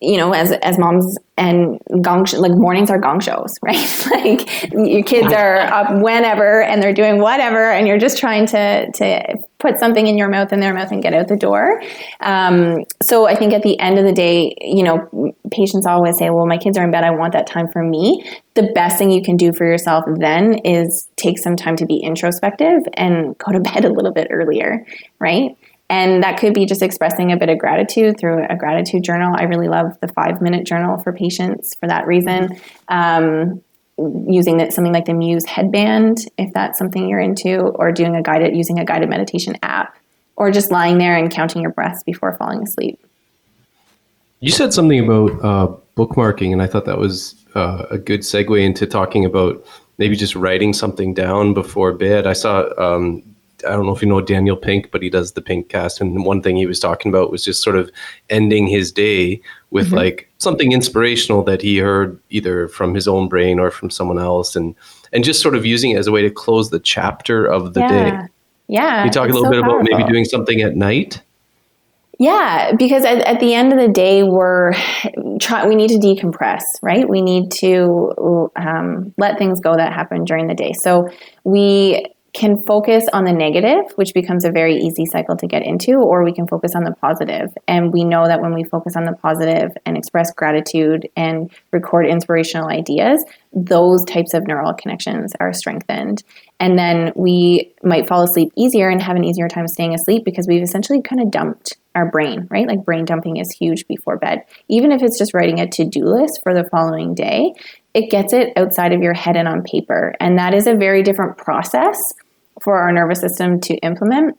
you 0.01 0.17
know, 0.17 0.33
as 0.33 0.51
as 0.51 0.79
moms 0.79 1.17
and 1.37 1.79
gong 2.01 2.25
sh- 2.25 2.33
like 2.33 2.51
mornings 2.51 2.89
are 2.89 2.97
gong 2.97 3.19
shows, 3.19 3.53
right? 3.61 4.07
like 4.11 4.71
your 4.73 5.03
kids 5.03 5.31
are 5.31 5.57
up 5.57 6.01
whenever 6.01 6.63
and 6.63 6.81
they're 6.81 6.93
doing 6.93 7.21
whatever, 7.21 7.71
and 7.71 7.87
you're 7.87 7.99
just 7.99 8.17
trying 8.17 8.47
to 8.47 8.91
to 8.91 9.37
put 9.59 9.79
something 9.79 10.07
in 10.07 10.17
your 10.17 10.27
mouth 10.27 10.51
and 10.51 10.61
their 10.61 10.73
mouth 10.73 10.91
and 10.91 11.03
get 11.03 11.13
out 11.13 11.27
the 11.27 11.37
door. 11.37 11.83
Um, 12.19 12.83
so 13.03 13.27
I 13.27 13.35
think 13.35 13.53
at 13.53 13.61
the 13.61 13.79
end 13.79 13.99
of 13.99 14.05
the 14.05 14.11
day, 14.11 14.55
you 14.59 14.81
know, 14.81 15.33
patients 15.51 15.85
always 15.85 16.17
say, 16.17 16.31
"Well, 16.31 16.47
my 16.47 16.57
kids 16.57 16.79
are 16.79 16.83
in 16.83 16.89
bed. 16.89 17.03
I 17.03 17.11
want 17.11 17.33
that 17.33 17.45
time 17.45 17.67
for 17.67 17.83
me." 17.83 18.25
The 18.55 18.71
best 18.73 18.97
thing 18.97 19.11
you 19.11 19.21
can 19.21 19.37
do 19.37 19.53
for 19.53 19.65
yourself 19.65 20.03
then 20.17 20.55
is 20.65 21.07
take 21.15 21.37
some 21.37 21.55
time 21.55 21.75
to 21.75 21.85
be 21.85 21.97
introspective 21.97 22.79
and 22.95 23.37
go 23.37 23.51
to 23.51 23.59
bed 23.71 23.85
a 23.85 23.93
little 23.93 24.11
bit 24.11 24.29
earlier, 24.31 24.83
right? 25.19 25.55
And 25.91 26.23
that 26.23 26.39
could 26.39 26.53
be 26.53 26.65
just 26.65 26.81
expressing 26.81 27.33
a 27.33 27.37
bit 27.37 27.49
of 27.49 27.57
gratitude 27.57 28.17
through 28.17 28.45
a 28.49 28.55
gratitude 28.55 29.03
journal. 29.03 29.35
I 29.37 29.43
really 29.43 29.67
love 29.67 29.99
the 29.99 30.07
five 30.07 30.41
minute 30.41 30.65
journal 30.65 30.97
for 30.97 31.11
patients 31.11 31.75
for 31.75 31.85
that 31.87 32.07
reason. 32.07 32.57
Um, 32.87 33.61
using 33.97 34.61
it, 34.61 34.71
something 34.71 34.93
like 34.93 35.03
the 35.03 35.13
Muse 35.13 35.45
headband, 35.45 36.19
if 36.37 36.53
that's 36.53 36.79
something 36.79 37.09
you're 37.09 37.19
into, 37.19 37.57
or 37.59 37.91
doing 37.91 38.15
a 38.15 38.21
guided 38.21 38.55
using 38.55 38.79
a 38.79 38.85
guided 38.85 39.09
meditation 39.09 39.57
app, 39.63 39.97
or 40.37 40.49
just 40.49 40.71
lying 40.71 40.97
there 40.97 41.17
and 41.17 41.29
counting 41.29 41.61
your 41.61 41.71
breaths 41.71 42.03
before 42.03 42.37
falling 42.37 42.63
asleep. 42.63 42.97
You 44.39 44.51
said 44.51 44.73
something 44.73 45.03
about 45.03 45.43
uh, 45.43 45.75
bookmarking, 45.97 46.53
and 46.53 46.61
I 46.61 46.67
thought 46.67 46.85
that 46.85 46.99
was 46.99 47.35
uh, 47.53 47.85
a 47.91 47.97
good 47.97 48.21
segue 48.21 48.63
into 48.63 48.87
talking 48.87 49.25
about 49.25 49.61
maybe 49.97 50.15
just 50.15 50.37
writing 50.37 50.71
something 50.71 51.13
down 51.13 51.53
before 51.53 51.91
bed. 51.91 52.25
I 52.25 52.33
saw 52.33 52.69
um, 52.77 53.23
I 53.65 53.71
don't 53.71 53.85
know 53.85 53.95
if 53.95 54.01
you 54.01 54.07
know 54.07 54.21
Daniel 54.21 54.55
Pink, 54.55 54.91
but 54.91 55.01
he 55.01 55.09
does 55.09 55.33
the 55.33 55.41
Pinkcast. 55.41 56.01
And 56.01 56.25
one 56.25 56.41
thing 56.41 56.55
he 56.55 56.65
was 56.65 56.79
talking 56.79 57.11
about 57.11 57.31
was 57.31 57.43
just 57.43 57.61
sort 57.61 57.75
of 57.75 57.91
ending 58.29 58.67
his 58.67 58.91
day 58.91 59.41
with 59.71 59.87
mm-hmm. 59.87 59.95
like 59.95 60.29
something 60.37 60.71
inspirational 60.71 61.43
that 61.43 61.61
he 61.61 61.77
heard 61.77 62.19
either 62.29 62.67
from 62.67 62.93
his 62.93 63.07
own 63.07 63.29
brain 63.29 63.59
or 63.59 63.71
from 63.71 63.89
someone 63.89 64.19
else 64.19 64.55
and 64.55 64.75
and 65.13 65.23
just 65.23 65.41
sort 65.41 65.55
of 65.55 65.65
using 65.65 65.91
it 65.91 65.97
as 65.97 66.07
a 66.07 66.11
way 66.11 66.21
to 66.21 66.29
close 66.29 66.69
the 66.69 66.79
chapter 66.79 67.45
of 67.45 67.73
the 67.73 67.81
yeah. 67.81 67.89
day. 67.89 68.27
Yeah. 68.67 68.97
Can 68.97 69.05
you 69.07 69.11
talk 69.11 69.29
a 69.29 69.33
little 69.33 69.45
so 69.45 69.51
bit 69.51 69.63
powerful. 69.63 69.81
about 69.81 69.89
maybe 69.89 70.09
doing 70.09 70.25
something 70.25 70.61
at 70.61 70.75
night? 70.75 71.21
Yeah, 72.21 72.73
because 72.75 73.03
at, 73.03 73.17
at 73.21 73.39
the 73.39 73.55
end 73.55 73.73
of 73.73 73.79
the 73.79 73.87
day, 73.87 74.21
we're 74.21 74.73
trying. 75.39 75.67
We 75.67 75.75
need 75.75 75.87
to 75.89 75.97
decompress, 75.97 76.61
right? 76.83 77.09
We 77.09 77.19
need 77.19 77.49
to 77.53 78.51
um, 78.55 79.11
let 79.17 79.39
things 79.39 79.59
go 79.59 79.75
that 79.75 79.91
happen 79.91 80.23
during 80.23 80.45
the 80.45 80.53
day. 80.53 80.73
So 80.73 81.09
we 81.45 82.05
can 82.33 82.63
focus 82.63 83.05
on 83.11 83.25
the 83.25 83.33
negative, 83.33 83.91
which 83.95 84.13
becomes 84.13 84.45
a 84.45 84.51
very 84.51 84.75
easy 84.75 85.05
cycle 85.05 85.35
to 85.35 85.47
get 85.47 85.65
into, 85.65 85.95
or 85.95 86.23
we 86.23 86.33
can 86.33 86.47
focus 86.47 86.71
on 86.75 86.83
the 86.83 86.93
positive. 86.93 87.49
And 87.67 87.91
we 87.91 88.05
know 88.05 88.25
that 88.25 88.41
when 88.41 88.53
we 88.53 88.63
focus 88.63 88.95
on 88.95 89.03
the 89.03 89.13
positive 89.13 89.71
and 89.85 89.97
express 89.97 90.31
gratitude 90.33 91.09
and 91.17 91.51
record 91.71 92.07
inspirational 92.07 92.69
ideas, 92.69 93.23
those 93.51 94.05
types 94.05 94.33
of 94.33 94.47
neural 94.47 94.73
connections 94.73 95.33
are 95.41 95.51
strengthened. 95.51 96.23
And 96.59 96.77
then 96.77 97.11
we 97.15 97.73
might 97.83 98.07
fall 98.07 98.23
asleep 98.23 98.53
easier 98.55 98.87
and 98.89 99.01
have 99.01 99.17
an 99.17 99.25
easier 99.25 99.49
time 99.49 99.67
staying 99.67 99.93
asleep 99.93 100.23
because 100.23 100.47
we've 100.47 100.63
essentially 100.63 101.01
kind 101.01 101.21
of 101.21 101.31
dumped 101.31 101.77
our 101.95 102.09
brain, 102.09 102.47
right? 102.49 102.67
Like 102.67 102.85
brain 102.85 103.03
dumping 103.03 103.37
is 103.37 103.51
huge 103.51 103.85
before 103.87 104.17
bed. 104.17 104.43
Even 104.69 104.93
if 104.93 105.01
it's 105.03 105.17
just 105.17 105.33
writing 105.33 105.59
a 105.59 105.67
to 105.67 105.83
do 105.83 106.05
list 106.05 106.39
for 106.43 106.53
the 106.53 106.69
following 106.69 107.13
day, 107.13 107.53
it 107.93 108.09
gets 108.09 108.33
it 108.33 108.53
outside 108.55 108.93
of 108.93 109.01
your 109.01 109.13
head 109.13 109.35
and 109.35 109.47
on 109.47 109.63
paper. 109.63 110.15
And 110.19 110.37
that 110.37 110.53
is 110.53 110.67
a 110.67 110.75
very 110.75 111.03
different 111.03 111.37
process 111.37 111.97
for 112.61 112.77
our 112.77 112.91
nervous 112.91 113.19
system 113.19 113.59
to 113.61 113.75
implement 113.77 114.37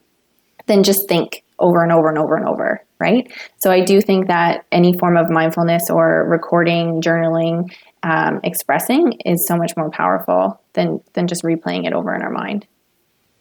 than 0.67 0.83
just 0.83 1.09
think 1.09 1.43
over 1.59 1.83
and 1.83 1.93
over 1.93 2.09
and 2.09 2.19
over 2.19 2.37
and 2.37 2.47
over, 2.47 2.83
right? 2.99 3.31
So 3.59 3.71
I 3.71 3.85
do 3.85 4.01
think 4.01 4.27
that 4.29 4.65
any 4.73 4.97
form 4.99 5.17
of 5.17 5.31
mindfulness 5.31 5.91
or 5.91 6.27
recording, 6.29 7.01
journaling, 7.03 7.73
um, 8.03 8.41
expressing 8.43 9.13
is 9.25 9.47
so 9.47 9.57
much 9.57 9.77
more 9.77 9.91
powerful 9.91 10.61
than 10.73 11.01
than 11.13 11.29
just 11.29 11.45
replaying 11.45 11.87
it 11.87 11.93
over 11.93 12.15
in 12.15 12.23
our 12.23 12.31
mind. 12.31 12.67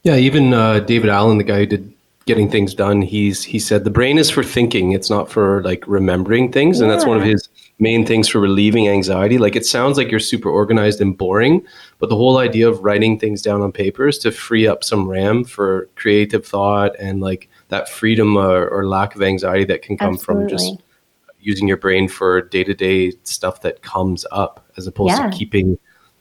Yeah, 0.03 0.16
even 0.18 0.53
uh, 0.53 0.80
David 0.80 1.09
Allen, 1.09 1.38
the 1.38 1.43
guy 1.43 1.59
who 1.59 1.66
did 1.66 1.93
getting 2.32 2.49
things 2.49 2.73
done, 2.73 3.01
he's 3.01 3.43
he 3.43 3.59
said 3.59 3.84
the 3.84 3.89
brain 3.89 4.17
is 4.17 4.29
for 4.29 4.41
thinking; 4.41 4.93
it's 4.93 5.09
not 5.09 5.29
for 5.29 5.61
like 5.63 5.84
remembering 5.86 6.49
things, 6.49 6.77
yeah. 6.77 6.84
and 6.84 6.91
that's 6.91 7.05
one 7.05 7.17
of 7.17 7.25
his 7.25 7.49
main 7.79 8.05
things 8.05 8.29
for 8.29 8.39
relieving 8.39 8.88
anxiety. 8.88 9.38
Like 9.38 9.57
it 9.57 9.65
sounds 9.65 9.97
like 9.97 10.09
you're 10.09 10.21
super 10.21 10.49
organized 10.49 11.01
and 11.01 11.17
boring, 11.17 11.61
but 11.99 12.07
the 12.07 12.15
whole 12.15 12.38
idea 12.38 12.69
of 12.69 12.79
writing 12.86 13.19
things 13.19 13.41
down 13.41 13.61
on 13.61 13.73
paper 13.73 14.07
is 14.07 14.17
to 14.19 14.32
free 14.32 14.65
up 14.65 14.82
some 14.82 15.09
RAM 15.09 15.43
for 15.43 15.89
creative 15.95 16.45
thought 16.45 16.95
and 16.99 17.19
like 17.19 17.49
that 17.67 17.89
freedom 17.89 18.38
or, 18.38 18.65
or 18.69 18.88
lack 18.88 19.13
of 19.13 19.21
anxiety 19.21 19.65
that 19.65 19.82
can 19.82 19.97
come 19.97 20.13
Absolutely. 20.13 20.47
from 20.47 20.57
just 20.57 20.84
using 21.41 21.67
your 21.67 21.77
brain 21.77 22.07
for 22.07 22.43
day 22.43 22.63
to 22.63 22.73
day 22.73 23.11
stuff 23.23 23.61
that 23.63 23.82
comes 23.82 24.25
up, 24.32 24.65
as 24.77 24.88
opposed 24.88 25.17
yeah. 25.17 25.29
to 25.29 25.38
keeping, 25.38 25.77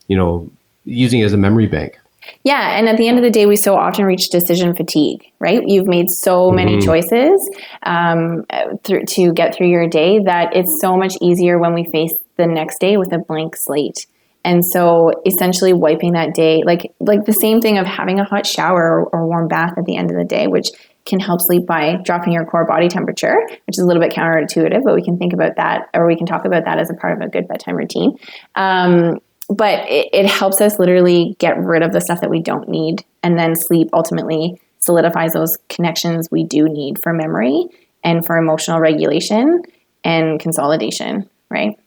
you 0.09 0.17
know, 0.17 0.51
using 0.85 1.21
it 1.21 1.25
as 1.25 1.33
a 1.33 1.37
memory 1.37 1.69
bank. 1.69 2.00
Yeah, 2.45 2.79
and 2.79 2.89
at 2.89 2.97
the 2.97 3.09
end 3.09 3.19
of 3.19 3.25
the 3.25 3.31
day, 3.31 3.47
we 3.47 3.57
so 3.57 3.77
often 3.77 4.05
reach 4.05 4.29
decision 4.29 4.75
fatigue, 4.75 5.25
right? 5.39 5.63
You've 5.67 5.87
made 5.87 6.11
so 6.11 6.47
mm-hmm. 6.47 6.57
many 6.57 6.81
choices 6.81 7.49
um, 7.83 8.45
th- 8.85 9.07
to 9.15 9.33
get 9.33 9.55
through 9.55 9.69
your 9.69 9.89
day 9.89 10.21
that 10.21 10.55
it's 10.55 10.81
so 10.81 10.97
much 10.97 11.15
easier 11.21 11.59
when 11.59 11.75
we 11.75 11.85
face 11.85 12.15
the 12.37 12.47
next 12.47 12.81
day 12.81 12.97
with 12.97 13.13
a 13.13 13.19
blank 13.19 13.57
slate. 13.57 14.07
And 14.43 14.65
so, 14.65 15.13
essentially, 15.27 15.75
wiping 15.75 16.13
that 16.13 16.35
day, 16.35 16.63
like 16.65 16.95
like 16.99 17.27
the 17.27 17.33
same 17.33 17.61
thing 17.61 17.77
of 17.77 17.87
having 17.87 18.19
a 18.19 18.25
hot 18.25 18.47
shower 18.47 19.01
or, 19.01 19.05
or 19.13 19.27
warm 19.27 19.49
bath 19.49 19.75
at 19.77 19.85
the 19.85 19.97
end 19.97 20.11
of 20.11 20.17
the 20.17 20.25
day, 20.25 20.47
which 20.47 20.71
can 21.07 21.21
help 21.21 21.41
sleep 21.41 21.67
by 21.67 21.97
dropping 22.05 22.33
your 22.33 22.45
core 22.45 22.67
body 22.67 22.89
temperature, 22.89 23.37
which 23.67 23.77
is 23.77 23.79
a 23.79 23.87
little 23.87 24.03
bit 24.03 24.13
counterintuitive, 24.13 24.83
but 24.85 24.95
we 24.95 25.03
can 25.03 25.19
think 25.19 25.33
about 25.33 25.57
that 25.57 25.89
or 25.95 26.07
we 26.07 26.17
can 26.17 26.27
talk 26.27 26.45
about 26.45 26.65
that 26.65 26.79
as 26.79 26.91
a 26.91 26.95
part 26.95 27.15
of 27.15 27.27
a 27.27 27.29
good 27.31 27.49
bedtime 27.49 27.77
routine. 27.77 28.19
Um, 28.55 29.19
but 29.51 29.89
it, 29.89 30.09
it 30.13 30.27
helps 30.27 30.61
us 30.61 30.79
literally 30.79 31.37
get 31.39 31.59
rid 31.59 31.83
of 31.83 31.93
the 31.93 32.01
stuff 32.01 32.21
that 32.21 32.31
we 32.31 32.41
don't 32.41 32.69
need. 32.69 33.05
And 33.23 33.39
then 33.39 33.57
sleep 33.57 33.89
ultimately 33.93 34.61
solidifies 34.79 35.35
those 35.35 35.59
connections 35.69 36.31
we 36.31 36.45
do 36.45 36.69
need 36.69 37.03
for 37.03 37.13
memory 37.13 37.67
and 38.03 38.25
for 38.25 38.37
emotional 38.37 38.81
regulation 38.81 39.63
and 40.05 40.41
consolidation, 40.41 41.29
right? 41.51 41.79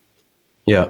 Yeah. 0.66 0.90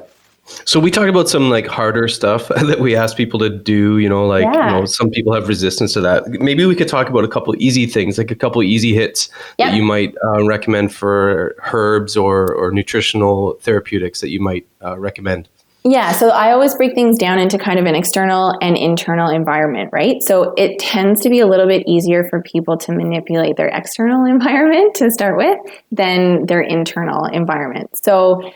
So 0.65 0.77
we 0.77 0.91
talked 0.91 1.07
about 1.07 1.29
some 1.29 1.49
like 1.49 1.67
harder 1.67 2.09
stuff 2.09 2.47
that 2.49 2.79
we 2.79 2.97
ask 2.97 3.15
people 3.15 3.39
to 3.39 3.49
do, 3.49 3.97
you 3.99 4.09
know, 4.09 4.25
like 4.27 4.43
yeah. 4.43 4.73
you 4.73 4.79
know, 4.79 4.85
some 4.85 5.09
people 5.09 5.33
have 5.33 5.47
resistance 5.47 5.93
to 5.93 6.01
that. 6.01 6.27
Maybe 6.27 6.65
we 6.65 6.75
could 6.75 6.89
talk 6.89 7.07
about 7.07 7.23
a 7.23 7.29
couple 7.29 7.55
easy 7.59 7.85
things, 7.85 8.17
like 8.17 8.31
a 8.31 8.35
couple 8.35 8.61
easy 8.61 8.93
hits 8.93 9.29
yep. 9.57 9.69
that 9.69 9.77
you 9.77 9.83
might 9.83 10.13
uh, 10.25 10.43
recommend 10.43 10.93
for 10.93 11.55
herbs 11.71 12.17
or 12.17 12.53
or 12.53 12.71
nutritional 12.71 13.53
therapeutics 13.61 14.19
that 14.19 14.29
you 14.29 14.41
might 14.41 14.67
uh, 14.83 14.99
recommend. 14.99 15.47
Yeah, 15.85 16.13
so 16.13 16.29
I 16.29 16.53
always 16.53 16.75
break 16.75 16.95
things 16.95 17.17
down 17.17 17.39
into 17.39 17.57
kind 17.57 17.77
of 17.77 17.85
an 17.85 17.93
external 17.93 18.57
and 18.61 18.77
internal 18.77 19.29
environment, 19.29 19.89
right? 19.91 20.15
So 20.21 20.53
it 20.55 20.79
tends 20.79 21.21
to 21.21 21.29
be 21.29 21.41
a 21.41 21.47
little 21.47 21.67
bit 21.67 21.83
easier 21.85 22.23
for 22.29 22.41
people 22.41 22.77
to 22.77 22.93
manipulate 22.93 23.57
their 23.57 23.67
external 23.67 24.25
environment 24.33 24.95
to 24.95 25.11
start 25.11 25.37
with 25.37 25.57
than 25.91 26.45
their 26.45 26.61
internal 26.61 27.25
environment. 27.25 27.89
So 28.01 28.53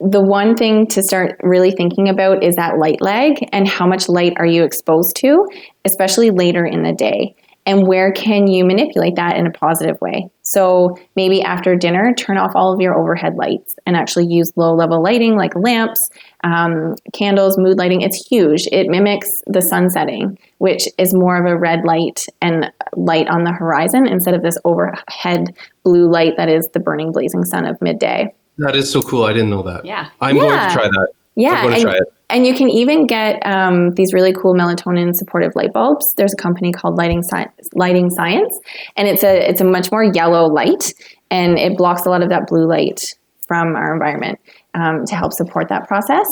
the 0.00 0.22
one 0.22 0.56
thing 0.56 0.86
to 0.88 1.02
start 1.02 1.38
really 1.42 1.72
thinking 1.72 2.08
about 2.08 2.42
is 2.42 2.56
that 2.56 2.78
light 2.78 3.02
lag 3.02 3.48
and 3.52 3.68
how 3.68 3.86
much 3.86 4.08
light 4.08 4.32
are 4.36 4.46
you 4.46 4.64
exposed 4.64 5.14
to, 5.16 5.46
especially 5.84 6.30
later 6.30 6.64
in 6.64 6.82
the 6.82 6.92
day. 6.92 7.36
And 7.64 7.86
where 7.86 8.12
can 8.12 8.48
you 8.48 8.64
manipulate 8.64 9.14
that 9.16 9.36
in 9.36 9.46
a 9.46 9.50
positive 9.50 10.00
way? 10.00 10.28
So 10.42 10.96
maybe 11.14 11.42
after 11.42 11.76
dinner, 11.76 12.12
turn 12.14 12.36
off 12.36 12.52
all 12.56 12.72
of 12.72 12.80
your 12.80 12.98
overhead 12.98 13.36
lights 13.36 13.76
and 13.86 13.96
actually 13.96 14.26
use 14.26 14.52
low 14.56 14.74
level 14.74 15.00
lighting 15.00 15.36
like 15.36 15.54
lamps, 15.54 16.10
um, 16.42 16.96
candles, 17.12 17.56
mood 17.56 17.78
lighting. 17.78 18.02
It's 18.02 18.26
huge. 18.26 18.66
It 18.72 18.88
mimics 18.88 19.28
the 19.46 19.62
sun 19.62 19.90
setting, 19.90 20.38
which 20.58 20.88
is 20.98 21.14
more 21.14 21.36
of 21.36 21.46
a 21.46 21.56
red 21.56 21.84
light 21.84 22.24
and 22.40 22.70
light 22.96 23.28
on 23.28 23.44
the 23.44 23.52
horizon 23.52 24.06
instead 24.08 24.34
of 24.34 24.42
this 24.42 24.58
overhead 24.64 25.54
blue 25.84 26.10
light 26.10 26.36
that 26.36 26.48
is 26.48 26.68
the 26.74 26.80
burning 26.80 27.12
blazing 27.12 27.44
sun 27.44 27.64
of 27.64 27.80
midday. 27.80 28.34
That 28.58 28.74
is 28.74 28.90
so 28.90 29.02
cool. 29.02 29.24
I 29.24 29.32
didn't 29.32 29.50
know 29.50 29.62
that. 29.62 29.84
Yeah. 29.84 30.10
I'm 30.20 30.36
yeah. 30.36 30.42
going 30.42 30.68
to 30.68 30.74
try 30.74 30.84
that. 30.88 31.08
Yeah. 31.34 31.66
And, 31.66 31.96
and, 32.28 32.46
you 32.46 32.54
can 32.54 32.68
even 32.68 33.06
get 33.06 33.44
um, 33.46 33.94
these 33.94 34.12
really 34.12 34.32
cool 34.32 34.54
melatonin 34.54 35.14
supportive 35.14 35.52
light 35.54 35.72
bulbs. 35.72 36.12
There's 36.16 36.32
a 36.32 36.36
company 36.36 36.72
called 36.72 36.96
Lighting, 36.96 37.22
Sci- 37.22 37.48
Lighting 37.74 38.10
Science, 38.10 38.58
and 38.96 39.08
it's 39.08 39.24
a 39.24 39.48
it's 39.48 39.60
a 39.60 39.64
much 39.64 39.90
more 39.90 40.04
yellow 40.04 40.46
light, 40.46 40.92
and 41.30 41.58
it 41.58 41.78
blocks 41.78 42.04
a 42.04 42.10
lot 42.10 42.22
of 42.22 42.28
that 42.28 42.48
blue 42.48 42.66
light 42.66 43.14
from 43.46 43.76
our 43.76 43.94
environment 43.94 44.38
um, 44.74 45.04
to 45.06 45.14
help 45.14 45.32
support 45.32 45.68
that 45.68 45.88
process. 45.88 46.28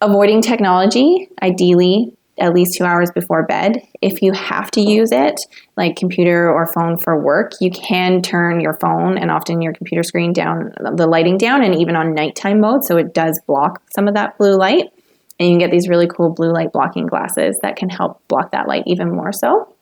Avoiding 0.00 0.42
technology, 0.42 1.28
ideally, 1.40 2.16
at 2.38 2.54
least 2.54 2.76
two 2.76 2.84
hours 2.84 3.10
before 3.10 3.46
bed. 3.46 3.86
If 4.00 4.22
you 4.22 4.32
have 4.32 4.70
to 4.72 4.80
use 4.80 5.12
it, 5.12 5.40
like 5.76 5.96
computer 5.96 6.50
or 6.50 6.72
phone 6.72 6.96
for 6.96 7.20
work, 7.20 7.52
you 7.60 7.70
can 7.70 8.22
turn 8.22 8.60
your 8.60 8.74
phone 8.74 9.18
and 9.18 9.30
often 9.30 9.60
your 9.62 9.74
computer 9.74 10.02
screen 10.02 10.32
down, 10.32 10.72
the 10.96 11.06
lighting 11.06 11.36
down, 11.36 11.62
and 11.62 11.74
even 11.74 11.94
on 11.94 12.14
nighttime 12.14 12.60
mode. 12.60 12.84
So 12.84 12.96
it 12.96 13.14
does 13.14 13.40
block 13.46 13.82
some 13.94 14.08
of 14.08 14.14
that 14.14 14.38
blue 14.38 14.56
light. 14.56 14.86
And 15.38 15.48
you 15.48 15.52
can 15.54 15.58
get 15.58 15.70
these 15.70 15.88
really 15.88 16.06
cool 16.06 16.30
blue 16.30 16.52
light 16.52 16.72
blocking 16.72 17.06
glasses 17.06 17.58
that 17.62 17.76
can 17.76 17.88
help 17.88 18.26
block 18.28 18.52
that 18.52 18.68
light 18.68 18.84
even 18.86 19.10
more 19.10 19.32
so. 19.32 19.74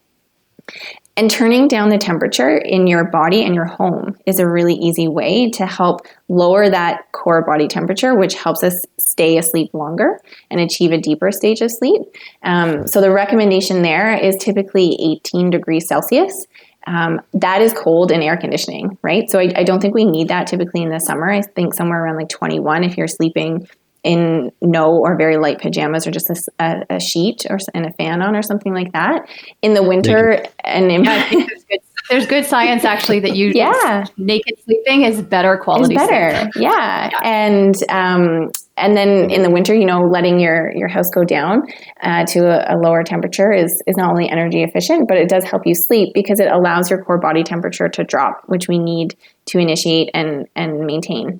And 1.17 1.29
turning 1.29 1.67
down 1.67 1.89
the 1.89 1.97
temperature 1.97 2.57
in 2.57 2.87
your 2.87 3.03
body 3.03 3.43
and 3.43 3.53
your 3.53 3.65
home 3.65 4.17
is 4.25 4.39
a 4.39 4.47
really 4.47 4.75
easy 4.75 5.07
way 5.07 5.49
to 5.51 5.65
help 5.65 6.01
lower 6.29 6.69
that 6.69 7.11
core 7.11 7.43
body 7.45 7.67
temperature, 7.67 8.15
which 8.15 8.33
helps 8.33 8.63
us 8.63 8.73
stay 8.97 9.37
asleep 9.37 9.73
longer 9.73 10.19
and 10.49 10.61
achieve 10.61 10.91
a 10.91 10.97
deeper 10.97 11.31
stage 11.31 11.61
of 11.61 11.69
sleep. 11.69 12.01
Um, 12.43 12.87
so 12.87 13.01
the 13.01 13.11
recommendation 13.11 13.81
there 13.81 14.15
is 14.15 14.37
typically 14.37 14.97
18 14.99 15.49
degrees 15.49 15.87
Celsius. 15.87 16.47
Um, 16.87 17.21
that 17.33 17.61
is 17.61 17.73
cold 17.73 18.11
in 18.11 18.23
air 18.23 18.37
conditioning, 18.37 18.97
right? 19.03 19.29
So 19.29 19.37
I, 19.37 19.51
I, 19.55 19.63
don't 19.63 19.79
think 19.81 19.93
we 19.93 20.03
need 20.03 20.29
that 20.29 20.47
typically 20.47 20.81
in 20.81 20.89
the 20.89 20.97
summer. 20.97 21.29
I 21.29 21.43
think 21.43 21.75
somewhere 21.75 22.03
around 22.03 22.15
like 22.15 22.29
21 22.29 22.83
if 22.83 22.97
you're 22.97 23.07
sleeping 23.07 23.67
in 24.03 24.51
no 24.61 24.91
or 24.97 25.15
very 25.15 25.37
light 25.37 25.59
pajamas 25.59 26.07
or 26.07 26.11
just 26.11 26.29
a, 26.29 26.63
a, 26.63 26.95
a 26.95 26.99
sheet 26.99 27.45
or 27.49 27.59
and 27.73 27.85
a 27.85 27.91
fan 27.93 28.21
on 28.21 28.35
or 28.35 28.41
something 28.41 28.73
like 28.73 28.91
that. 28.93 29.27
In 29.61 29.73
the 29.73 29.83
winter 29.83 30.43
and 30.63 30.91
in 30.91 31.03
yeah, 31.03 31.29
there's, 31.31 31.63
good, 31.65 31.79
there's 32.09 32.25
good 32.25 32.45
science 32.45 32.83
actually 32.83 33.19
that 33.19 33.35
you 33.35 33.51
yeah 33.53 34.05
naked 34.17 34.55
sleeping 34.63 35.03
is 35.03 35.21
better 35.21 35.57
quality. 35.57 35.95
Is 35.95 36.01
better, 36.01 36.49
yeah. 36.55 37.09
yeah. 37.11 37.19
and 37.23 37.75
um, 37.89 38.51
and 38.77 38.97
then 38.97 39.29
in 39.29 39.43
the 39.43 39.51
winter, 39.51 39.75
you 39.75 39.85
know, 39.85 40.01
letting 40.01 40.39
your 40.39 40.75
your 40.75 40.87
house 40.87 41.09
go 41.11 41.23
down 41.23 41.67
uh, 42.01 42.25
to 42.25 42.39
a, 42.47 42.75
a, 42.75 42.77
lower 42.77 43.03
temperature 43.03 43.51
is 43.51 43.81
is 43.85 43.95
not 43.97 44.09
only 44.09 44.27
energy 44.27 44.63
efficient, 44.63 45.07
but 45.07 45.17
it 45.17 45.29
does 45.29 45.43
help 45.43 45.67
you 45.67 45.75
sleep 45.75 46.13
because 46.15 46.39
it 46.39 46.51
allows 46.51 46.89
your 46.89 47.03
core 47.03 47.19
body 47.19 47.43
temperature 47.43 47.87
to 47.87 48.03
drop, 48.03 48.41
which 48.47 48.67
we 48.67 48.79
need 48.79 49.15
to 49.45 49.59
initiate 49.59 50.09
and 50.15 50.47
and 50.55 50.79
maintain 50.87 51.39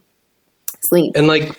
sleep. 0.92 1.14
And 1.16 1.28
like, 1.28 1.58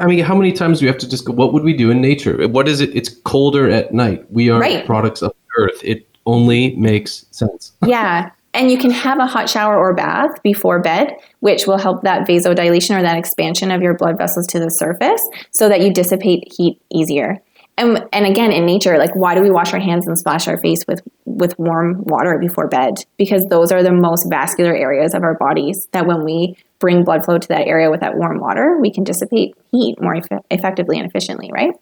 I 0.00 0.06
mean, 0.06 0.24
how 0.24 0.34
many 0.34 0.52
times 0.52 0.80
do 0.80 0.86
we 0.86 0.88
have 0.88 0.98
to 0.98 1.08
just 1.08 1.24
go? 1.24 1.32
What 1.32 1.52
would 1.52 1.62
we 1.62 1.72
do 1.72 1.90
in 1.90 2.00
nature? 2.00 2.46
What 2.48 2.68
is 2.68 2.80
it? 2.80 2.94
It's 2.94 3.08
colder 3.08 3.70
at 3.70 3.94
night. 3.94 4.30
We 4.30 4.50
are 4.50 4.60
right. 4.60 4.84
products 4.84 5.22
of 5.22 5.32
Earth. 5.56 5.80
It 5.82 6.06
only 6.26 6.74
makes 6.76 7.24
sense. 7.30 7.72
yeah. 7.86 8.30
And 8.54 8.70
you 8.70 8.76
can 8.76 8.90
have 8.90 9.18
a 9.18 9.26
hot 9.26 9.48
shower 9.48 9.78
or 9.78 9.94
bath 9.94 10.42
before 10.42 10.80
bed, 10.80 11.16
which 11.40 11.66
will 11.66 11.78
help 11.78 12.02
that 12.02 12.28
vasodilation 12.28 12.98
or 12.98 13.02
that 13.02 13.16
expansion 13.16 13.70
of 13.70 13.80
your 13.80 13.94
blood 13.94 14.18
vessels 14.18 14.46
to 14.48 14.58
the 14.58 14.68
surface 14.68 15.22
so 15.52 15.68
that 15.68 15.80
you 15.80 15.92
dissipate 15.92 16.52
heat 16.52 16.78
easier. 16.90 17.40
And, 17.78 18.04
and 18.12 18.26
again, 18.26 18.52
in 18.52 18.66
nature, 18.66 18.98
like 18.98 19.14
why 19.16 19.34
do 19.34 19.40
we 19.40 19.50
wash 19.50 19.72
our 19.72 19.80
hands 19.80 20.06
and 20.06 20.18
splash 20.18 20.46
our 20.46 20.58
face 20.58 20.80
with, 20.86 21.00
with 21.24 21.58
warm 21.58 22.04
water 22.04 22.36
before 22.38 22.68
bed? 22.68 22.96
Because 23.16 23.46
those 23.46 23.72
are 23.72 23.82
the 23.82 23.92
most 23.92 24.26
vascular 24.28 24.74
areas 24.74 25.14
of 25.14 25.22
our 25.22 25.34
bodies 25.34 25.88
that 25.92 26.06
when 26.06 26.22
we 26.22 26.54
bring 26.82 27.04
blood 27.04 27.24
flow 27.24 27.38
to 27.38 27.48
that 27.48 27.68
area 27.68 27.90
with 27.90 28.00
that 28.00 28.16
warm 28.16 28.40
water, 28.40 28.76
we 28.80 28.90
can 28.92 29.04
dissipate 29.04 29.54
heat 29.70 29.94
more 30.00 30.16
eff- 30.16 30.44
effectively 30.50 30.98
and 30.98 31.08
efficiently, 31.08 31.48
right? 31.52 31.72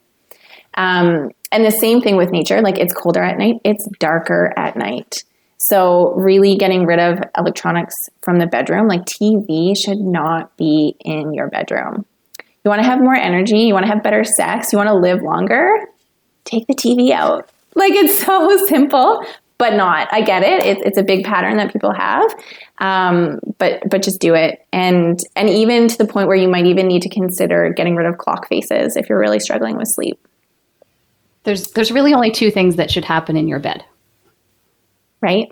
Um, 0.75 1.31
and 1.51 1.65
the 1.65 1.71
same 1.71 2.03
thing 2.03 2.17
with 2.17 2.31
nature, 2.31 2.61
like 2.61 2.79
it's 2.79 2.93
colder 2.93 3.23
at 3.23 3.39
night, 3.39 3.57
it's 3.65 3.89
darker 3.99 4.53
at 4.59 4.77
night. 4.77 5.25
So, 5.57 6.13
really 6.15 6.57
getting 6.57 6.85
rid 6.87 6.99
of 6.99 7.19
electronics 7.37 8.09
from 8.21 8.39
the 8.39 8.47
bedroom, 8.47 8.89
like 8.89 9.05
TV 9.07 9.77
should 9.77 9.99
not 9.99 10.55
be 10.59 10.97
in 11.01 11.33
your 11.35 11.49
bedroom. 11.49 12.05
You 12.39 12.69
want 12.69 12.83
to 12.83 12.89
have 12.89 13.01
more 13.01 13.15
energy, 13.15 13.61
you 13.61 13.73
want 13.73 13.87
to 13.87 13.93
have 13.93 14.03
better 14.03 14.23
sex, 14.23 14.71
you 14.71 14.77
want 14.77 14.89
to 14.89 14.95
live 14.95 15.23
longer, 15.23 15.87
take 16.45 16.67
the 16.67 16.75
TV 16.75 17.11
out. 17.11 17.49
Like 17.75 17.93
it's 17.95 18.23
so 18.25 18.67
simple, 18.67 19.25
but 19.61 19.75
not. 19.75 20.09
I 20.11 20.23
get 20.23 20.43
it. 20.43 20.65
it 20.65 20.79
it's 20.85 20.99
a 20.99 21.05
big 21.05 21.25
pattern 21.25 21.57
that 21.59 21.73
people 21.73 21.93
have, 21.93 22.35
um, 22.79 23.39
but 23.59 23.89
but 23.89 24.03
just 24.03 24.21
do 24.21 24.35
it. 24.35 24.67
And 24.73 25.21
and 25.37 25.49
even 25.49 25.87
to 25.87 25.97
the 25.97 26.07
point 26.07 26.27
where 26.27 26.37
you 26.37 26.49
might 26.49 26.67
even 26.67 26.89
need 26.89 27.03
to 27.03 27.09
consider 27.09 27.73
getting 27.73 27.95
rid 27.95 28.09
of 28.09 28.19
clock 28.19 28.49
faces 28.49 28.97
if 28.97 29.09
you're 29.09 29.21
really 29.21 29.39
struggling 29.39 29.77
with 29.77 29.87
sleep. 29.87 30.19
There's 31.45 31.71
there's 31.71 31.93
really 31.93 32.13
only 32.13 32.33
two 32.33 32.51
things 32.51 32.75
that 32.75 32.91
should 32.91 33.05
happen 33.05 33.37
in 33.37 33.47
your 33.47 33.61
bed 33.61 33.85
right? 35.21 35.49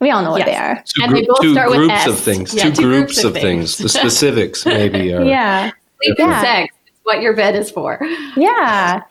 We 0.00 0.10
all 0.10 0.22
know 0.22 0.30
what 0.30 0.46
yes. 0.46 0.48
they 0.48 0.56
are. 0.56 0.84
Two, 0.86 1.02
and 1.02 1.16
they 1.16 1.26
both 1.26 1.40
two 1.40 1.52
start 1.52 1.70
groups 1.70 2.06
with 2.06 2.14
of 2.14 2.20
things. 2.20 2.54
Yeah, 2.54 2.64
two, 2.64 2.72
two, 2.72 2.82
groups, 2.82 3.14
groups 3.14 3.24
of 3.24 3.32
things. 3.34 3.76
things. 3.76 3.78
The 3.78 3.88
specifics 3.88 4.64
maybe 4.64 5.12
are. 5.14 5.24
Yeah. 5.24 5.70
Sleep 6.02 6.18
and 6.20 6.40
sex. 6.40 6.74
It's 6.86 7.00
what 7.02 7.20
your 7.20 7.34
bed 7.34 7.56
is 7.56 7.70
for. 7.70 7.98
Yeah. 8.36 9.02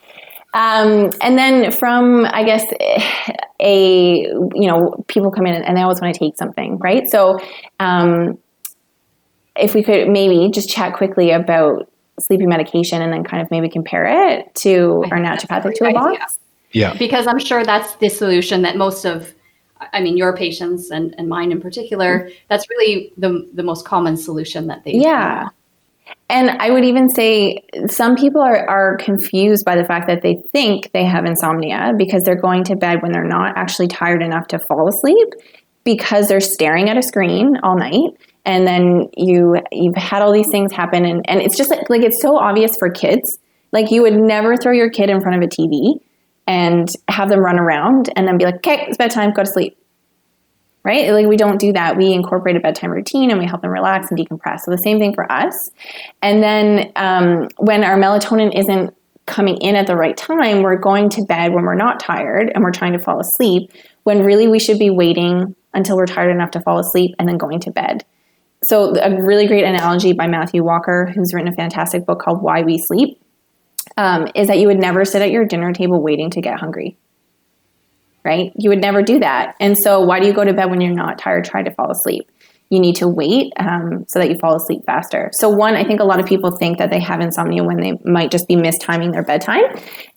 Um, 0.54 1.12
and 1.22 1.38
then 1.38 1.72
from, 1.72 2.26
I 2.26 2.44
guess, 2.44 2.66
a, 3.60 4.22
you 4.22 4.68
know, 4.68 5.04
people 5.08 5.30
come 5.30 5.46
in 5.46 5.62
and 5.62 5.78
they 5.78 5.82
always 5.82 6.02
want 6.02 6.14
to 6.14 6.20
take 6.20 6.38
something, 6.38 6.78
right? 6.78 7.10
So 7.10 7.40
um, 7.80 8.40
if 9.56 9.76
we 9.76 9.84
could 9.84 10.08
maybe 10.10 10.50
just 10.52 10.70
chat 10.70 10.96
quickly 10.96 11.32
about 11.32 11.92
sleeping 12.20 12.50
medication 12.50 13.02
and 13.02 13.14
then 13.14 13.24
kind 13.24 13.44
of 13.44 13.52
maybe 13.52 13.70
compare 13.70 14.06
it 14.06 14.54
to 14.56 15.04
our 15.12 15.20
naturopathic 15.20 15.78
toolbox. 15.78 16.40
Yeah. 16.72 16.96
Because 16.98 17.28
I'm 17.28 17.40
sure 17.40 17.64
that's 17.64 17.96
the 17.98 18.10
solution 18.10 18.62
that 18.64 18.78
most 18.78 19.06
of, 19.06 19.34
I 19.94 20.02
mean, 20.02 20.18
your 20.18 20.36
patients 20.36 20.90
and, 20.90 21.14
and 21.18 21.30
mine 21.30 21.52
in 21.52 21.62
particular, 21.62 22.30
that's 22.50 22.68
really 22.70 23.14
the, 23.18 23.48
the 23.54 23.64
most 23.64 23.86
common 23.86 24.18
solution 24.18 24.68
that 24.68 24.84
they 24.84 24.94
Yeah. 24.94 25.50
And 26.30 26.50
I 26.50 26.72
would 26.72 26.84
even 26.84 27.10
say 27.10 27.64
some 27.88 28.16
people 28.16 28.42
are, 28.42 28.70
are 28.70 28.98
confused 28.98 29.64
by 29.66 29.76
the 29.76 29.86
fact 29.86 30.08
that 30.08 30.22
they 30.22 30.36
think 30.52 30.92
they 30.92 31.06
have 31.06 31.26
insomnia 31.26 31.94
because 31.98 32.24
they're 32.24 32.40
going 32.40 32.64
to 32.66 32.76
bed 32.76 33.02
when 33.02 33.12
they're 33.12 33.24
not 33.24 33.58
actually 33.58 33.88
tired 33.88 34.22
enough 34.22 34.48
to 34.48 34.60
fall 34.60 34.90
asleep 34.90 35.28
because 35.84 36.28
they're 36.28 36.42
staring 36.42 36.90
at 36.90 36.98
a 36.98 37.02
screen 37.02 37.58
all 37.64 37.78
night 37.78 38.12
and 38.46 38.68
then 38.68 39.08
you 39.16 39.56
you've 39.72 39.96
had 39.96 40.22
all 40.22 40.34
these 40.34 40.50
things 40.50 40.74
happen 40.74 41.06
and, 41.06 41.24
and 41.30 41.42
it's 41.42 41.56
just 41.56 41.70
like, 41.70 41.90
like 41.90 42.02
it's 42.02 42.22
so 42.22 42.38
obvious 42.38 42.76
for 42.78 42.90
kids 42.90 43.40
like 43.72 43.90
you 43.90 44.02
would 44.02 44.16
never 44.16 44.58
throw 44.58 44.74
your 44.74 44.90
kid 44.90 45.10
in 45.10 45.22
front 45.22 45.38
of 45.38 45.42
a 45.42 45.48
tv 45.48 46.00
and 46.48 46.94
have 47.10 47.30
them 47.30 47.40
run 47.40 47.60
around 47.60 48.10
and 48.16 48.28
then 48.28 48.38
be 48.38 48.46
like, 48.46 48.56
okay, 48.56 48.86
it's 48.88 48.98
bedtime, 48.98 49.34
go 49.34 49.44
to 49.44 49.52
sleep. 49.52 49.78
Right? 50.88 51.12
Like 51.12 51.28
we 51.28 51.36
don't 51.36 51.60
do 51.60 51.74
that. 51.74 51.98
We 51.98 52.14
incorporate 52.14 52.56
a 52.56 52.62
bedtime 52.62 52.92
routine 52.92 53.30
and 53.30 53.38
we 53.38 53.46
help 53.46 53.62
them 53.62 53.72
relax 53.72 54.10
and 54.10 54.18
decompress. 54.18 54.62
So 54.62 54.72
the 54.72 54.78
same 54.78 55.00
thing 55.00 55.14
for 55.14 55.30
us. 55.30 55.70
And 56.22 56.42
then 56.42 56.94
um, 56.96 57.50
when 57.58 57.84
our 57.84 57.98
melatonin 57.98 58.58
isn't 58.58 58.96
coming 59.26 59.58
in 59.58 59.76
at 59.76 59.86
the 59.86 59.98
right 59.98 60.16
time, 60.16 60.62
we're 60.62 60.78
going 60.78 61.10
to 61.10 61.26
bed 61.26 61.52
when 61.54 61.66
we're 61.66 61.76
not 61.76 62.00
tired 62.00 62.54
and 62.56 62.64
we're 62.64 62.72
trying 62.72 62.94
to 62.94 63.00
fall 63.00 63.20
asleep, 63.20 63.70
when 64.04 64.24
really 64.24 64.48
we 64.48 64.60
should 64.60 64.80
be 64.80 64.90
waiting 64.90 65.54
until 65.74 65.98
we're 65.98 66.06
tired 66.06 66.32
enough 66.32 66.52
to 66.52 66.62
fall 66.62 66.80
asleep 66.80 67.14
and 67.20 67.28
then 67.28 67.38
going 67.38 67.60
to 67.60 67.72
bed. 67.72 68.06
So, 68.64 68.96
a 68.96 69.22
really 69.22 69.46
great 69.46 69.66
analogy 69.66 70.14
by 70.14 70.28
Matthew 70.28 70.64
Walker, 70.64 71.12
who's 71.14 71.34
written 71.34 71.52
a 71.52 71.56
fantastic 71.56 72.06
book 72.06 72.20
called 72.20 72.42
Why 72.42 72.64
We 72.64 72.78
Sleep, 72.78 73.22
um, 73.98 74.30
is 74.36 74.48
that 74.48 74.58
you 74.58 74.68
would 74.68 74.80
never 74.80 75.04
sit 75.04 75.22
at 75.22 75.32
your 75.32 75.44
dinner 75.44 75.74
table 75.74 76.02
waiting 76.02 76.30
to 76.32 76.42
get 76.42 76.60
hungry. 76.60 76.98
Right? 78.28 78.52
You 78.58 78.70
would 78.72 78.82
never 78.82 79.02
do 79.02 79.20
that. 79.20 79.56
And 79.62 79.78
so, 79.78 80.02
why 80.02 80.20
do 80.20 80.28
you 80.28 80.34
go 80.34 80.44
to 80.44 80.52
bed 80.52 80.70
when 80.70 80.82
you're 80.82 80.94
not 80.94 81.18
tired, 81.18 81.46
trying 81.46 81.64
to 81.64 81.72
fall 81.72 81.90
asleep? 81.90 82.30
You 82.70 82.82
need 82.82 82.98
to 82.98 83.08
wait 83.08 83.54
um, 83.58 84.04
so 84.10 84.20
that 84.20 84.30
you 84.30 84.38
fall 84.38 84.58
asleep 84.58 84.82
faster. 84.86 85.30
So, 85.32 85.48
one, 85.48 85.76
I 85.76 85.86
think 85.86 86.02
a 86.02 86.04
lot 86.04 86.20
of 86.20 86.26
people 86.26 86.52
think 86.52 86.78
that 86.80 86.90
they 86.90 87.00
have 87.00 87.22
insomnia 87.22 87.64
when 87.64 87.80
they 87.80 87.94
might 88.04 88.30
just 88.30 88.46
be 88.50 88.58
mistiming 88.58 89.14
their 89.14 89.24
bedtime. 89.24 89.64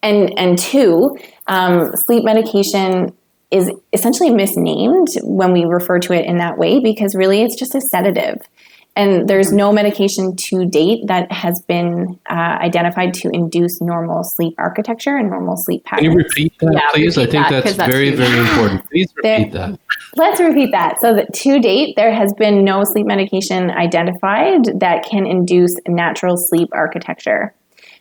And, 0.02 0.36
and 0.36 0.58
two, 0.58 1.16
um, 1.46 1.92
sleep 1.94 2.24
medication 2.24 3.14
is 3.52 3.70
essentially 3.92 4.30
misnamed 4.30 5.08
when 5.22 5.52
we 5.52 5.64
refer 5.64 6.00
to 6.00 6.12
it 6.12 6.24
in 6.24 6.38
that 6.38 6.58
way 6.58 6.80
because 6.80 7.14
really 7.14 7.42
it's 7.42 7.54
just 7.54 7.76
a 7.76 7.80
sedative. 7.80 8.38
And 8.96 9.28
there's 9.28 9.52
no 9.52 9.72
medication 9.72 10.34
to 10.36 10.66
date 10.66 11.06
that 11.06 11.30
has 11.30 11.62
been 11.62 12.18
uh, 12.28 12.58
identified 12.60 13.14
to 13.14 13.30
induce 13.32 13.80
normal 13.80 14.24
sleep 14.24 14.54
architecture 14.58 15.16
and 15.16 15.30
normal 15.30 15.56
sleep 15.56 15.84
patterns. 15.84 16.08
Can 16.08 16.12
you 16.12 16.18
repeat 16.18 16.58
that, 16.58 16.72
yeah, 16.74 16.90
please? 16.92 17.16
I 17.16 17.26
think 17.26 17.48
that, 17.48 17.64
that's, 17.64 17.76
that's, 17.76 17.90
very, 17.90 18.10
very 18.10 18.38
important. 18.38 18.84
Please 18.90 19.12
repeat 19.16 19.52
there, 19.52 19.68
that. 19.68 19.80
Let's 20.16 20.40
repeat 20.40 20.72
that. 20.72 21.00
So, 21.00 21.14
that 21.14 21.32
to 21.32 21.60
date, 21.60 21.94
there 21.96 22.12
has 22.12 22.34
been 22.34 22.64
no 22.64 22.82
sleep 22.82 23.06
medication 23.06 23.70
identified 23.70 24.64
that 24.80 25.04
can 25.04 25.24
induce 25.24 25.76
natural 25.86 26.36
sleep 26.36 26.68
architecture. 26.72 27.54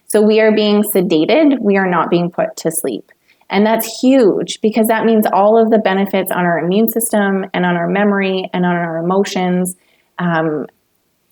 So, 0.07 0.21
we 0.23 0.39
are 0.41 0.53
being 0.53 0.81
sedated, 0.81 1.59
we 1.61 1.77
are 1.77 1.89
not 1.89 2.09
being 2.09 2.31
put 2.31 2.57
to 2.57 2.71
sleep. 2.71 3.11
And 3.51 3.65
that's 3.65 3.99
huge 4.01 4.59
because 4.61 4.87
that 4.87 5.05
means 5.05 5.25
all 5.31 5.61
of 5.61 5.69
the 5.69 5.79
benefits 5.79 6.31
on 6.31 6.45
our 6.45 6.59
immune 6.59 6.89
system 6.89 7.45
and 7.53 7.65
on 7.65 7.75
our 7.75 7.87
memory 7.87 8.49
and 8.53 8.65
on 8.65 8.75
our 8.75 8.97
emotions 8.97 9.75
um, 10.19 10.67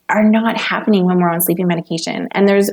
are 0.09 0.23
not 0.23 0.57
happening 0.57 1.05
when 1.05 1.19
we're 1.19 1.29
on 1.29 1.41
sleeping 1.41 1.67
medication. 1.67 2.27
And 2.31 2.47
there's 2.47 2.71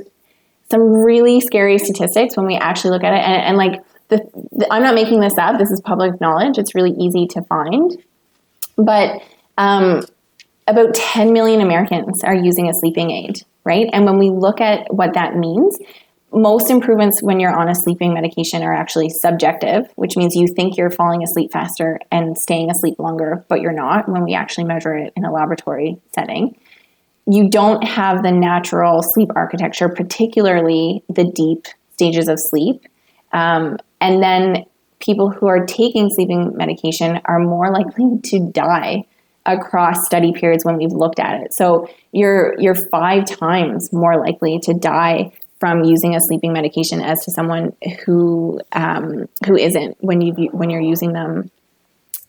some 0.71 0.81
really 0.81 1.41
scary 1.41 1.79
statistics 1.79 2.37
when 2.37 2.47
we 2.47 2.57
actually 2.57 2.91
look 2.91 3.05
at 3.05 3.13
it. 3.13 3.21
And, 3.21 3.43
and 3.43 3.57
like, 3.57 3.83
the, 4.09 4.19
the, 4.53 4.73
I'm 4.73 4.83
not 4.83 4.95
making 4.95 5.21
this 5.21 5.37
up. 5.39 5.59
This 5.59 5.71
is 5.71 5.81
public 5.81 6.21
knowledge. 6.21 6.59
It's 6.59 6.75
really 6.75 6.93
easy 6.93 7.27
to 7.29 7.43
find. 7.43 7.97
But 8.77 9.23
um, 9.59 10.03
about 10.67 10.95
10 10.95 11.33
million 11.33 11.61
Americans 11.61 12.23
are 12.25 12.35
using 12.35 12.69
a 12.69 12.75
sleeping 12.75 13.11
aid, 13.11 13.43
right? 13.65 13.89
And 13.93 14.05
when 14.05 14.19
we 14.19 14.31
look 14.31 14.61
at 14.61 14.93
what 14.93 15.15
that 15.15 15.37
means, 15.37 15.79
most 16.33 16.71
improvements 16.71 17.23
when 17.23 17.39
you're 17.39 17.57
on 17.57 17.69
a 17.69 17.75
sleeping 17.75 18.13
medication 18.13 18.63
are 18.63 18.75
actually 18.75 19.09
subjective, 19.09 19.89
which 19.95 20.17
means 20.17 20.35
you 20.35 20.49
think 20.49 20.77
you're 20.77 20.91
falling 20.91 21.23
asleep 21.23 21.53
faster 21.53 22.01
and 22.11 22.37
staying 22.37 22.71
asleep 22.71 22.99
longer, 22.99 23.45
but 23.49 23.61
you're 23.61 23.73
not 23.73 24.09
when 24.09 24.25
we 24.25 24.35
actually 24.35 24.65
measure 24.65 24.95
it 24.95 25.13
in 25.17 25.25
a 25.25 25.33
laboratory 25.33 25.99
setting 26.13 26.57
you 27.27 27.49
don't 27.49 27.83
have 27.85 28.23
the 28.23 28.33
natural 28.33 29.03
sleep 29.03 29.31
architecture, 29.35 29.89
particularly 29.89 31.03
the 31.09 31.25
deep 31.25 31.67
stages 31.93 32.29
of 32.29 32.39
sleep. 32.39 32.87
Um, 33.33 33.79
and 34.01 34.23
then 34.23 34.65
people 35.01 35.31
who 35.31 35.47
are 35.47 35.65
taking 35.65 36.11
sleeping 36.11 36.57
medication 36.57 37.21
are 37.25 37.39
more 37.39 37.73
likely 37.73 38.19
to 38.25 38.51
die 38.51 39.05
across 39.47 40.07
study 40.07 40.33
periods 40.33 40.65
when 40.65 40.77
we've 40.77 40.93
looked 40.93 41.21
at 41.21 41.43
it. 41.43 41.53
So 41.53 41.89
you're 42.13 42.55
you're 42.59 42.75
five 42.75 43.27
times 43.27 43.93
more 43.93 44.19
likely 44.19 44.59
to 44.61 44.75
die 44.75 45.33
from 45.61 45.85
using 45.85 46.15
a 46.15 46.21
sleeping 46.21 46.53
medication 46.53 47.01
as 47.01 47.25
to 47.25 47.31
someone 47.31 47.75
who 48.05 48.61
um, 48.73 49.29
who 49.47 49.57
isn't 49.57 49.97
when 50.01 50.21
you 50.21 50.33
when 50.53 50.71
you're 50.71 50.81
using 50.81 51.13
them 51.13 51.51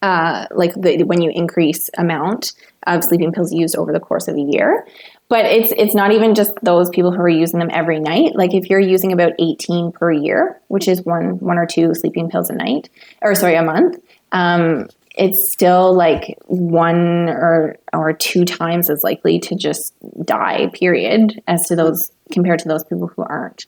uh, 0.02 0.46
like 0.52 0.74
the, 0.76 1.04
when 1.04 1.22
you 1.22 1.32
increase 1.34 1.90
amount 1.98 2.54
of 2.88 3.04
sleeping 3.04 3.32
pills 3.32 3.52
used 3.52 3.76
over 3.76 3.92
the 3.92 4.00
course 4.00 4.28
of 4.28 4.36
a 4.36 4.42
year. 4.42 4.86
But 5.28 5.46
it's 5.46 5.74
it's 5.76 5.96
not 5.96 6.12
even 6.12 6.36
just 6.36 6.52
those 6.62 6.90
people 6.92 7.12
who 7.12 7.20
are 7.20 7.28
using 7.28 7.60
them 7.60 7.72
every 7.74 8.00
night. 8.00 8.36
Like 8.36 8.54
if 8.54 8.70
you're 8.70 8.80
using 8.80 9.12
about 9.12 9.34
18 9.40 9.92
per 9.92 10.12
year, 10.12 10.62
which 10.68 10.88
is 10.88 11.04
one 11.04 11.40
one 11.40 11.58
or 11.58 11.66
two 11.66 11.96
sleeping 11.96 12.30
pills 12.30 12.50
a 12.50 12.54
night, 12.54 12.90
or 13.22 13.34
sorry, 13.34 13.56
a 13.56 13.64
month, 13.64 13.98
um, 14.32 14.88
it's 15.18 15.52
still 15.52 15.96
like 15.96 16.38
one 16.46 17.30
or 17.30 17.78
or 17.92 18.14
two 18.14 18.46
times 18.46 18.90
as 18.90 19.04
likely 19.04 19.40
to 19.40 19.56
just 19.56 19.96
die. 20.24 20.70
Period, 20.74 21.42
as 21.48 21.66
to 21.68 21.76
those 21.76 22.12
compared 22.32 22.60
to 22.60 22.68
those 22.68 22.84
people 22.84 23.08
who 23.08 23.24
aren't. 23.24 23.66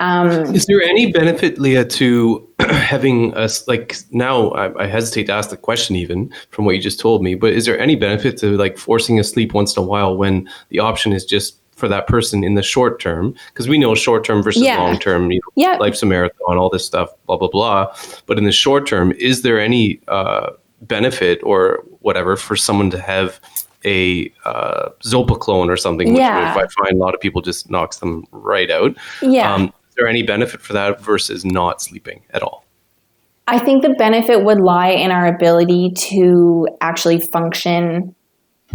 Um, 0.00 0.54
is 0.54 0.64
there 0.64 0.82
any 0.82 1.12
benefit, 1.12 1.58
Leigha, 1.58 1.88
to 1.90 2.48
having 2.58 3.34
us 3.34 3.68
like 3.68 3.96
now? 4.10 4.50
I, 4.52 4.84
I, 4.84 4.86
hesitate 4.86 5.24
to 5.24 5.32
ask 5.32 5.50
the 5.50 5.58
question, 5.58 5.94
even 5.94 6.32
from 6.48 6.64
what 6.64 6.74
you 6.74 6.80
just 6.80 6.98
told 6.98 7.22
me. 7.22 7.34
But 7.34 7.52
is 7.52 7.66
there 7.66 7.78
any 7.78 7.96
benefit 7.96 8.38
to 8.38 8.56
like 8.56 8.78
forcing 8.78 9.20
a 9.20 9.24
sleep 9.24 9.52
once 9.52 9.76
in 9.76 9.82
a 9.82 9.86
while 9.86 10.16
when 10.16 10.48
the 10.70 10.78
option 10.78 11.12
is 11.12 11.26
just 11.26 11.58
for 11.72 11.86
that 11.88 12.06
person 12.06 12.42
in 12.42 12.54
the 12.54 12.62
short 12.62 12.98
term? 12.98 13.34
Because 13.48 13.68
we 13.68 13.76
know 13.76 13.94
short 13.94 14.24
term 14.24 14.42
versus 14.42 14.62
yeah. 14.62 14.78
long 14.78 14.98
term. 14.98 15.30
You 15.30 15.38
know, 15.38 15.52
yeah. 15.54 15.76
life's 15.76 16.02
a 16.02 16.06
marathon, 16.06 16.56
all 16.56 16.70
this 16.70 16.86
stuff, 16.86 17.10
blah 17.26 17.36
blah 17.36 17.48
blah. 17.48 17.94
But 18.24 18.38
in 18.38 18.44
the 18.44 18.52
short 18.52 18.86
term, 18.86 19.12
is 19.12 19.42
there 19.42 19.60
any 19.60 20.00
uh, 20.08 20.52
benefit 20.80 21.40
or 21.42 21.84
whatever 22.00 22.36
for 22.36 22.56
someone 22.56 22.90
to 22.90 22.98
have 22.98 23.38
a 23.84 24.32
uh, 24.44 24.90
zopiclone 25.04 25.68
or 25.68 25.76
something, 25.76 26.12
which 26.12 26.20
yeah. 26.20 26.54
I 26.56 26.66
find 26.68 26.92
a 26.92 26.96
lot 26.96 27.14
of 27.14 27.20
people 27.20 27.42
just 27.42 27.70
knocks 27.70 27.98
them 27.98 28.26
right 28.30 28.70
out. 28.70 28.96
Yeah. 29.22 29.54
Um, 29.54 29.72
there 30.00 30.08
any 30.08 30.22
benefit 30.22 30.60
for 30.60 30.72
that 30.72 31.00
versus 31.00 31.44
not 31.44 31.82
sleeping 31.82 32.22
at 32.30 32.42
all? 32.42 32.64
I 33.46 33.58
think 33.58 33.82
the 33.82 33.94
benefit 33.98 34.44
would 34.44 34.60
lie 34.60 34.90
in 34.90 35.10
our 35.10 35.26
ability 35.26 35.90
to 35.90 36.68
actually 36.80 37.20
function 37.20 38.14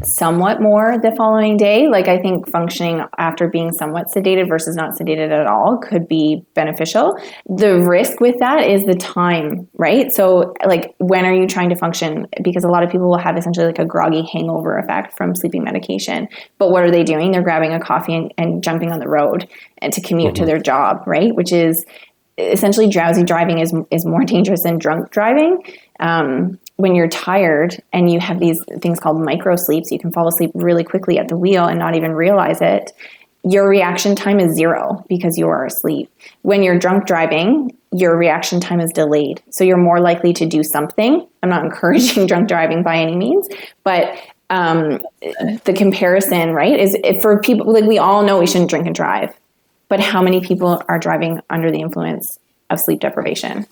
somewhat 0.03 0.61
more 0.61 0.97
the 1.01 1.13
following 1.15 1.57
day. 1.57 1.87
Like 1.87 2.07
I 2.07 2.17
think 2.17 2.49
functioning 2.49 3.01
after 3.17 3.47
being 3.47 3.71
somewhat 3.71 4.07
sedated 4.13 4.49
versus 4.49 4.75
not 4.75 4.91
sedated 4.91 5.31
at 5.31 5.47
all 5.47 5.77
could 5.77 6.07
be 6.07 6.45
beneficial. 6.53 7.17
The 7.47 7.79
risk 7.79 8.19
with 8.19 8.35
that 8.39 8.67
is 8.67 8.83
the 8.83 8.95
time, 8.95 9.67
right? 9.73 10.11
So 10.11 10.53
like 10.65 10.95
when 10.97 11.25
are 11.25 11.33
you 11.33 11.47
trying 11.47 11.69
to 11.69 11.75
function? 11.75 12.27
Because 12.43 12.63
a 12.63 12.69
lot 12.69 12.83
of 12.83 12.91
people 12.91 13.07
will 13.07 13.17
have 13.17 13.37
essentially 13.37 13.67
like 13.67 13.79
a 13.79 13.85
groggy 13.85 14.27
hangover 14.31 14.77
effect 14.77 15.15
from 15.17 15.35
sleeping 15.35 15.63
medication. 15.63 16.27
But 16.57 16.71
what 16.71 16.83
are 16.83 16.91
they 16.91 17.03
doing? 17.03 17.31
They're 17.31 17.43
grabbing 17.43 17.73
a 17.73 17.79
coffee 17.79 18.15
and, 18.15 18.33
and 18.37 18.63
jumping 18.63 18.91
on 18.91 18.99
the 18.99 19.07
road 19.07 19.49
and 19.77 19.93
to 19.93 20.01
commute 20.01 20.33
mm-hmm. 20.33 20.43
to 20.43 20.45
their 20.45 20.59
job, 20.59 21.03
right? 21.05 21.33
Which 21.33 21.53
is 21.53 21.85
essentially 22.37 22.89
drowsy 22.89 23.23
driving 23.23 23.59
is 23.59 23.73
is 23.91 24.05
more 24.05 24.23
dangerous 24.25 24.63
than 24.63 24.77
drunk 24.77 25.11
driving. 25.11 25.63
Um, 25.99 26.59
when 26.77 26.95
you're 26.95 27.07
tired 27.07 27.81
and 27.93 28.11
you 28.11 28.19
have 28.19 28.39
these 28.39 28.61
things 28.81 28.99
called 28.99 29.21
micro 29.21 29.55
sleeps, 29.55 29.91
you 29.91 29.99
can 29.99 30.11
fall 30.11 30.27
asleep 30.27 30.51
really 30.53 30.83
quickly 30.83 31.17
at 31.17 31.29
the 31.29 31.37
wheel 31.37 31.65
and 31.65 31.79
not 31.79 31.95
even 31.95 32.11
realize 32.11 32.61
it. 32.61 32.91
Your 33.43 33.69
reaction 33.69 34.15
time 34.15 34.39
is 34.39 34.55
zero 34.55 35.05
because 35.07 35.37
you 35.37 35.47
are 35.47 35.65
asleep. 35.65 36.11
When 36.41 36.63
you're 36.63 36.79
drunk 36.79 37.05
driving, 37.05 37.77
your 37.91 38.17
reaction 38.17 38.59
time 38.59 38.81
is 38.81 38.91
delayed. 38.91 39.41
So 39.51 39.63
you're 39.63 39.77
more 39.77 39.99
likely 40.01 40.33
to 40.33 40.45
do 40.45 40.63
something. 40.63 41.25
I'm 41.43 41.49
not 41.49 41.63
encouraging 41.65 42.27
drunk 42.27 42.47
driving 42.47 42.83
by 42.83 42.97
any 42.97 43.15
means, 43.15 43.47
but 43.83 44.19
um, 44.49 44.99
the 45.21 45.73
comparison, 45.75 46.51
right, 46.51 46.79
is 46.79 46.95
for 47.21 47.39
people 47.39 47.71
like 47.71 47.85
we 47.85 47.97
all 47.97 48.23
know 48.23 48.37
we 48.37 48.47
shouldn't 48.47 48.69
drink 48.69 48.85
and 48.85 48.93
drive, 48.93 49.33
but 49.87 49.99
how 49.99 50.21
many 50.21 50.41
people 50.41 50.81
are 50.87 50.99
driving 50.99 51.41
under 51.49 51.71
the 51.71 51.79
influence 51.79 52.37
of 52.69 52.79
sleep 52.79 52.99
deprivation? 52.99 53.65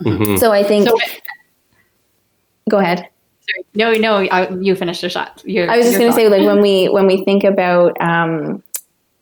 Mm-hmm. 0.00 0.36
So 0.36 0.52
I 0.52 0.62
think. 0.62 0.88
So, 0.88 0.98
go 2.68 2.78
ahead. 2.78 3.08
No, 3.74 3.92
no, 3.92 4.16
I, 4.16 4.50
you 4.60 4.74
finished 4.74 5.00
the 5.00 5.08
shot. 5.08 5.42
Your, 5.44 5.70
I 5.70 5.76
was 5.76 5.86
just 5.86 5.98
going 5.98 6.10
to 6.10 6.14
say, 6.14 6.28
like 6.28 6.46
when 6.46 6.60
we 6.60 6.88
when 6.88 7.06
we 7.06 7.24
think 7.24 7.44
about, 7.44 8.00
um, 8.00 8.62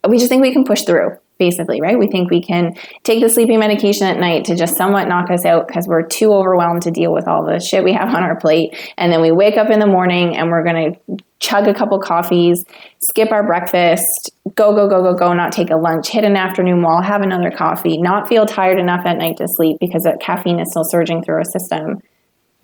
we 0.08 0.18
just 0.18 0.28
think 0.28 0.42
we 0.42 0.52
can 0.52 0.64
push 0.64 0.82
through, 0.82 1.16
basically, 1.38 1.80
right? 1.80 1.98
We 1.98 2.06
think 2.06 2.30
we 2.30 2.42
can 2.42 2.74
take 3.02 3.22
the 3.22 3.28
sleeping 3.28 3.58
medication 3.58 4.06
at 4.06 4.18
night 4.18 4.44
to 4.44 4.56
just 4.56 4.76
somewhat 4.76 5.08
knock 5.08 5.30
us 5.30 5.44
out 5.44 5.66
because 5.66 5.86
we're 5.88 6.06
too 6.06 6.32
overwhelmed 6.32 6.82
to 6.82 6.90
deal 6.90 7.12
with 7.12 7.26
all 7.26 7.44
the 7.44 7.60
shit 7.60 7.82
we 7.82 7.92
have 7.92 8.14
on 8.14 8.22
our 8.22 8.38
plate, 8.38 8.76
and 8.98 9.10
then 9.12 9.20
we 9.20 9.32
wake 9.32 9.56
up 9.56 9.70
in 9.70 9.80
the 9.80 9.86
morning 9.86 10.36
and 10.36 10.50
we're 10.50 10.64
going 10.64 10.94
to 10.94 11.24
chug 11.38 11.66
a 11.66 11.74
couple 11.74 11.98
coffees, 11.98 12.64
skip 13.00 13.32
our 13.32 13.44
breakfast, 13.44 14.30
go 14.54 14.74
go 14.74 14.86
go 14.86 15.02
go 15.02 15.14
go, 15.14 15.32
not 15.32 15.52
take 15.52 15.70
a 15.70 15.76
lunch, 15.76 16.08
hit 16.08 16.24
an 16.24 16.36
afternoon 16.36 16.82
wall, 16.82 17.00
have 17.00 17.22
another 17.22 17.50
coffee, 17.50 17.96
not 17.96 18.28
feel 18.28 18.44
tired 18.44 18.78
enough 18.78 19.06
at 19.06 19.16
night 19.16 19.38
to 19.38 19.48
sleep 19.48 19.78
because 19.80 20.02
that 20.02 20.20
caffeine 20.20 20.60
is 20.60 20.70
still 20.70 20.84
surging 20.84 21.22
through 21.22 21.36
our 21.36 21.44
system 21.44 22.00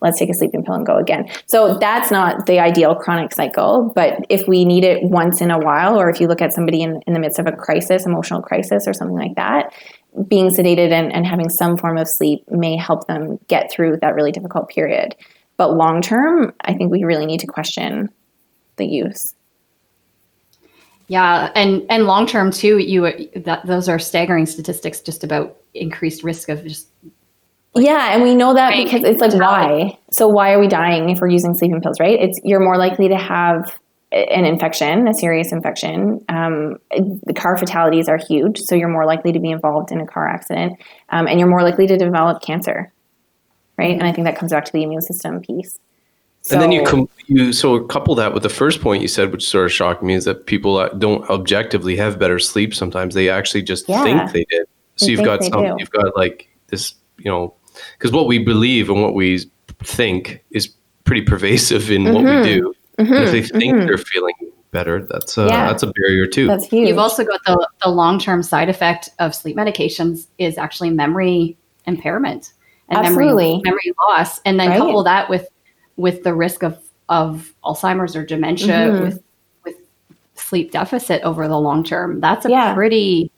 let's 0.00 0.18
take 0.18 0.28
a 0.28 0.34
sleeping 0.34 0.62
pill 0.64 0.74
and 0.74 0.86
go 0.86 0.98
again. 0.98 1.28
So 1.46 1.78
that's 1.78 2.10
not 2.10 2.46
the 2.46 2.58
ideal 2.58 2.94
chronic 2.94 3.32
cycle. 3.32 3.92
But 3.94 4.26
if 4.28 4.46
we 4.46 4.64
need 4.64 4.84
it 4.84 5.02
once 5.02 5.40
in 5.40 5.50
a 5.50 5.58
while, 5.58 5.98
or 5.98 6.10
if 6.10 6.20
you 6.20 6.28
look 6.28 6.42
at 6.42 6.52
somebody 6.52 6.82
in, 6.82 7.00
in 7.06 7.14
the 7.14 7.20
midst 7.20 7.38
of 7.38 7.46
a 7.46 7.52
crisis, 7.52 8.04
emotional 8.04 8.42
crisis, 8.42 8.86
or 8.86 8.92
something 8.92 9.16
like 9.16 9.34
that, 9.36 9.72
being 10.28 10.50
sedated 10.50 10.92
and, 10.92 11.12
and 11.12 11.26
having 11.26 11.48
some 11.48 11.76
form 11.76 11.98
of 11.98 12.08
sleep 12.08 12.44
may 12.50 12.76
help 12.76 13.06
them 13.06 13.38
get 13.48 13.70
through 13.70 13.98
that 14.00 14.14
really 14.14 14.32
difficult 14.32 14.68
period. 14.68 15.14
But 15.56 15.74
long 15.74 16.02
term, 16.02 16.52
I 16.62 16.74
think 16.74 16.90
we 16.90 17.04
really 17.04 17.26
need 17.26 17.40
to 17.40 17.46
question 17.46 18.08
the 18.76 18.86
use. 18.86 19.34
Yeah, 21.08 21.50
and 21.54 21.86
and 21.88 22.04
long 22.04 22.26
term 22.26 22.50
too. 22.50 22.78
You 22.78 23.30
that 23.36 23.64
those 23.64 23.88
are 23.88 23.98
staggering 23.98 24.44
statistics 24.44 25.00
just 25.00 25.22
about 25.22 25.56
increased 25.72 26.24
risk 26.24 26.48
of 26.48 26.64
just 26.64 26.88
yeah, 27.76 28.14
and 28.14 28.22
we 28.22 28.34
know 28.34 28.54
that 28.54 28.70
right. 28.70 28.84
because 28.84 29.02
it's 29.04 29.20
like 29.20 29.34
why? 29.34 29.98
So 30.10 30.28
why 30.28 30.52
are 30.52 30.60
we 30.60 30.68
dying 30.68 31.10
if 31.10 31.20
we're 31.20 31.28
using 31.28 31.54
sleeping 31.54 31.80
pills, 31.80 32.00
right? 32.00 32.18
It's 32.20 32.40
you're 32.44 32.60
more 32.60 32.76
likely 32.76 33.08
to 33.08 33.16
have 33.16 33.78
an 34.12 34.44
infection, 34.44 35.08
a 35.08 35.14
serious 35.14 35.52
infection. 35.52 36.24
Um, 36.28 36.78
the 36.90 37.34
car 37.34 37.56
fatalities 37.56 38.08
are 38.08 38.16
huge, 38.16 38.60
so 38.60 38.74
you're 38.74 38.88
more 38.88 39.04
likely 39.04 39.32
to 39.32 39.40
be 39.40 39.50
involved 39.50 39.90
in 39.92 40.00
a 40.00 40.06
car 40.06 40.26
accident, 40.28 40.80
um, 41.10 41.26
and 41.26 41.38
you're 41.38 41.48
more 41.48 41.62
likely 41.62 41.86
to 41.86 41.96
develop 41.96 42.42
cancer, 42.42 42.92
right? 43.76 43.92
And 43.92 44.04
I 44.04 44.12
think 44.12 44.26
that 44.26 44.36
comes 44.36 44.52
back 44.52 44.64
to 44.64 44.72
the 44.72 44.82
immune 44.82 45.02
system 45.02 45.40
piece. 45.40 45.78
So, 46.42 46.54
and 46.54 46.62
then 46.62 46.70
you 46.70 46.84
com- 46.84 47.08
you 47.26 47.52
so 47.52 47.80
couple 47.80 48.14
that 48.14 48.32
with 48.32 48.44
the 48.44 48.48
first 48.48 48.80
point 48.80 49.02
you 49.02 49.08
said, 49.08 49.32
which 49.32 49.44
sort 49.44 49.66
of 49.66 49.72
shocked 49.72 50.02
me, 50.02 50.14
is 50.14 50.24
that 50.26 50.46
people 50.46 50.88
don't 50.96 51.28
objectively 51.28 51.96
have 51.96 52.20
better 52.20 52.38
sleep. 52.38 52.72
Sometimes 52.72 53.14
they 53.14 53.28
actually 53.28 53.62
just 53.62 53.88
yeah, 53.88 54.04
think 54.04 54.32
they 54.32 54.44
did. 54.56 54.66
So 54.94 55.06
you've 55.06 55.24
got 55.24 55.42
some, 55.42 55.62
do. 55.62 55.74
you've 55.78 55.90
got 55.90 56.16
like 56.16 56.48
this, 56.68 56.94
you 57.18 57.30
know, 57.30 57.52
because 57.98 58.12
what 58.12 58.26
we 58.26 58.38
believe 58.38 58.90
and 58.90 59.02
what 59.02 59.14
we 59.14 59.40
think 59.82 60.42
is 60.50 60.68
pretty 61.04 61.22
pervasive 61.22 61.90
in 61.90 62.04
mm-hmm. 62.04 62.14
what 62.14 62.24
we 62.24 62.30
mm-hmm. 62.30 62.42
do. 62.42 62.74
Mm-hmm. 62.98 63.12
If 63.12 63.30
they 63.30 63.42
think 63.42 63.76
mm-hmm. 63.76 63.86
they're 63.86 63.98
feeling 63.98 64.34
better, 64.70 65.06
that's 65.06 65.36
a, 65.38 65.46
yeah. 65.46 65.66
that's 65.66 65.82
a 65.82 65.92
barrier 65.92 66.26
too. 66.26 66.46
That's 66.46 66.66
huge. 66.66 66.88
You've 66.88 66.98
also 66.98 67.24
got 67.24 67.40
the, 67.44 67.68
the 67.82 67.90
long 67.90 68.18
term 68.18 68.42
side 68.42 68.68
effect 68.68 69.10
of 69.18 69.34
sleep 69.34 69.56
medications 69.56 70.26
is 70.38 70.58
actually 70.58 70.90
memory 70.90 71.56
impairment 71.86 72.52
and 72.88 72.98
Absolutely. 72.98 73.60
memory 73.62 73.62
memory 73.64 73.92
loss, 74.08 74.40
and 74.44 74.58
then 74.58 74.70
right. 74.70 74.78
couple 74.78 75.02
that 75.04 75.28
with 75.28 75.48
with 75.96 76.22
the 76.22 76.34
risk 76.34 76.62
of 76.62 76.78
of 77.08 77.52
Alzheimer's 77.64 78.16
or 78.16 78.24
dementia 78.24 78.74
mm-hmm. 78.74 79.04
with 79.04 79.22
with 79.64 79.76
sleep 80.34 80.72
deficit 80.72 81.22
over 81.22 81.48
the 81.48 81.58
long 81.58 81.84
term. 81.84 82.20
That's 82.20 82.46
a 82.46 82.50
yeah. 82.50 82.74
pretty 82.74 83.30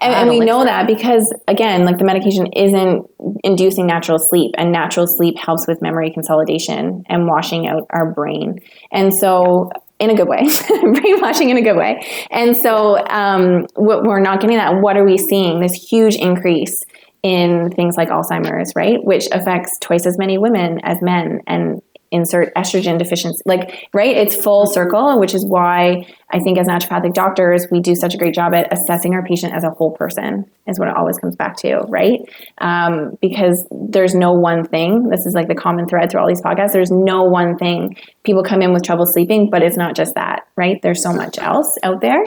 and, 0.00 0.14
and 0.14 0.30
we 0.30 0.40
know 0.40 0.64
that 0.64 0.86
because, 0.86 1.32
again, 1.48 1.84
like 1.84 1.98
the 1.98 2.04
medication 2.04 2.46
isn't 2.54 3.06
inducing 3.44 3.86
natural 3.86 4.18
sleep, 4.18 4.52
and 4.56 4.72
natural 4.72 5.06
sleep 5.06 5.38
helps 5.38 5.66
with 5.66 5.80
memory 5.82 6.10
consolidation 6.10 7.04
and 7.08 7.26
washing 7.26 7.66
out 7.66 7.86
our 7.90 8.12
brain. 8.12 8.58
And 8.92 9.14
so, 9.14 9.70
in 9.98 10.10
a 10.10 10.14
good 10.14 10.28
way, 10.28 10.42
brainwashing 10.68 11.50
in 11.50 11.56
a 11.56 11.62
good 11.62 11.76
way. 11.76 12.00
And 12.30 12.56
so, 12.56 12.98
um, 13.08 13.66
we're 13.76 14.20
not 14.20 14.40
getting 14.40 14.56
that. 14.56 14.80
What 14.80 14.96
are 14.96 15.04
we 15.04 15.18
seeing? 15.18 15.60
This 15.60 15.74
huge 15.74 16.16
increase 16.16 16.84
in 17.22 17.70
things 17.72 17.96
like 17.96 18.08
Alzheimer's, 18.08 18.72
right? 18.74 19.02
Which 19.02 19.26
affects 19.32 19.78
twice 19.80 20.06
as 20.06 20.16
many 20.18 20.38
women 20.38 20.80
as 20.82 21.02
men. 21.02 21.40
And 21.46 21.82
insert 22.10 22.52
estrogen 22.54 22.98
deficiency 22.98 23.40
like 23.46 23.88
right 23.92 24.16
it's 24.16 24.34
full 24.34 24.66
circle 24.66 25.18
which 25.18 25.34
is 25.34 25.44
why 25.46 26.04
i 26.30 26.38
think 26.38 26.58
as 26.58 26.66
naturopathic 26.66 27.14
doctors 27.14 27.66
we 27.70 27.80
do 27.80 27.94
such 27.94 28.14
a 28.14 28.18
great 28.18 28.34
job 28.34 28.52
at 28.54 28.72
assessing 28.72 29.14
our 29.14 29.24
patient 29.24 29.54
as 29.54 29.64
a 29.64 29.70
whole 29.70 29.92
person 29.92 30.44
is 30.70 30.78
what 30.78 30.88
it 30.88 30.96
always 30.96 31.18
comes 31.18 31.36
back 31.36 31.56
to 31.56 31.80
right? 31.88 32.20
Um, 32.58 33.18
because 33.20 33.66
there's 33.70 34.14
no 34.14 34.32
one 34.32 34.64
thing 34.64 35.08
this 35.08 35.26
is 35.26 35.34
like 35.34 35.48
the 35.48 35.54
common 35.54 35.86
thread 35.86 36.10
through 36.10 36.20
all 36.20 36.28
these 36.28 36.42
podcasts 36.42 36.72
there's 36.72 36.90
no 36.90 37.24
one 37.24 37.58
thing. 37.58 37.96
People 38.24 38.42
come 38.42 38.62
in 38.62 38.72
with 38.72 38.82
trouble 38.82 39.06
sleeping 39.06 39.50
but 39.50 39.62
it's 39.62 39.76
not 39.76 39.94
just 39.94 40.14
that 40.14 40.46
right? 40.56 40.80
There's 40.82 41.02
so 41.02 41.12
much 41.12 41.38
else 41.38 41.76
out 41.82 42.00
there. 42.00 42.24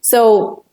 So 0.00 0.64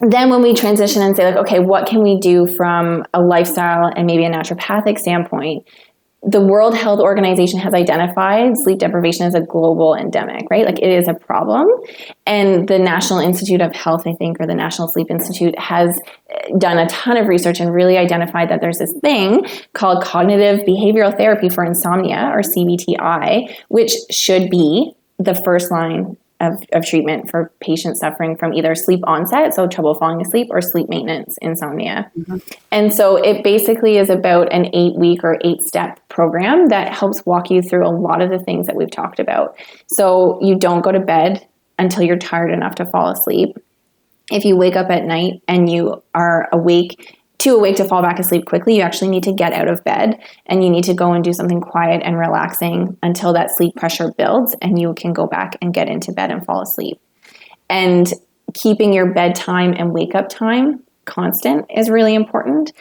then 0.00 0.30
when 0.30 0.42
we 0.42 0.52
transition 0.54 1.02
and 1.02 1.16
say 1.16 1.24
like 1.24 1.36
okay 1.36 1.60
what 1.60 1.86
can 1.86 2.02
we 2.02 2.18
do 2.18 2.46
from 2.46 3.04
a 3.14 3.20
lifestyle 3.20 3.92
and 3.94 4.06
maybe 4.06 4.24
a 4.24 4.30
naturopathic 4.30 4.98
standpoint 4.98 5.66
the 6.24 6.40
World 6.40 6.76
Health 6.76 7.00
Organization 7.00 7.58
has 7.58 7.74
identified 7.74 8.56
sleep 8.56 8.78
deprivation 8.78 9.26
as 9.26 9.34
a 9.34 9.40
global 9.40 9.94
endemic, 9.94 10.46
right? 10.50 10.64
Like 10.64 10.78
it 10.78 10.88
is 10.88 11.08
a 11.08 11.14
problem. 11.14 11.66
And 12.26 12.68
the 12.68 12.78
National 12.78 13.18
Institute 13.18 13.60
of 13.60 13.74
Health, 13.74 14.06
I 14.06 14.12
think, 14.14 14.36
or 14.38 14.46
the 14.46 14.54
National 14.54 14.86
Sleep 14.86 15.10
Institute 15.10 15.58
has 15.58 16.00
eh, 16.30 16.50
done 16.58 16.78
a 16.78 16.86
ton 16.86 17.16
of 17.16 17.26
research 17.26 17.58
and 17.58 17.74
really 17.74 17.96
identified 17.96 18.50
that 18.50 18.60
there's 18.60 18.78
this 18.78 18.94
thing 19.00 19.44
called 19.72 20.04
cognitive 20.04 20.60
behavioral 20.60 21.16
therapy 21.16 21.48
for 21.48 21.64
insomnia, 21.64 22.30
or 22.32 22.42
CBTI, 22.42 23.52
which 23.68 23.92
should 24.12 24.48
be 24.48 24.94
the 25.18 25.34
first 25.34 25.72
line 25.72 26.16
of, 26.42 26.62
of 26.72 26.84
treatment 26.84 27.30
for 27.30 27.52
patients 27.60 28.00
suffering 28.00 28.36
from 28.36 28.52
either 28.52 28.74
sleep 28.74 29.00
onset, 29.04 29.54
so 29.54 29.66
trouble 29.66 29.94
falling 29.94 30.20
asleep, 30.20 30.48
or 30.50 30.60
sleep 30.60 30.88
maintenance, 30.88 31.38
insomnia. 31.40 32.10
Mm-hmm. 32.18 32.38
And 32.70 32.92
so 32.92 33.16
it 33.16 33.42
basically 33.44 33.96
is 33.96 34.10
about 34.10 34.52
an 34.52 34.66
eight 34.74 34.96
week 34.96 35.24
or 35.24 35.38
eight 35.42 35.62
step 35.62 36.00
program 36.08 36.68
that 36.68 36.92
helps 36.92 37.24
walk 37.24 37.50
you 37.50 37.62
through 37.62 37.86
a 37.86 37.94
lot 37.94 38.20
of 38.20 38.28
the 38.28 38.40
things 38.40 38.66
that 38.66 38.76
we've 38.76 38.90
talked 38.90 39.20
about. 39.20 39.56
So 39.86 40.38
you 40.42 40.58
don't 40.58 40.82
go 40.82 40.92
to 40.92 41.00
bed 41.00 41.46
until 41.78 42.02
you're 42.02 42.18
tired 42.18 42.50
enough 42.50 42.74
to 42.76 42.86
fall 42.86 43.08
asleep. 43.08 43.56
If 44.30 44.44
you 44.44 44.56
wake 44.56 44.76
up 44.76 44.90
at 44.90 45.04
night 45.04 45.42
and 45.46 45.70
you 45.70 46.02
are 46.14 46.48
awake 46.52 47.16
too 47.42 47.56
awake 47.56 47.76
to 47.76 47.84
fall 47.84 48.02
back 48.02 48.18
asleep 48.18 48.46
quickly, 48.46 48.76
you 48.76 48.82
actually 48.82 49.08
need 49.08 49.24
to 49.24 49.32
get 49.32 49.52
out 49.52 49.68
of 49.68 49.82
bed 49.84 50.22
and 50.46 50.62
you 50.62 50.70
need 50.70 50.84
to 50.84 50.94
go 50.94 51.12
and 51.12 51.24
do 51.24 51.32
something 51.32 51.60
quiet 51.60 52.00
and 52.04 52.16
relaxing 52.16 52.96
until 53.02 53.32
that 53.32 53.50
sleep 53.50 53.74
pressure 53.74 54.12
builds 54.16 54.54
and 54.62 54.80
you 54.80 54.94
can 54.94 55.12
go 55.12 55.26
back 55.26 55.56
and 55.60 55.74
get 55.74 55.88
into 55.88 56.12
bed 56.12 56.30
and 56.30 56.44
fall 56.44 56.62
asleep. 56.62 57.00
And 57.68 58.12
keeping 58.54 58.92
your 58.92 59.12
bedtime 59.12 59.74
and 59.76 59.92
wake 59.92 60.14
up 60.14 60.28
time 60.28 60.82
constant 61.04 61.66
is 61.74 61.90
really 61.90 62.14
important. 62.14 62.72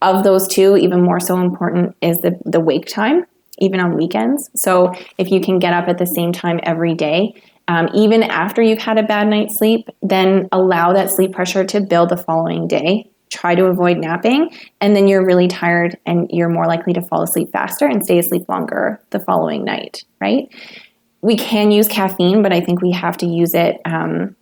Of 0.00 0.22
those 0.22 0.46
two, 0.46 0.76
even 0.76 1.02
more 1.02 1.18
so 1.18 1.40
important 1.40 1.96
is 2.00 2.18
the, 2.18 2.38
the 2.44 2.60
wake 2.60 2.86
time, 2.86 3.24
even 3.58 3.80
on 3.80 3.96
weekends. 3.96 4.50
So 4.54 4.92
if 5.18 5.30
you 5.30 5.40
can 5.40 5.58
get 5.58 5.72
up 5.72 5.88
at 5.88 5.98
the 5.98 6.06
same 6.06 6.30
time 6.30 6.60
every 6.62 6.94
day, 6.94 7.34
um, 7.66 7.88
even 7.94 8.22
after 8.22 8.60
you've 8.60 8.78
had 8.78 8.98
a 8.98 9.02
bad 9.02 9.28
night's 9.28 9.56
sleep, 9.56 9.88
then 10.02 10.48
allow 10.52 10.92
that 10.92 11.10
sleep 11.10 11.32
pressure 11.32 11.64
to 11.64 11.80
build 11.80 12.10
the 12.10 12.18
following 12.18 12.68
day 12.68 13.10
try 13.34 13.54
to 13.54 13.66
avoid 13.66 13.98
napping, 13.98 14.50
and 14.80 14.94
then 14.94 15.08
you're 15.08 15.24
really 15.24 15.48
tired 15.48 15.98
and 16.06 16.28
you're 16.30 16.48
more 16.48 16.66
likely 16.66 16.92
to 16.92 17.02
fall 17.02 17.22
asleep 17.22 17.50
faster 17.52 17.86
and 17.86 18.04
stay 18.04 18.18
asleep 18.18 18.48
longer 18.48 19.00
the 19.10 19.20
following 19.20 19.64
night, 19.64 20.04
right? 20.20 20.48
we 21.24 21.38
can 21.38 21.70
use 21.70 21.88
caffeine, 21.88 22.42
but 22.42 22.52
I 22.52 22.60
think 22.60 22.82
we 22.82 22.90
have 22.90 23.16
to 23.16 23.26
use 23.26 23.54
it 23.54 23.80
um, 23.86 24.36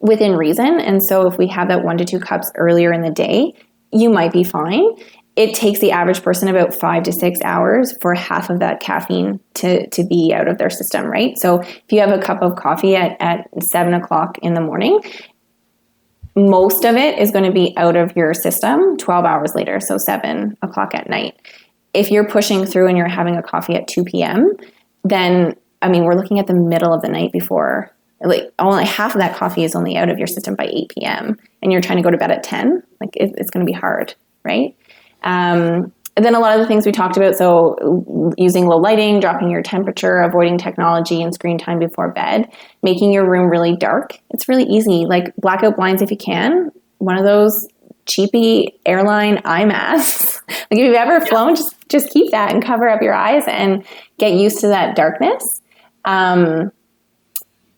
within 0.00 0.34
reason. 0.34 0.80
And 0.80 1.02
so 1.02 1.26
if 1.26 1.36
we 1.36 1.46
have 1.48 1.68
that 1.68 1.84
one 1.84 1.98
to 1.98 2.06
two 2.06 2.18
cups 2.18 2.50
earlier 2.54 2.90
in 2.90 3.02
the 3.02 3.10
day, 3.10 3.52
you 3.92 4.08
might 4.08 4.32
be 4.32 4.42
fine. 4.42 4.82
It 5.36 5.54
takes 5.54 5.78
the 5.80 5.90
average 5.90 6.22
person 6.22 6.48
about 6.48 6.72
five 6.72 7.02
to 7.02 7.12
six 7.12 7.38
hours 7.44 7.94
for 8.00 8.14
half 8.14 8.48
of 8.48 8.60
that 8.60 8.80
caffeine 8.80 9.40
to, 9.56 9.86
to 9.90 10.04
be 10.04 10.32
out 10.34 10.48
of 10.48 10.56
their 10.56 10.70
system, 10.70 11.04
right? 11.04 11.36
So 11.36 11.60
if 11.60 11.84
you 11.90 12.00
have 12.00 12.18
a 12.18 12.22
cup 12.22 12.40
of 12.40 12.56
coffee 12.56 12.96
at, 12.96 13.20
at 13.20 13.46
seven 13.62 13.92
o'clock 13.92 14.38
in 14.38 14.54
the 14.54 14.62
morning, 14.62 14.98
most 16.36 16.84
of 16.84 16.96
it 16.96 17.18
is 17.18 17.30
going 17.30 17.44
to 17.44 17.52
be 17.52 17.74
out 17.76 17.96
of 17.96 18.14
your 18.14 18.34
system 18.34 18.96
12 18.98 19.24
hours 19.24 19.54
later, 19.54 19.80
so 19.80 19.96
seven 19.96 20.56
o'clock 20.62 20.94
at 20.94 21.08
night. 21.08 21.34
If 21.94 22.10
you're 22.10 22.28
pushing 22.28 22.66
through 22.66 22.88
and 22.88 22.96
you're 22.96 23.08
having 23.08 23.36
a 23.36 23.42
coffee 23.42 23.74
at 23.74 23.88
2 23.88 24.04
p.m., 24.04 24.52
then 25.02 25.56
I 25.82 25.88
mean, 25.88 26.04
we're 26.04 26.14
looking 26.14 26.38
at 26.38 26.46
the 26.46 26.54
middle 26.54 26.92
of 26.92 27.02
the 27.02 27.08
night 27.08 27.32
before, 27.32 27.90
like 28.20 28.52
only 28.58 28.84
half 28.84 29.14
of 29.14 29.20
that 29.20 29.36
coffee 29.36 29.64
is 29.64 29.74
only 29.74 29.96
out 29.96 30.08
of 30.08 30.18
your 30.18 30.26
system 30.26 30.54
by 30.54 30.66
8 30.66 30.88
p.m. 30.90 31.38
and 31.62 31.72
you're 31.72 31.80
trying 31.80 31.98
to 31.98 32.02
go 32.02 32.10
to 32.10 32.16
bed 32.16 32.30
at 32.30 32.42
10. 32.42 32.82
Like 33.00 33.16
it, 33.16 33.34
it's 33.36 33.50
going 33.50 33.64
to 33.64 33.70
be 33.70 33.76
hard, 33.76 34.14
right? 34.42 34.76
Um, 35.22 35.92
and 36.16 36.24
then 36.24 36.34
a 36.34 36.40
lot 36.40 36.54
of 36.54 36.60
the 36.60 36.66
things 36.66 36.86
we 36.86 36.92
talked 36.92 37.18
about, 37.18 37.36
so 37.36 38.32
using 38.38 38.66
low 38.66 38.78
lighting, 38.78 39.20
dropping 39.20 39.50
your 39.50 39.62
temperature, 39.62 40.20
avoiding 40.20 40.56
technology 40.56 41.20
and 41.20 41.34
screen 41.34 41.58
time 41.58 41.78
before 41.78 42.10
bed, 42.10 42.50
making 42.82 43.12
your 43.12 43.28
room 43.28 43.50
really 43.50 43.76
dark. 43.76 44.18
It's 44.30 44.48
really 44.48 44.64
easy. 44.64 45.04
Like 45.04 45.36
blackout 45.36 45.76
blinds 45.76 46.00
if 46.00 46.10
you 46.10 46.16
can. 46.16 46.72
One 46.98 47.18
of 47.18 47.24
those 47.24 47.68
cheapy 48.06 48.78
airline 48.86 49.42
eye 49.44 49.66
masks. 49.66 50.40
like 50.48 50.66
if 50.70 50.78
you've 50.78 50.94
ever 50.94 51.20
flown, 51.20 51.54
just 51.54 51.74
just 51.90 52.10
keep 52.10 52.30
that 52.30 52.52
and 52.52 52.64
cover 52.64 52.88
up 52.88 53.02
your 53.02 53.14
eyes 53.14 53.44
and 53.46 53.84
get 54.18 54.32
used 54.32 54.60
to 54.60 54.68
that 54.68 54.96
darkness. 54.96 55.60
Um, 56.06 56.72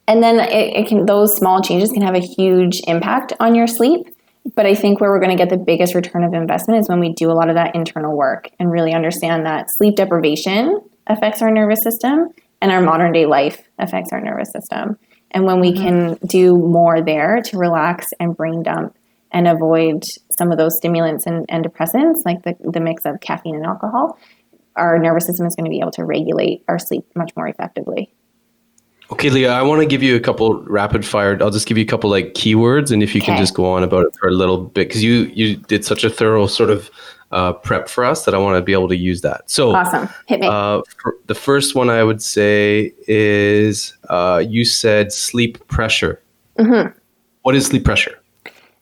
and 0.07 0.23
then 0.23 0.39
it, 0.39 0.77
it 0.77 0.87
can 0.87 1.07
those 1.07 1.37
small 1.37 1.61
changes 1.61 1.91
can 1.91 2.03
have 2.03 2.15
a 2.15 2.21
huge 2.21 2.81
impact 2.87 3.33
on 3.41 3.57
your 3.57 3.67
sleep. 3.67 4.07
But 4.55 4.67
I 4.67 4.75
think 4.75 5.01
where 5.01 5.11
we're 5.11 5.21
going 5.21 5.37
to 5.37 5.43
get 5.43 5.51
the 5.51 5.63
biggest 5.63 5.95
return 5.95 6.25
of 6.25 6.33
investment 6.33 6.81
is 6.81 6.89
when 6.89 7.01
we 7.01 7.13
do 7.13 7.31
a 7.31 7.35
lot 7.35 7.49
of 7.49 7.57
that 7.57 7.75
internal 7.75 8.17
work 8.17 8.51
and 8.59 8.71
really 8.71 8.95
understand 8.95 9.47
that 9.47 9.71
sleep 9.71 9.97
deprivation 9.97 10.81
affects 11.07 11.43
our 11.43 11.51
nervous 11.51 11.83
system 11.83 12.29
and 12.61 12.73
our 12.73 12.81
modern 12.81 13.13
day 13.13 13.27
life 13.27 13.63
affects 13.79 14.13
our 14.13 14.21
nervous 14.21 14.51
system. 14.51 14.99
And 15.31 15.45
when 15.45 15.61
we 15.61 15.73
mm-hmm. 15.73 15.83
can 15.83 16.19
do 16.27 16.57
more 16.57 17.03
there 17.03 17.43
to 17.43 17.59
relax 17.59 18.09
and 18.19 18.37
brain 18.37 18.63
dump 18.63 18.97
and 19.31 19.47
avoid 19.47 20.05
some 20.39 20.51
of 20.51 20.59
those 20.59 20.77
stimulants 20.77 21.27
and, 21.27 21.45
and 21.49 21.65
depressants, 21.65 22.23
like 22.25 22.43
the, 22.43 22.55
the 22.61 22.81
mix 22.81 23.05
of 23.05 23.21
caffeine 23.21 23.57
and 23.57 23.67
alcohol, 23.67 24.19
our 24.77 24.99
nervous 24.99 25.27
system 25.27 25.47
is 25.47 25.55
going 25.55 25.67
to 25.67 25.71
be 25.71 25.81
able 25.81 25.91
to 25.91 26.05
regulate 26.05 26.65
our 26.69 26.79
sleep 26.79 27.05
much 27.15 27.33
more 27.37 27.49
effectively. 27.49 28.15
Okay, 29.11 29.31
Leigha, 29.31 29.49
I 29.49 29.63
want 29.63 29.81
to 29.81 29.87
give 29.87 30.03
you 30.03 30.17
a 30.17 30.21
couple 30.21 30.63
rapid 30.65 31.05
fire. 31.05 31.39
I'll 31.43 31.51
just 31.51 31.67
give 31.67 31.79
you 31.79 31.85
a 31.85 31.87
couple 31.87 32.11
like 32.11 32.35
keywords, 32.35 32.93
and 32.93 33.03
if 33.03 33.15
you 33.15 33.23
okay. 33.23 33.33
can 33.33 33.39
just 33.39 33.55
go 33.55 33.65
on 33.65 33.83
about 33.83 34.07
it 34.07 34.15
for 34.21 34.29
a 34.29 34.33
little 34.33 34.59
bit, 34.59 34.89
because 34.89 35.03
you 35.03 35.31
you 35.35 35.57
did 35.57 35.85
such 35.85 36.05
a 36.05 36.11
thorough 36.11 36.47
sort 36.47 36.69
of 36.69 36.91
uh, 37.33 37.55
prep 37.55 37.89
for 37.89 38.05
us 38.05 38.27
that 38.27 38.35
I 38.35 38.39
want 38.39 38.59
to 38.59 38.63
be 38.63 38.73
able 38.73 38.89
to 38.89 38.97
use 38.97 39.23
that. 39.23 39.51
So 39.51 39.75
awesome, 39.75 40.11
hit 40.27 40.41
me. 40.41 40.47
Uh, 40.47 40.83
the 41.27 41.35
first 41.35 41.75
one 41.75 41.89
I 41.89 42.05
would 42.05 42.21
say 42.23 42.93
is 43.07 43.97
uh, 44.11 44.45
you 44.47 44.67
said 44.67 45.11
sleep 45.11 45.67
pressure. 45.69 46.21
Mm-hmm. 46.59 46.97
What 47.43 47.55
is 47.55 47.67
sleep 47.67 47.85
pressure? 47.85 48.19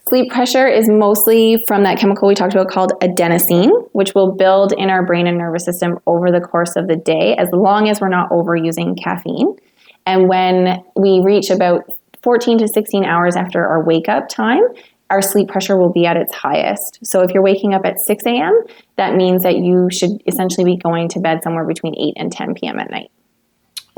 Sleep 0.09 0.31
pressure 0.31 0.67
is 0.67 0.89
mostly 0.89 1.63
from 1.67 1.83
that 1.83 1.99
chemical 1.99 2.29
we 2.29 2.35
talked 2.35 2.55
about 2.55 2.69
called 2.69 2.93
adenosine, 3.01 3.71
which 3.93 4.15
will 4.15 4.33
build 4.33 4.73
in 4.73 4.89
our 4.89 5.05
brain 5.05 5.27
and 5.27 5.39
nervous 5.39 5.65
system 5.65 5.99
over 6.07 6.31
the 6.31 6.41
course 6.41 6.77
of 6.77 6.87
the 6.87 6.97
day, 6.97 7.37
as 7.37 7.49
long 7.53 7.89
as 7.89 8.01
we're 8.01 8.09
not 8.09 8.29
overusing 8.31 9.01
caffeine. 9.01 9.57
And 10.07 10.29
when 10.29 10.83
we 10.95 11.21
reach 11.23 11.51
about 11.51 11.85
14 12.23 12.59
to 12.59 12.69
16 12.69 13.05
hours 13.05 13.37
after 13.37 13.67
our 13.67 13.85
wake 13.85 14.09
up 14.09 14.29
time, 14.29 14.63
our 15.11 15.23
sleep 15.23 15.49
pressure 15.49 15.77
will 15.77 15.93
be 15.93 16.07
at 16.07 16.17
its 16.17 16.35
highest. 16.35 16.99
So 17.03 17.23
if 17.23 17.31
you're 17.31 17.43
waking 17.43 17.75
up 17.75 17.83
at 17.85 17.99
6 18.01 18.25
a.m., 18.27 18.53
that 18.97 19.15
means 19.15 19.43
that 19.43 19.59
you 19.59 19.89
should 19.91 20.23
essentially 20.27 20.65
be 20.65 20.77
going 20.77 21.09
to 21.11 21.21
bed 21.21 21.43
somewhere 21.43 21.67
between 21.67 21.95
8 21.97 22.15
and 22.17 22.33
10 22.33 22.55
p.m. 22.55 22.79
at 22.79 22.91
night. 22.91 23.11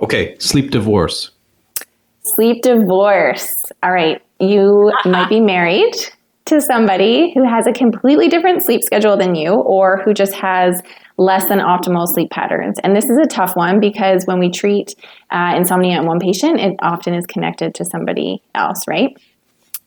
Okay, 0.03 0.37
sleep 0.39 0.71
divorce. 0.71 1.31
Sleep 2.23 2.63
divorce. 2.63 3.51
All 3.83 3.93
right, 3.93 4.21
you 4.39 4.93
uh-uh. 4.95 5.11
might 5.11 5.29
be 5.29 5.41
married 5.41 5.95
to 6.45 6.61
somebody 6.61 7.33
who 7.35 7.45
has 7.49 7.67
a 7.67 7.73
completely 7.73 8.29
different 8.29 8.65
sleep 8.65 8.83
schedule 8.83 9.17
than 9.17 9.35
you 9.35 9.55
or 9.55 10.03
who 10.05 10.15
just 10.15 10.35
has 10.35 10.83
less 11.19 11.49
than 11.49 11.59
optimal 11.59 12.07
sleep 12.07 12.31
patterns. 12.31 12.79
And 12.83 12.97
this 12.97 13.05
is 13.05 13.19
a 13.19 13.27
tough 13.27 13.57
one 13.57 13.81
because 13.81 14.25
when 14.25 14.39
we 14.39 14.51
treat 14.51 14.95
uh, 15.31 15.55
insomnia 15.57 16.01
in 16.01 16.07
one 16.07 16.21
patient, 16.21 16.61
it 16.61 16.77
often 16.81 17.13
is 17.13 17.27
connected 17.27 17.75
to 17.75 17.85
somebody 17.85 18.41
else, 18.55 18.85
right? 18.89 19.17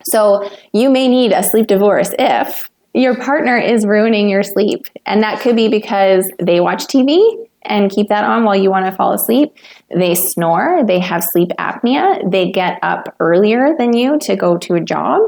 So 0.03 0.49
you 0.73 0.89
may 0.89 1.07
need 1.07 1.31
a 1.31 1.41
sleep 1.41 1.67
divorce 1.67 2.11
if 2.19 2.69
your 2.93 3.15
partner 3.15 3.57
is 3.57 3.85
ruining 3.85 4.29
your 4.29 4.43
sleep. 4.43 4.87
And 5.05 5.23
that 5.23 5.39
could 5.39 5.55
be 5.55 5.69
because 5.69 6.29
they 6.39 6.59
watch 6.59 6.85
TV 6.85 7.47
and 7.63 7.91
keep 7.91 8.09
that 8.09 8.23
on 8.23 8.43
while 8.43 8.55
you 8.55 8.69
want 8.69 8.85
to 8.85 8.91
fall 8.91 9.13
asleep. 9.13 9.53
They 9.95 10.15
snore, 10.15 10.83
they 10.85 10.99
have 10.99 11.23
sleep 11.23 11.49
apnea, 11.59 12.29
they 12.29 12.51
get 12.51 12.79
up 12.81 13.15
earlier 13.19 13.75
than 13.77 13.93
you 13.95 14.17
to 14.19 14.35
go 14.35 14.57
to 14.57 14.73
a 14.75 14.81
job. 14.81 15.21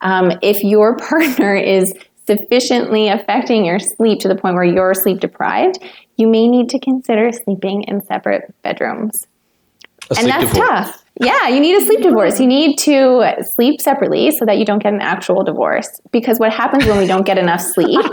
Um, 0.00 0.32
if 0.42 0.62
your 0.62 0.96
partner 1.10 1.54
is 1.54 1.92
sufficiently 2.30 3.08
affecting 3.08 3.64
your 3.64 3.78
sleep 3.78 4.20
to 4.20 4.28
the 4.28 4.36
point 4.36 4.54
where 4.54 4.64
you're 4.64 4.94
sleep 4.94 5.20
deprived, 5.20 5.78
you 6.16 6.28
may 6.28 6.46
need 6.46 6.68
to 6.68 6.78
consider 6.78 7.30
sleeping 7.32 7.84
in 7.84 8.02
separate 8.02 8.54
bedrooms. 8.62 9.26
and 10.16 10.28
that's 10.28 10.52
divorce. 10.52 10.68
tough. 10.68 11.04
Yeah, 11.20 11.48
you 11.48 11.60
need 11.60 11.80
a 11.80 11.84
sleep 11.84 12.02
divorce. 12.02 12.40
You 12.40 12.46
need 12.46 12.78
to 12.78 13.34
sleep 13.54 13.80
separately 13.80 14.30
so 14.30 14.46
that 14.46 14.58
you 14.58 14.64
don't 14.64 14.82
get 14.82 14.92
an 14.92 15.00
actual 15.00 15.44
divorce. 15.44 15.88
Because 16.12 16.38
what 16.38 16.52
happens 16.52 16.86
when 16.86 16.98
we 16.98 17.06
don't 17.06 17.26
get 17.26 17.36
enough 17.36 17.60
sleep 17.60 18.00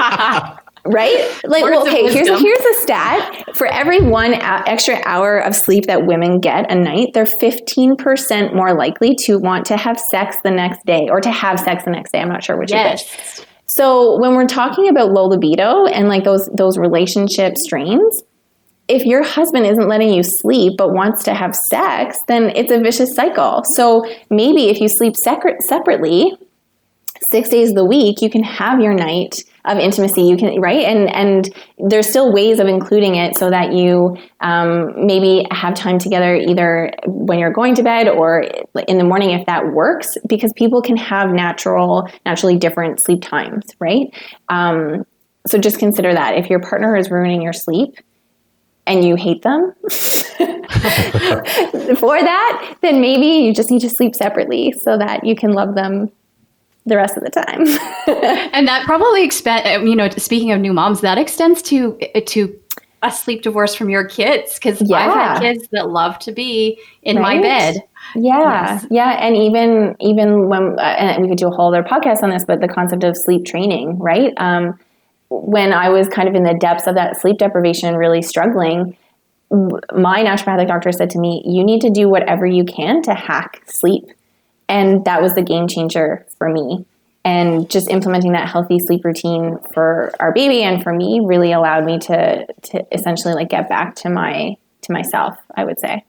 right? 0.85 1.39
Like, 1.45 1.63
well, 1.63 1.87
okay, 1.87 2.11
here's 2.11 2.27
here's 2.27 2.59
a 2.59 2.81
stat: 2.81 3.55
for 3.55 3.67
every 3.67 4.01
one 4.01 4.33
extra 4.33 5.01
hour 5.05 5.37
of 5.37 5.55
sleep 5.55 5.85
that 5.85 6.05
women 6.05 6.39
get 6.39 6.71
a 6.71 6.75
night, 6.75 7.09
they're 7.13 7.25
15% 7.25 8.53
more 8.53 8.73
likely 8.73 9.15
to 9.25 9.37
want 9.37 9.65
to 9.67 9.77
have 9.77 9.99
sex 9.99 10.37
the 10.43 10.51
next 10.51 10.85
day 10.85 11.07
or 11.09 11.21
to 11.21 11.31
have 11.31 11.59
sex 11.59 11.83
the 11.85 11.91
next 11.91 12.11
day. 12.11 12.19
I'm 12.19 12.29
not 12.29 12.43
sure 12.43 12.57
which 12.57 12.71
yes. 12.71 13.03
is 13.03 13.39
which. 13.39 13.46
So 13.69 14.17
when 14.19 14.35
we're 14.35 14.47
talking 14.47 14.87
about 14.89 15.11
low 15.11 15.25
libido 15.25 15.85
and 15.85 16.07
like 16.07 16.23
those 16.23 16.49
those 16.53 16.77
relationship 16.77 17.57
strains, 17.57 18.23
if 18.87 19.05
your 19.05 19.23
husband 19.23 19.65
isn't 19.65 19.87
letting 19.87 20.13
you 20.13 20.23
sleep 20.23 20.73
but 20.77 20.93
wants 20.93 21.23
to 21.25 21.33
have 21.33 21.55
sex, 21.55 22.17
then 22.27 22.51
it's 22.55 22.71
a 22.71 22.79
vicious 22.79 23.13
cycle. 23.13 23.63
So 23.73 24.05
maybe 24.29 24.69
if 24.69 24.79
you 24.79 24.87
sleep 24.87 25.15
separate, 25.17 25.61
separately, 25.63 26.31
six 27.31 27.49
days 27.49 27.69
of 27.69 27.75
the 27.75 27.85
week, 27.85 28.21
you 28.21 28.29
can 28.29 28.43
have 28.43 28.79
your 28.79 28.93
night 28.93 29.43
of 29.67 29.77
intimacy. 29.77 30.23
You 30.23 30.37
can 30.37 30.59
right, 30.59 30.83
and 30.85 31.09
and 31.13 31.49
there's 31.77 32.07
still 32.07 32.31
ways 32.31 32.59
of 32.59 32.67
including 32.67 33.15
it 33.15 33.37
so 33.37 33.49
that 33.49 33.73
you 33.73 34.17
um, 34.41 35.05
maybe 35.05 35.45
have 35.51 35.75
time 35.75 35.99
together 35.99 36.35
either 36.35 36.91
when 37.05 37.39
you're 37.39 37.53
going 37.53 37.75
to 37.75 37.83
bed 37.83 38.07
or 38.07 38.45
in 38.87 38.97
the 38.97 39.03
morning 39.03 39.31
if 39.31 39.45
that 39.45 39.73
works, 39.73 40.17
because 40.27 40.53
people 40.53 40.81
can 40.81 40.97
have 40.97 41.31
natural, 41.31 42.09
naturally 42.25 42.57
different 42.57 43.01
sleep 43.01 43.21
times, 43.21 43.65
right? 43.79 44.07
Um, 44.49 45.05
so 45.45 45.57
just 45.57 45.79
consider 45.79 46.13
that 46.13 46.37
if 46.37 46.49
your 46.49 46.59
partner 46.59 46.95
is 46.95 47.09
ruining 47.09 47.41
your 47.41 47.53
sleep 47.53 47.95
and 48.85 49.03
you 49.03 49.15
hate 49.15 49.41
them 49.43 49.73
for 51.97 52.21
that, 52.21 52.77
then 52.81 52.99
maybe 52.99 53.45
you 53.45 53.53
just 53.53 53.71
need 53.71 53.81
to 53.81 53.89
sleep 53.89 54.13
separately 54.15 54.73
so 54.73 54.97
that 54.97 55.25
you 55.25 55.35
can 55.35 55.53
love 55.53 55.75
them 55.75 56.11
the 56.87 56.95
rest 56.95 57.17
of 57.17 57.23
the 57.23 57.29
time. 57.29 57.61
and 58.53 58.67
that 58.67 58.83
probably 58.85 59.23
expand. 59.23 59.87
You 59.87 59.95
know, 59.95 60.09
speaking 60.09 60.51
of 60.51 60.59
new 60.59 60.73
moms, 60.73 61.01
that 61.01 61.17
extends 61.17 61.61
to 61.63 61.97
to 62.25 62.59
a 63.03 63.11
sleep 63.11 63.43
divorce 63.43 63.75
from 63.75 63.89
your 63.89 64.07
kids 64.07 64.55
because 64.55 64.81
yeah. 64.81 64.97
I've 64.97 65.13
had 65.13 65.39
kids 65.39 65.67
that 65.71 65.89
love 65.89 66.17
to 66.19 66.31
be 66.31 66.79
in 67.03 67.17
right? 67.17 67.37
my 67.37 67.41
bed. 67.41 67.83
Yeah, 68.15 68.73
yes. 68.73 68.85
yeah, 68.89 69.11
and 69.19 69.35
even 69.35 69.95
even 69.99 70.49
when 70.49 70.79
uh, 70.79 70.81
and 70.81 71.23
we 71.23 71.29
could 71.29 71.37
do 71.37 71.47
a 71.47 71.51
whole 71.51 71.73
other 71.73 71.83
podcast 71.83 72.23
on 72.23 72.29
this, 72.29 72.45
but 72.45 72.61
the 72.61 72.67
concept 72.67 73.03
of 73.03 73.15
sleep 73.17 73.45
training, 73.45 73.99
right? 73.99 74.33
Um, 74.37 74.79
when 75.29 75.73
I 75.73 75.89
was 75.89 76.07
kind 76.07 76.29
of 76.29 76.35
in 76.35 76.43
the 76.43 76.53
depths 76.53 76.87
of 76.87 76.95
that 76.95 77.19
sleep 77.19 77.37
deprivation, 77.37 77.95
really 77.95 78.21
struggling, 78.21 78.97
my 79.51 80.23
naturopathic 80.23 80.67
doctor 80.67 80.91
said 80.91 81.09
to 81.11 81.19
me, 81.19 81.43
"You 81.45 81.63
need 81.63 81.81
to 81.81 81.89
do 81.89 82.09
whatever 82.09 82.45
you 82.45 82.63
can 82.63 83.01
to 83.03 83.13
hack 83.13 83.61
sleep." 83.65 84.05
And 84.69 85.05
that 85.05 85.21
was 85.21 85.33
the 85.33 85.41
game 85.41 85.67
changer 85.67 86.25
for 86.37 86.49
me. 86.49 86.85
And 87.23 87.69
just 87.69 87.89
implementing 87.89 88.31
that 88.33 88.47
healthy 88.47 88.79
sleep 88.79 89.03
routine 89.03 89.57
for 89.73 90.13
our 90.19 90.33
baby 90.33 90.63
and 90.63 90.81
for 90.81 90.93
me 90.93 91.19
really 91.23 91.51
allowed 91.51 91.85
me 91.85 91.99
to 91.99 92.45
to 92.45 92.85
essentially 92.93 93.33
like 93.33 93.49
get 93.49 93.67
back 93.67 93.95
to 93.95 94.09
my 94.09 94.55
to 94.83 94.93
myself, 94.93 95.37
I 95.55 95.65
would 95.65 95.79
say. 95.79 96.05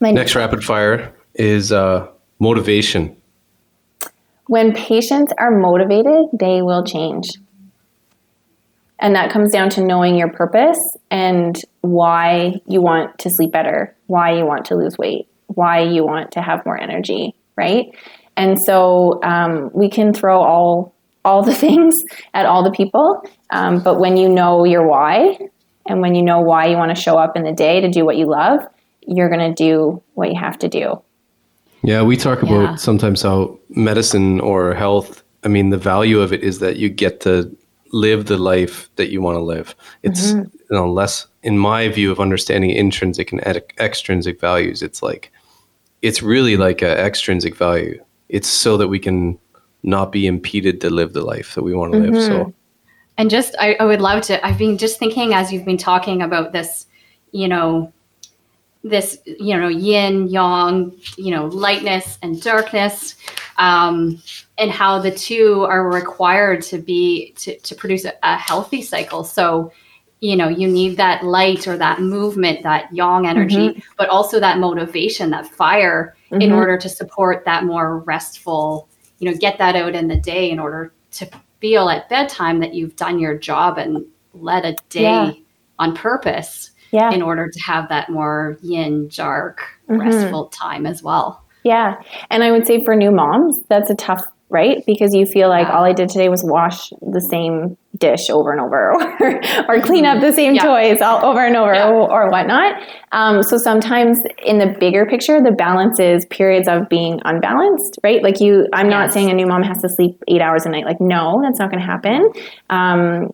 My 0.00 0.10
Next 0.10 0.34
rapid 0.34 0.64
fire 0.64 1.14
is 1.34 1.72
uh, 1.72 2.08
motivation. 2.38 3.16
When 4.48 4.74
patients 4.74 5.32
are 5.38 5.50
motivated, 5.50 6.26
they 6.38 6.60
will 6.60 6.84
change. 6.84 7.30
And 8.98 9.16
that 9.16 9.32
comes 9.32 9.50
down 9.50 9.70
to 9.70 9.84
knowing 9.84 10.16
your 10.16 10.30
purpose 10.30 10.78
and 11.10 11.60
why 11.80 12.60
you 12.66 12.80
want 12.80 13.18
to 13.20 13.30
sleep 13.30 13.50
better, 13.50 13.96
why 14.06 14.36
you 14.36 14.44
want 14.44 14.66
to 14.66 14.76
lose 14.76 14.96
weight, 14.96 15.26
why 15.46 15.80
you 15.80 16.04
want 16.04 16.32
to 16.32 16.42
have 16.42 16.64
more 16.64 16.78
energy, 16.78 17.34
right? 17.56 17.94
And 18.36 18.58
so 18.64 19.22
um, 19.22 19.70
we 19.72 19.90
can 19.90 20.12
throw 20.12 20.40
all 20.40 20.94
all 21.24 21.42
the 21.42 21.54
things 21.64 22.02
at 22.34 22.46
all 22.46 22.64
the 22.64 22.70
people, 22.70 23.22
um, 23.50 23.80
but 23.80 24.00
when 24.00 24.16
you 24.16 24.28
know 24.28 24.64
your 24.64 24.86
why 24.86 25.38
and 25.86 26.00
when 26.00 26.14
you 26.14 26.22
know 26.22 26.40
why 26.40 26.66
you 26.66 26.76
want 26.76 26.94
to 26.94 27.00
show 27.00 27.18
up 27.18 27.36
in 27.36 27.44
the 27.44 27.52
day 27.52 27.80
to 27.80 27.88
do 27.88 28.04
what 28.04 28.16
you 28.16 28.26
love, 28.26 28.60
you're 29.06 29.28
going 29.28 29.54
to 29.54 29.54
do 29.54 30.02
what 30.14 30.28
you 30.28 30.38
have 30.38 30.58
to 30.58 30.68
do. 30.68 31.00
Yeah, 31.82 32.02
we 32.02 32.16
talk 32.16 32.42
about 32.42 32.62
yeah. 32.62 32.74
sometimes 32.76 33.22
how 33.22 33.58
medicine 33.70 34.40
or 34.40 34.74
health, 34.74 35.24
I 35.42 35.48
mean, 35.48 35.70
the 35.70 35.78
value 35.78 36.20
of 36.20 36.32
it 36.32 36.42
is 36.42 36.60
that 36.60 36.76
you 36.76 36.88
get 36.88 37.20
to 37.22 37.54
live 37.92 38.26
the 38.26 38.38
life 38.38 38.88
that 38.96 39.10
you 39.10 39.20
want 39.20 39.36
to 39.36 39.42
live. 39.42 39.74
It's 40.02 40.32
mm-hmm. 40.32 40.42
you 40.42 40.76
know, 40.76 40.90
less, 40.90 41.26
in 41.42 41.58
my 41.58 41.88
view 41.88 42.12
of 42.12 42.20
understanding 42.20 42.70
intrinsic 42.70 43.32
and 43.32 43.40
extrinsic 43.80 44.40
values, 44.40 44.80
it's 44.80 45.02
like, 45.02 45.32
it's 46.02 46.22
really 46.22 46.56
like 46.56 46.82
an 46.82 46.98
extrinsic 46.98 47.56
value. 47.56 48.02
It's 48.28 48.48
so 48.48 48.76
that 48.76 48.88
we 48.88 48.98
can 48.98 49.38
not 49.82 50.12
be 50.12 50.26
impeded 50.26 50.80
to 50.82 50.90
live 50.90 51.12
the 51.12 51.22
life 51.22 51.54
that 51.54 51.62
we 51.62 51.74
want 51.74 51.92
to 51.92 51.98
mm-hmm. 51.98 52.12
live. 52.12 52.22
So, 52.22 52.38
mm-hmm. 52.40 52.50
and 53.18 53.30
just, 53.30 53.54
I, 53.58 53.74
I 53.80 53.84
would 53.84 54.00
love 54.00 54.22
to, 54.24 54.44
I've 54.44 54.58
been 54.58 54.78
just 54.78 54.98
thinking 54.98 55.34
as 55.34 55.52
you've 55.52 55.64
been 55.64 55.78
talking 55.78 56.22
about 56.22 56.52
this, 56.52 56.86
you 57.30 57.48
know, 57.48 57.92
this 58.84 59.18
you 59.24 59.56
know 59.56 59.68
yin 59.68 60.26
yang 60.26 60.92
you 61.16 61.30
know 61.30 61.46
lightness 61.46 62.18
and 62.22 62.42
darkness 62.42 63.14
um, 63.58 64.20
and 64.58 64.70
how 64.70 64.98
the 64.98 65.10
two 65.10 65.62
are 65.64 65.88
required 65.88 66.62
to 66.62 66.78
be 66.78 67.32
to, 67.36 67.56
to 67.60 67.74
produce 67.74 68.04
a, 68.04 68.12
a, 68.22 68.36
healthy 68.36 68.82
cycle 68.82 69.22
so 69.22 69.72
you 70.22 70.36
know 70.36 70.48
you 70.48 70.66
need 70.66 70.96
that 70.96 71.22
light 71.24 71.66
or 71.66 71.76
that 71.76 72.00
movement 72.00 72.62
that 72.62 72.90
yang 72.94 73.26
energy 73.26 73.68
mm-hmm. 73.68 73.80
but 73.98 74.08
also 74.08 74.40
that 74.40 74.58
motivation 74.58 75.30
that 75.30 75.46
fire 75.46 76.16
mm-hmm. 76.30 76.40
in 76.40 76.52
order 76.52 76.78
to 76.78 76.88
support 76.88 77.44
that 77.44 77.64
more 77.64 77.98
restful 78.00 78.88
you 79.18 79.30
know 79.30 79.36
get 79.36 79.58
that 79.58 79.76
out 79.76 79.94
in 79.94 80.08
the 80.08 80.16
day 80.16 80.50
in 80.50 80.58
order 80.58 80.92
to 81.10 81.28
feel 81.60 81.88
at 81.88 82.08
bedtime 82.08 82.60
that 82.60 82.74
you've 82.74 82.96
done 82.96 83.18
your 83.18 83.36
job 83.36 83.78
and 83.78 84.04
led 84.34 84.64
a 84.64 84.74
day 84.88 85.02
yeah. 85.02 85.32
on 85.78 85.94
purpose 85.94 86.72
yeah. 86.92 87.10
in 87.10 87.22
order 87.22 87.48
to 87.48 87.60
have 87.60 87.88
that 87.88 88.10
more 88.10 88.56
yin, 88.62 89.08
dark, 89.08 89.62
mm-hmm. 89.88 90.00
restful 90.00 90.46
time 90.48 90.86
as 90.86 91.02
well. 91.02 91.42
Yeah. 91.64 92.00
And 92.30 92.44
I 92.44 92.50
would 92.50 92.66
say 92.66 92.84
for 92.84 92.94
new 92.94 93.10
moms, 93.10 93.60
that's 93.68 93.90
a 93.90 93.94
tough, 93.94 94.22
right? 94.52 94.84
Because 94.86 95.14
you 95.14 95.24
feel 95.24 95.48
like 95.48 95.66
yeah. 95.66 95.76
all 95.76 95.84
I 95.84 95.92
did 95.92 96.10
today 96.10 96.28
was 96.28 96.44
wash 96.44 96.90
the 97.00 97.20
same 97.20 97.76
dish 97.96 98.28
over 98.30 98.52
and 98.52 98.60
over 98.60 98.92
or, 99.20 99.40
or 99.68 99.80
clean 99.80 100.04
up 100.04 100.20
the 100.20 100.32
same 100.32 100.54
yeah. 100.54 100.62
toys 100.62 101.00
all 101.00 101.24
over 101.24 101.44
and 101.44 101.56
over 101.56 101.74
yeah. 101.74 101.88
or, 101.88 102.10
or, 102.10 102.30
whatnot. 102.30 102.74
Um, 103.12 103.42
so 103.42 103.56
sometimes 103.56 104.18
in 104.44 104.58
the 104.58 104.76
bigger 104.78 105.06
picture, 105.06 105.40
the 105.42 105.52
balance 105.52 105.98
is 105.98 106.26
periods 106.26 106.68
of 106.68 106.88
being 106.88 107.20
unbalanced, 107.24 107.98
right? 108.04 108.22
Like 108.22 108.40
you, 108.40 108.68
I'm 108.72 108.90
yes. 108.90 108.92
not 108.92 109.12
saying 109.12 109.30
a 109.30 109.34
new 109.34 109.46
mom 109.46 109.62
has 109.62 109.80
to 109.82 109.88
sleep 109.88 110.22
eight 110.28 110.42
hours 110.42 110.66
a 110.66 110.68
night. 110.68 110.84
Like, 110.84 111.00
no, 111.00 111.40
that's 111.42 111.58
not 111.58 111.70
going 111.70 111.80
to 111.80 111.86
happen. 111.86 112.30
Um, 112.68 113.30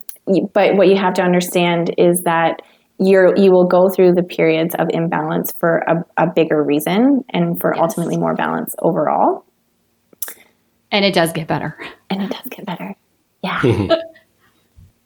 but 0.54 0.76
what 0.76 0.88
you 0.88 0.96
have 0.96 1.14
to 1.14 1.22
understand 1.22 1.94
is 1.98 2.22
that 2.24 2.62
you're 3.00 3.36
you 3.36 3.52
will 3.52 3.66
go 3.66 3.88
through 3.88 4.12
the 4.12 4.24
periods 4.24 4.74
of 4.76 4.88
imbalance 4.90 5.52
for 5.58 5.78
a, 5.86 6.24
a 6.24 6.26
bigger 6.34 6.62
reason 6.62 7.24
and 7.30 7.60
for 7.60 7.72
yes. 7.74 7.80
ultimately 7.80 8.16
more 8.16 8.34
balance 8.34 8.74
overall. 8.82 9.44
And 10.90 11.04
it 11.04 11.14
does 11.14 11.32
get 11.32 11.46
better. 11.46 11.76
And 12.10 12.22
it 12.22 12.30
does 12.30 12.46
get 12.48 12.64
better. 12.64 12.94
Yeah. 13.42 13.60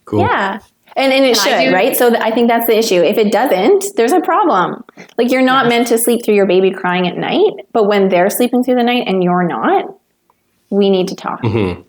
cool. 0.04 0.20
Yeah. 0.20 0.60
And, 0.94 1.12
and 1.12 1.24
it 1.24 1.36
should, 1.36 1.58
do, 1.58 1.72
right? 1.72 1.96
So 1.96 2.10
th- 2.10 2.22
I 2.22 2.30
think 2.30 2.48
that's 2.48 2.66
the 2.66 2.76
issue. 2.76 3.02
If 3.02 3.16
it 3.16 3.32
doesn't, 3.32 3.96
there's 3.96 4.12
a 4.12 4.20
problem. 4.20 4.84
Like 5.16 5.30
you're 5.30 5.42
not 5.42 5.64
yes. 5.64 5.70
meant 5.70 5.88
to 5.88 5.98
sleep 5.98 6.24
through 6.24 6.34
your 6.34 6.46
baby 6.46 6.70
crying 6.70 7.08
at 7.08 7.16
night, 7.16 7.52
but 7.72 7.84
when 7.84 8.08
they're 8.08 8.28
sleeping 8.28 8.62
through 8.62 8.74
the 8.74 8.82
night 8.82 9.04
and 9.06 9.24
you're 9.24 9.42
not, 9.42 9.96
we 10.68 10.90
need 10.90 11.08
to 11.08 11.16
talk. 11.16 11.42
Mm-hmm. 11.42 11.82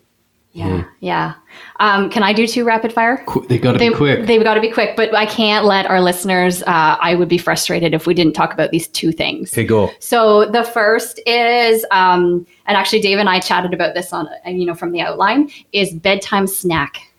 Yeah, 0.54 0.68
mm. 0.68 0.88
yeah. 1.00 1.34
Um, 1.80 2.08
can 2.10 2.22
I 2.22 2.32
do 2.32 2.46
two 2.46 2.64
rapid 2.64 2.92
fire? 2.92 3.24
Qu- 3.26 3.44
they 3.48 3.58
got 3.58 3.72
to 3.72 3.78
be 3.80 3.90
quick. 3.90 4.24
They've 4.26 4.42
got 4.42 4.54
to 4.54 4.60
be 4.60 4.70
quick, 4.70 4.94
but 4.96 5.12
I 5.12 5.26
can't 5.26 5.64
let 5.64 5.86
our 5.86 6.00
listeners. 6.00 6.62
Uh, 6.62 6.96
I 7.00 7.16
would 7.16 7.28
be 7.28 7.38
frustrated 7.38 7.92
if 7.92 8.06
we 8.06 8.14
didn't 8.14 8.34
talk 8.34 8.54
about 8.54 8.70
these 8.70 8.86
two 8.86 9.10
things. 9.10 9.52
Okay, 9.52 9.64
go. 9.64 9.90
So 9.98 10.48
the 10.48 10.62
first 10.62 11.20
is, 11.26 11.84
um, 11.90 12.46
and 12.66 12.76
actually, 12.76 13.00
Dave 13.00 13.18
and 13.18 13.28
I 13.28 13.40
chatted 13.40 13.74
about 13.74 13.94
this 13.94 14.12
on, 14.12 14.28
uh, 14.28 14.50
you 14.50 14.64
know, 14.64 14.74
from 14.74 14.92
the 14.92 15.00
outline, 15.00 15.50
is 15.72 15.92
bedtime 15.92 16.46
snack. 16.46 17.10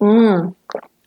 Mm. 0.00 0.54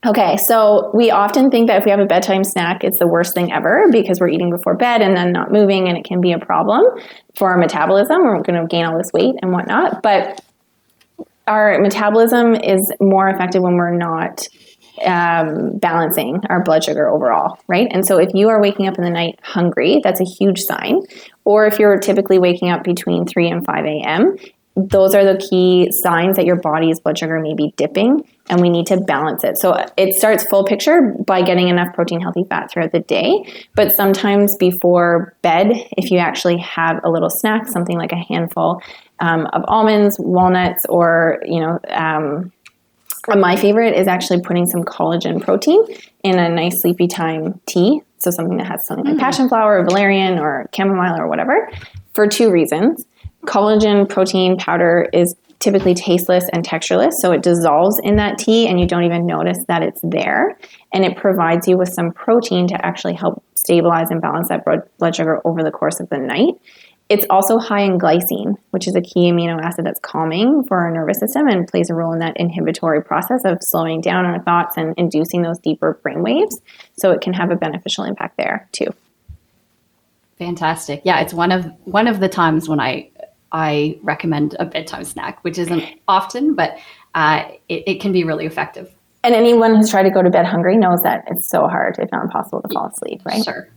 Okay, 0.06 0.38
so 0.38 0.92
we 0.94 1.10
often 1.10 1.50
think 1.50 1.68
that 1.68 1.80
if 1.80 1.86
we 1.86 1.90
have 1.90 2.00
a 2.00 2.06
bedtime 2.06 2.44
snack, 2.44 2.84
it's 2.84 3.00
the 3.00 3.08
worst 3.08 3.34
thing 3.34 3.52
ever 3.52 3.88
because 3.92 4.20
we're 4.20 4.30
eating 4.30 4.52
before 4.52 4.76
bed 4.76 5.02
and 5.02 5.18
then 5.18 5.32
not 5.32 5.52
moving, 5.52 5.88
and 5.90 5.98
it 5.98 6.06
can 6.06 6.22
be 6.22 6.32
a 6.32 6.38
problem 6.38 6.84
for 7.36 7.50
our 7.50 7.58
metabolism. 7.58 8.22
We're 8.24 8.44
going 8.44 8.62
to 8.62 8.68
gain 8.68 8.86
all 8.86 9.00
this 9.00 9.12
weight 9.14 9.34
and 9.42 9.52
whatnot, 9.52 10.04
but 10.04 10.42
our 11.50 11.80
metabolism 11.82 12.56
is 12.56 12.94
more 13.02 13.28
effective 13.28 13.62
when 13.64 13.76
we're 13.76 13.98
not 13.98 14.48
um, 15.04 15.78
balancing 15.78 16.42
our 16.50 16.62
blood 16.64 16.84
sugar 16.84 17.10
overall, 17.10 17.58
right? 17.68 17.88
And 17.90 18.06
so 18.06 18.18
if 18.18 18.30
you 18.34 18.50
are 18.50 18.62
waking 18.62 18.88
up 18.88 18.98
in 18.98 19.04
the 19.04 19.10
night 19.10 19.40
hungry, 19.42 20.00
that's 20.04 20.22
a 20.22 20.26
huge 20.26 20.60
sign. 20.60 21.02
Or 21.46 21.66
if 21.66 21.80
you're 21.80 21.98
typically 21.98 22.38
waking 22.38 22.70
up 22.70 22.84
between 22.84 23.26
3 23.26 23.50
and 23.50 23.66
5 23.66 23.86
a.m., 23.86 24.36
those 24.76 25.16
are 25.16 25.26
the 25.26 25.40
key 25.40 25.90
signs 26.04 26.38
that 26.38 26.46
your 26.46 26.56
body's 26.56 27.00
blood 27.00 27.18
sugar 27.18 27.40
may 27.40 27.56
be 27.56 27.74
dipping 27.76 28.24
and 28.50 28.60
we 28.62 28.70
need 28.70 28.88
to 28.88 28.98
balance 28.98 29.44
it. 29.44 29.58
So 29.58 29.76
it 29.96 30.16
starts 30.16 30.44
full 30.44 30.66
picture 30.66 31.16
by 31.26 31.42
getting 31.42 31.68
enough 31.68 31.94
protein, 31.94 32.20
healthy 32.20 32.44
fat 32.50 32.72
throughout 32.72 32.92
the 32.92 33.00
day. 33.00 33.46
But 33.76 33.94
sometimes 33.94 34.58
before 34.58 35.36
bed, 35.42 35.72
if 35.98 36.12
you 36.12 36.18
actually 36.18 36.58
have 36.58 37.00
a 37.04 37.10
little 37.10 37.30
snack, 37.30 37.68
something 37.68 37.98
like 37.98 38.12
a 38.12 38.24
handful 38.28 38.82
um, 39.20 39.46
of 39.54 39.64
almonds, 39.68 40.18
walnuts, 40.20 40.86
or, 40.88 41.40
you 41.46 41.60
know, 41.60 41.80
um, 41.90 42.52
my 43.28 43.56
favorite 43.56 43.96
is 43.96 44.08
actually 44.08 44.42
putting 44.42 44.66
some 44.66 44.84
collagen 44.84 45.42
protein 45.42 45.84
in 46.24 46.40
a 46.40 46.50
nice 46.50 46.82
sleepy 46.82 47.08
time 47.08 47.60
tea. 47.66 48.02
So 48.18 48.32
something 48.32 48.58
that 48.58 48.68
has 48.68 48.86
something 48.86 49.06
like 49.06 49.16
mm. 49.16 49.20
passion 49.20 49.48
flower 49.48 49.80
or 49.80 49.84
valerian 49.86 50.40
or 50.40 50.68
chamomile 50.76 51.20
or 51.20 51.28
whatever 51.28 51.70
for 52.14 52.28
two 52.28 52.52
reasons. 52.52 53.06
Collagen 53.46 54.10
protein 54.10 54.58
powder 54.58 55.08
is 55.14 55.36
typically 55.60 55.94
tasteless 55.94 56.48
and 56.54 56.66
textureless, 56.66 57.14
so 57.14 57.32
it 57.32 57.42
dissolves 57.42 58.00
in 58.04 58.16
that 58.16 58.38
tea 58.38 58.68
and 58.68 58.80
you 58.80 58.88
don't 58.88 59.04
even 59.04 59.26
notice 59.26 59.60
that 59.68 59.84
it's 59.84 60.02
there. 60.04 60.58
And 60.94 61.06
it 61.06 61.18
provides 61.18 61.68
you 61.68 61.78
with 61.78 61.90
some 61.90 62.12
protein 62.12 62.68
to 62.68 62.86
actually 62.86 63.14
help 63.14 63.44
stabilize 63.56 64.10
and 64.10 64.22
balance 64.22 64.50
that 64.50 64.66
blood 64.98 65.16
sugar 65.16 65.42
over 65.46 65.62
the 65.64 65.72
course 65.72 66.00
of 66.00 66.10
the 66.10 66.18
night. 66.18 66.56
It's 67.10 67.26
also 67.32 67.58
high 67.58 67.82
in 67.82 67.98
glycine, 67.98 68.56
which 68.70 68.88
is 68.88 68.96
a 68.96 69.02
key 69.02 69.32
amino 69.32 69.60
acid 69.60 69.86
that's 69.86 70.00
calming 70.00 70.64
for 70.68 70.78
our 70.78 70.92
nervous 70.92 71.20
system 71.20 71.48
and 71.48 71.68
plays 71.68 71.90
a 71.90 71.96
role 71.96 72.14
in 72.14 72.20
that 72.20 72.38
inhibitory 72.38 73.04
process 73.04 73.42
of 73.46 73.58
slowing 73.62 74.00
down 74.00 74.26
our 74.26 74.42
thoughts 74.44 74.78
and 74.78 74.94
inducing 74.96 75.42
those 75.42 75.58
deeper 75.58 76.00
brain 76.04 76.22
waves. 76.22 76.62
So 76.98 77.12
it 77.12 77.22
can 77.22 77.34
have 77.34 77.50
a 77.50 77.56
beneficial 77.56 78.04
impact 78.04 78.38
there 78.38 78.70
too. 78.72 78.94
Fantastic. 80.38 81.02
Yeah, 81.04 81.20
it's 81.20 81.34
one 81.34 81.52
of 81.52 81.66
one 81.84 82.08
of 82.08 82.20
the 82.20 82.30
times 82.30 82.70
when 82.70 82.80
I 82.80 83.10
I 83.52 84.00
recommend 84.04 84.56
a 84.60 84.66
bedtime 84.66 85.04
snack, 85.04 85.44
which 85.44 85.58
isn't 85.58 85.84
often, 86.08 86.56
but 86.56 86.78
uh, 87.16 87.46
it, 87.68 87.84
it 87.88 88.02
can 88.02 88.12
be 88.12 88.24
really 88.24 88.46
effective. 88.46 88.94
And 89.24 89.36
anyone 89.36 89.76
who's 89.76 89.90
tried 89.90 90.04
to 90.04 90.10
go 90.10 90.22
to 90.22 90.30
bed 90.30 90.46
hungry 90.46 90.78
knows 90.78 91.04
that 91.04 91.26
it's 91.30 91.50
so 91.50 91.68
hard, 91.68 91.98
if 92.00 92.12
not 92.12 92.24
impossible, 92.24 92.62
to 92.62 92.70
fall 92.70 92.88
asleep, 92.88 93.22
right? 93.26 93.44
Sure. 93.44 93.70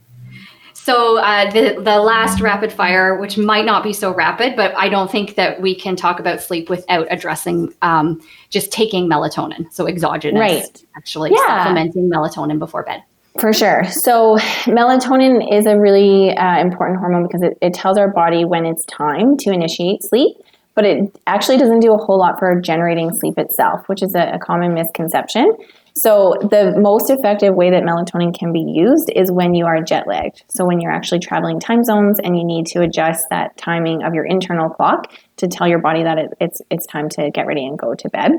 So 0.73 1.17
uh, 1.17 1.49
the 1.51 1.81
the 1.81 1.99
last 1.99 2.41
rapid 2.41 2.71
fire, 2.71 3.17
which 3.17 3.37
might 3.37 3.65
not 3.65 3.83
be 3.83 3.93
so 3.93 4.13
rapid, 4.13 4.55
but 4.55 4.75
I 4.75 4.89
don't 4.89 5.09
think 5.09 5.35
that 5.35 5.61
we 5.61 5.75
can 5.75 5.95
talk 5.95 6.19
about 6.19 6.41
sleep 6.41 6.69
without 6.69 7.07
addressing 7.09 7.73
um, 7.81 8.21
just 8.49 8.71
taking 8.71 9.09
melatonin, 9.09 9.71
so 9.71 9.87
exogenous, 9.87 10.39
right. 10.39 10.85
actually 10.97 11.31
yeah. 11.31 11.63
supplementing 11.63 12.09
melatonin 12.09 12.59
before 12.59 12.83
bed. 12.83 13.01
For 13.39 13.51
sure. 13.51 13.83
So, 13.85 14.37
melatonin 14.65 15.51
is 15.51 15.65
a 15.65 15.79
really 15.79 16.35
uh, 16.37 16.59
important 16.59 16.99
hormone 16.99 17.23
because 17.23 17.41
it, 17.41 17.57
it 17.61 17.73
tells 17.73 17.97
our 17.97 18.07
body 18.07 18.45
when 18.45 18.65
it's 18.65 18.85
time 18.85 19.37
to 19.37 19.51
initiate 19.51 20.03
sleep, 20.03 20.37
but 20.75 20.85
it 20.85 21.19
actually 21.25 21.57
doesn't 21.57 21.79
do 21.79 21.93
a 21.93 21.97
whole 21.97 22.19
lot 22.19 22.37
for 22.37 22.59
generating 22.61 23.11
sleep 23.11 23.39
itself, 23.39 23.89
which 23.89 24.03
is 24.03 24.13
a, 24.13 24.33
a 24.33 24.39
common 24.39 24.75
misconception. 24.75 25.51
So, 25.95 26.35
the 26.41 26.75
most 26.77 27.09
effective 27.09 27.55
way 27.55 27.71
that 27.71 27.81
melatonin 27.81 28.37
can 28.37 28.53
be 28.53 28.61
used 28.61 29.11
is 29.15 29.31
when 29.31 29.55
you 29.55 29.65
are 29.65 29.81
jet 29.81 30.07
lagged. 30.07 30.43
So, 30.49 30.63
when 30.63 30.79
you're 30.79 30.91
actually 30.91 31.19
traveling 31.19 31.59
time 31.59 31.83
zones 31.83 32.19
and 32.19 32.37
you 32.37 32.43
need 32.43 32.67
to 32.67 32.81
adjust 32.81 33.29
that 33.31 33.57
timing 33.57 34.03
of 34.03 34.13
your 34.13 34.25
internal 34.25 34.69
clock 34.69 35.11
to 35.37 35.47
tell 35.47 35.67
your 35.67 35.79
body 35.79 36.03
that 36.03 36.19
it, 36.19 36.33
it's, 36.39 36.61
it's 36.69 36.85
time 36.85 37.09
to 37.09 37.31
get 37.31 37.47
ready 37.47 37.65
and 37.65 37.79
go 37.79 37.95
to 37.95 38.09
bed. 38.09 38.31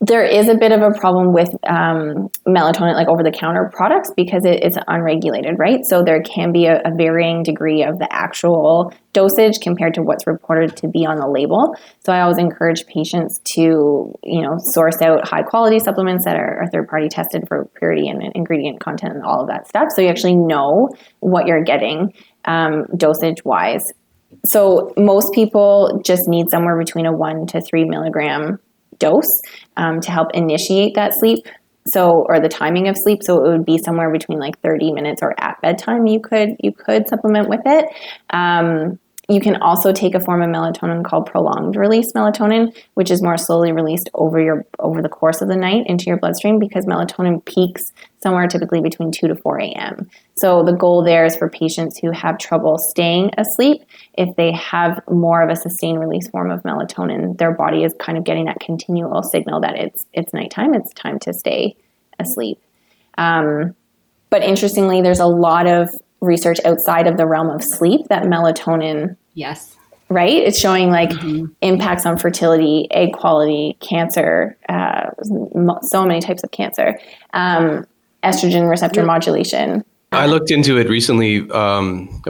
There 0.00 0.24
is 0.24 0.48
a 0.48 0.54
bit 0.54 0.72
of 0.72 0.82
a 0.82 0.90
problem 0.98 1.32
with 1.32 1.48
um, 1.66 2.28
melatonin, 2.46 2.94
like 2.94 3.08
over 3.08 3.22
the 3.22 3.30
counter 3.30 3.70
products, 3.74 4.10
because 4.14 4.44
it, 4.44 4.62
it's 4.62 4.76
unregulated, 4.88 5.58
right? 5.58 5.86
So 5.86 6.02
there 6.02 6.22
can 6.22 6.52
be 6.52 6.66
a, 6.66 6.82
a, 6.84 6.94
varying 6.94 7.42
degree 7.42 7.82
of 7.82 7.98
the 7.98 8.06
actual 8.12 8.92
dosage 9.14 9.60
compared 9.60 9.94
to 9.94 10.02
what's 10.02 10.26
reported 10.26 10.76
to 10.78 10.88
be 10.88 11.06
on 11.06 11.16
the 11.16 11.26
label. 11.26 11.74
So 12.04 12.12
I 12.12 12.20
always 12.20 12.36
encourage 12.36 12.86
patients 12.86 13.38
to, 13.54 14.14
you 14.22 14.42
know, 14.42 14.58
source 14.58 15.00
out 15.00 15.26
high 15.26 15.42
quality 15.42 15.78
supplements 15.78 16.26
that 16.26 16.36
are, 16.36 16.62
are 16.62 16.66
third 16.70 16.88
party 16.88 17.08
tested 17.08 17.48
for 17.48 17.64
purity 17.76 18.08
and 18.08 18.22
ingredient 18.34 18.80
content 18.80 19.14
and 19.14 19.24
all 19.24 19.40
of 19.40 19.48
that 19.48 19.66
stuff. 19.66 19.88
So 19.94 20.02
you 20.02 20.08
actually 20.08 20.36
know 20.36 20.90
what 21.20 21.46
you're 21.46 21.64
getting 21.64 22.12
um, 22.44 22.84
dosage 22.98 23.44
wise. 23.46 23.92
So 24.44 24.92
most 24.98 25.32
people 25.32 26.02
just 26.04 26.28
need 26.28 26.50
somewhere 26.50 26.78
between 26.78 27.06
a 27.06 27.12
one 27.12 27.46
to 27.48 27.62
three 27.62 27.84
milligram 27.84 28.58
dose 28.98 29.40
um, 29.76 30.00
to 30.00 30.10
help 30.10 30.28
initiate 30.34 30.94
that 30.94 31.14
sleep. 31.14 31.46
So 31.88 32.26
or 32.28 32.40
the 32.40 32.48
timing 32.48 32.88
of 32.88 32.96
sleep. 32.96 33.22
So 33.22 33.44
it 33.44 33.48
would 33.48 33.64
be 33.64 33.78
somewhere 33.78 34.10
between 34.10 34.38
like 34.38 34.60
30 34.60 34.92
minutes 34.92 35.22
or 35.22 35.34
at 35.40 35.60
bedtime 35.62 36.06
you 36.06 36.20
could 36.20 36.56
you 36.58 36.72
could 36.72 37.08
supplement 37.08 37.48
with 37.48 37.62
it. 37.64 37.86
Um, 38.30 38.98
you 39.28 39.40
can 39.40 39.56
also 39.56 39.92
take 39.92 40.14
a 40.14 40.20
form 40.20 40.42
of 40.42 40.48
melatonin 40.48 41.04
called 41.04 41.26
prolonged 41.26 41.74
release 41.74 42.12
melatonin, 42.12 42.76
which 42.94 43.10
is 43.10 43.22
more 43.22 43.36
slowly 43.36 43.72
released 43.72 44.08
over 44.14 44.40
your 44.40 44.64
over 44.78 45.02
the 45.02 45.08
course 45.08 45.42
of 45.42 45.48
the 45.48 45.56
night 45.56 45.84
into 45.86 46.04
your 46.06 46.16
bloodstream 46.16 46.58
because 46.58 46.86
melatonin 46.86 47.44
peaks 47.44 47.92
somewhere 48.26 48.48
typically 48.48 48.80
between 48.80 49.12
2 49.12 49.28
to 49.28 49.36
4 49.36 49.60
a.m. 49.60 50.10
So 50.34 50.64
the 50.64 50.72
goal 50.72 51.04
there 51.04 51.24
is 51.24 51.36
for 51.36 51.48
patients 51.48 51.96
who 51.96 52.10
have 52.10 52.38
trouble 52.38 52.76
staying 52.76 53.30
asleep, 53.38 53.82
if 54.14 54.34
they 54.34 54.50
have 54.50 55.00
more 55.08 55.42
of 55.42 55.48
a 55.48 55.54
sustained 55.54 56.00
release 56.00 56.26
form 56.28 56.50
of 56.50 56.60
melatonin, 56.64 57.38
their 57.38 57.52
body 57.52 57.84
is 57.84 57.94
kind 58.00 58.18
of 58.18 58.24
getting 58.24 58.46
that 58.46 58.58
continual 58.58 59.22
signal 59.22 59.60
that 59.60 59.76
it's 59.76 60.06
it's 60.12 60.34
nighttime, 60.34 60.74
it's 60.74 60.92
time 60.94 61.20
to 61.20 61.32
stay 61.32 61.76
asleep. 62.18 62.58
Um, 63.16 63.76
but 64.28 64.42
interestingly, 64.42 65.02
there's 65.02 65.20
a 65.20 65.26
lot 65.26 65.68
of 65.68 65.88
research 66.20 66.58
outside 66.64 67.06
of 67.06 67.16
the 67.16 67.26
realm 67.26 67.48
of 67.48 67.62
sleep 67.62 68.08
that 68.08 68.24
melatonin 68.24 69.16
yes 69.34 69.76
right 70.08 70.32
it's 70.32 70.58
showing 70.58 70.90
like 70.90 71.10
mm-hmm. 71.10 71.44
impacts 71.60 72.06
on 72.06 72.16
fertility 72.16 72.88
egg 72.90 73.12
quality 73.12 73.76
cancer 73.80 74.56
uh, 74.70 75.10
so 75.82 76.06
many 76.06 76.20
types 76.20 76.42
of 76.42 76.50
cancer 76.52 76.98
um, 77.34 77.86
estrogen 78.22 78.68
receptor 78.68 79.00
yeah. 79.00 79.06
modulation 79.06 79.84
i 80.12 80.26
looked 80.26 80.50
into 80.50 80.78
it 80.78 80.88
recently 80.88 81.48
um, 81.50 82.22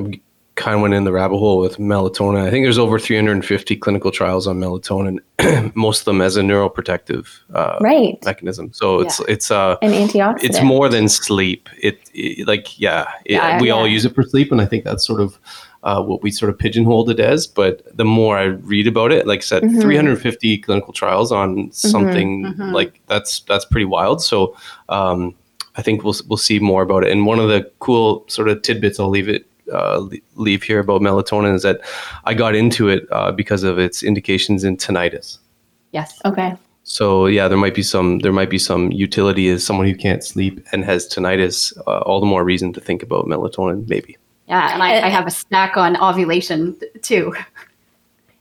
kind 0.57 0.75
of 0.75 0.81
went 0.81 0.95
in 0.95 1.05
the 1.05 1.13
rabbit 1.13 1.37
hole 1.37 1.59
with 1.59 1.77
melatonin. 1.77 2.45
I 2.47 2.51
think 2.51 2.65
there's 2.65 2.79
over 2.79 2.99
350 2.99 3.77
clinical 3.77 4.11
trials 4.11 4.47
on 4.47 4.59
melatonin, 4.59 5.21
most 5.77 6.01
of 6.01 6.05
them 6.07 6.21
as 6.23 6.37
a 6.37 6.43
neuroprotective 6.43 7.29
uh, 7.55 7.79
right. 7.81 8.19
mechanism. 8.25 8.73
So 8.73 9.01
it's 9.01 9.21
yeah. 9.21 9.27
it's 9.29 9.51
uh, 9.51 9.77
an 9.83 9.93
antioxidant. 9.93 10.45
It's 10.45 10.63
more 10.63 10.89
than 10.89 11.09
sleep. 11.09 11.69
It, 11.81 12.11
it 12.15 12.49
like 12.49 12.81
yeah, 12.81 13.07
it, 13.27 13.33
yeah 13.33 13.61
we 13.61 13.69
yeah. 13.69 13.75
all 13.75 13.87
use 13.87 14.05
it 14.05 14.15
for 14.15 14.23
sleep, 14.23 14.51
and 14.51 14.61
I 14.61 14.67
think 14.67 14.85
that's 14.85 15.07
sort 15.07 15.21
of. 15.21 15.39
Uh, 15.83 16.03
what 16.03 16.21
we 16.21 16.33
sort 16.33 16.51
of 16.51 16.59
pigeonholed 16.59 17.09
it 17.09 17.21
as, 17.21 17.47
but 17.47 17.81
the 17.97 18.05
more 18.05 18.37
I 18.37 18.45
read 18.45 18.89
about 18.89 19.13
it, 19.13 19.25
like 19.25 19.39
I 19.39 19.43
said, 19.43 19.63
mm-hmm. 19.63 19.81
350 19.81 20.59
clinical 20.59 20.93
trials 20.93 21.31
on 21.31 21.57
mm-hmm. 21.57 21.71
something 21.71 22.43
mm-hmm. 22.43 22.73
like 22.73 23.01
that's 23.07 23.41
that's 23.41 23.65
pretty 23.65 23.85
wild. 23.85 24.21
So 24.21 24.57
um, 24.89 25.37
I 25.77 25.83
think 25.83 26.03
we'll 26.03 26.15
we'll 26.29 26.37
see 26.37 26.59
more 26.59 26.83
about 26.83 27.05
it. 27.05 27.13
And 27.13 27.27
one 27.27 27.39
of 27.39 27.49
the 27.49 27.71
cool 27.81 28.25
sort 28.29 28.49
of 28.49 28.63
tidbits 28.63 28.99
I'll 28.99 29.09
leave 29.09 29.29
it 29.29 29.47
uh, 29.73 30.07
leave 30.35 30.63
here 30.63 30.79
about 30.79 31.01
melatonin 31.01 31.55
is 31.55 31.63
that 31.63 31.81
I 32.25 32.35
got 32.35 32.55
into 32.55 32.89
it 32.89 33.07
uh, 33.11 33.33
because 33.33 33.63
of 33.63 33.79
its 33.79 34.03
indications 34.03 34.65
in 34.65 34.77
tinnitus. 34.77 35.39
Yes. 35.93 36.21
Okay. 36.25 36.57
So 36.85 37.27
yeah, 37.27 37.49
there 37.49 37.59
might 37.59 37.75
be 37.75 37.83
some 37.83 38.21
there 38.21 38.33
might 38.33 38.51
be 38.51 38.59
some 38.59 38.93
utility 38.93 39.49
as 39.49 39.65
someone 39.65 39.87
who 39.87 39.95
can't 39.95 40.23
sleep 40.23 40.65
and 40.73 40.85
has 40.85 41.09
tinnitus. 41.09 41.77
Uh, 41.87 41.99
all 42.01 42.21
the 42.21 42.27
more 42.27 42.45
reason 42.45 42.73
to 42.75 42.81
think 42.81 43.03
about 43.03 43.27
melatonin, 43.27 43.89
maybe. 43.89 44.17
Yeah, 44.47 44.73
and 44.73 44.83
I, 44.83 45.07
I 45.07 45.09
have 45.09 45.27
a 45.27 45.31
stack 45.31 45.77
on 45.77 45.97
ovulation 45.97 46.79
too. 47.03 47.35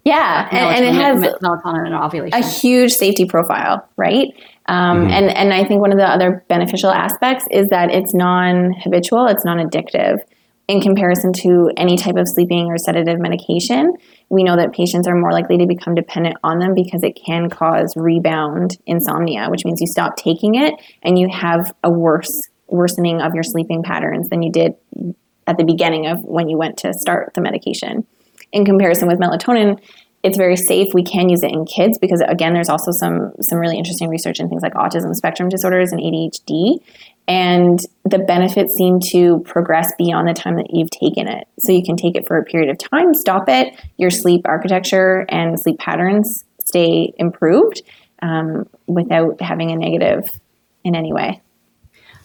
Yeah, 0.04 0.48
and, 0.52 0.86
and, 0.86 0.86
it 0.86 1.02
has 1.02 1.20
melatonin 1.42 1.88
and 1.88 1.96
ovulation. 1.96 2.40
A 2.40 2.46
huge 2.46 2.94
safety 2.94 3.26
profile, 3.26 3.88
right? 3.98 4.32
Um, 4.68 5.01
mm-hmm. 5.03 5.11
And 5.11 5.30
and 5.30 5.53
I 5.53 5.63
think 5.63 5.82
one 5.82 5.91
of 5.91 5.97
the 5.97 6.09
other 6.09 6.43
beneficial 6.49 6.91
aspects 6.91 7.45
is 7.51 7.70
that 7.70 7.91
it's 7.91 8.13
non-habitual, 8.13 9.28
it's 9.28 9.45
non-addictive 9.45 10.20
in 10.68 10.82
comparison 10.82 11.32
to 11.32 11.72
any 11.78 11.95
type 11.95 12.16
of 12.16 12.28
sleeping 12.28 12.66
or 12.66 12.78
sedative 12.78 13.20
medication, 13.20 13.93
we 14.30 14.43
know 14.43 14.55
that 14.55 14.74
patients 14.74 15.07
are 15.07 15.16
more 15.16 15.32
likely 15.32 15.57
to 15.59 15.68
become 15.68 15.93
dependent 15.93 16.38
on 16.43 16.59
them 16.59 16.74
because 16.74 17.03
it 17.03 17.20
can 17.24 17.49
cause 17.49 17.93
rebound 17.95 18.78
insomnia, 18.88 19.47
which 19.49 19.63
means 19.63 19.80
you 19.80 19.88
stop 19.88 20.18
taking 20.18 20.55
it 20.55 20.74
and 21.03 21.20
you 21.20 21.30
have 21.32 21.72
a 21.84 21.91
worse 21.91 22.41
worsening 22.68 23.22
of 23.22 23.36
your 23.36 23.43
sleeping 23.43 23.84
patterns 23.84 24.30
than 24.30 24.41
you 24.41 24.51
did 24.51 24.74
at 25.45 25.57
the 25.57 25.63
beginning 25.63 26.07
of 26.07 26.24
when 26.24 26.49
you 26.49 26.57
went 26.57 26.78
to 26.78 26.91
start 26.93 27.32
the 27.36 27.41
medication. 27.41 28.05
In 28.51 28.66
comparison 28.66 29.07
with 29.07 29.20
melatonin, 29.20 29.80
it's 30.26 30.38
very 30.38 30.58
safe. 30.58 30.88
We 30.94 31.04
can 31.04 31.30
use 31.30 31.44
it 31.44 31.52
in 31.52 31.66
kids 31.66 32.00
because 32.00 32.22
again, 32.28 32.54
there's 32.54 32.68
also 32.68 32.92
some 32.92 33.32
some 33.42 33.60
really 33.60 33.78
interesting 33.78 34.10
research 34.10 34.40
in 34.40 34.50
things 34.50 34.64
like 34.64 34.74
autism 34.74 35.14
spectrum 35.14 35.50
disorders 35.50 35.92
and 35.92 36.02
ADHD 36.02 36.80
and 37.28 37.80
the 38.04 38.20
benefits 38.20 38.76
seem 38.76 39.00
to 39.12 39.40
progress 39.42 39.92
beyond 39.98 40.28
the 40.28 40.34
time 40.34 40.56
that 40.58 40.74
you've 40.74 40.90
taken 40.90 41.28
it. 41.28 41.48
So 41.60 41.72
you 41.72 41.84
can 41.84 41.96
take 41.96 42.16
it 42.16 42.28
for 42.28 42.38
a 42.38 42.44
period 42.44 42.70
of 42.70 42.78
time, 42.78 43.14
stop 43.14 43.48
it, 43.48 43.76
your 43.98 44.10
sleep 44.10 44.42
architecture 44.46 45.26
and 45.30 45.60
sleep 45.60 45.80
patterns 45.80 46.44
stay 46.64 47.14
improved 47.18 47.84
um, 48.22 48.68
without 48.88 49.40
having 49.42 49.72
a 49.72 49.76
negative 49.76 50.28
in 50.84 50.96
any 50.96 51.14
way. 51.14 51.42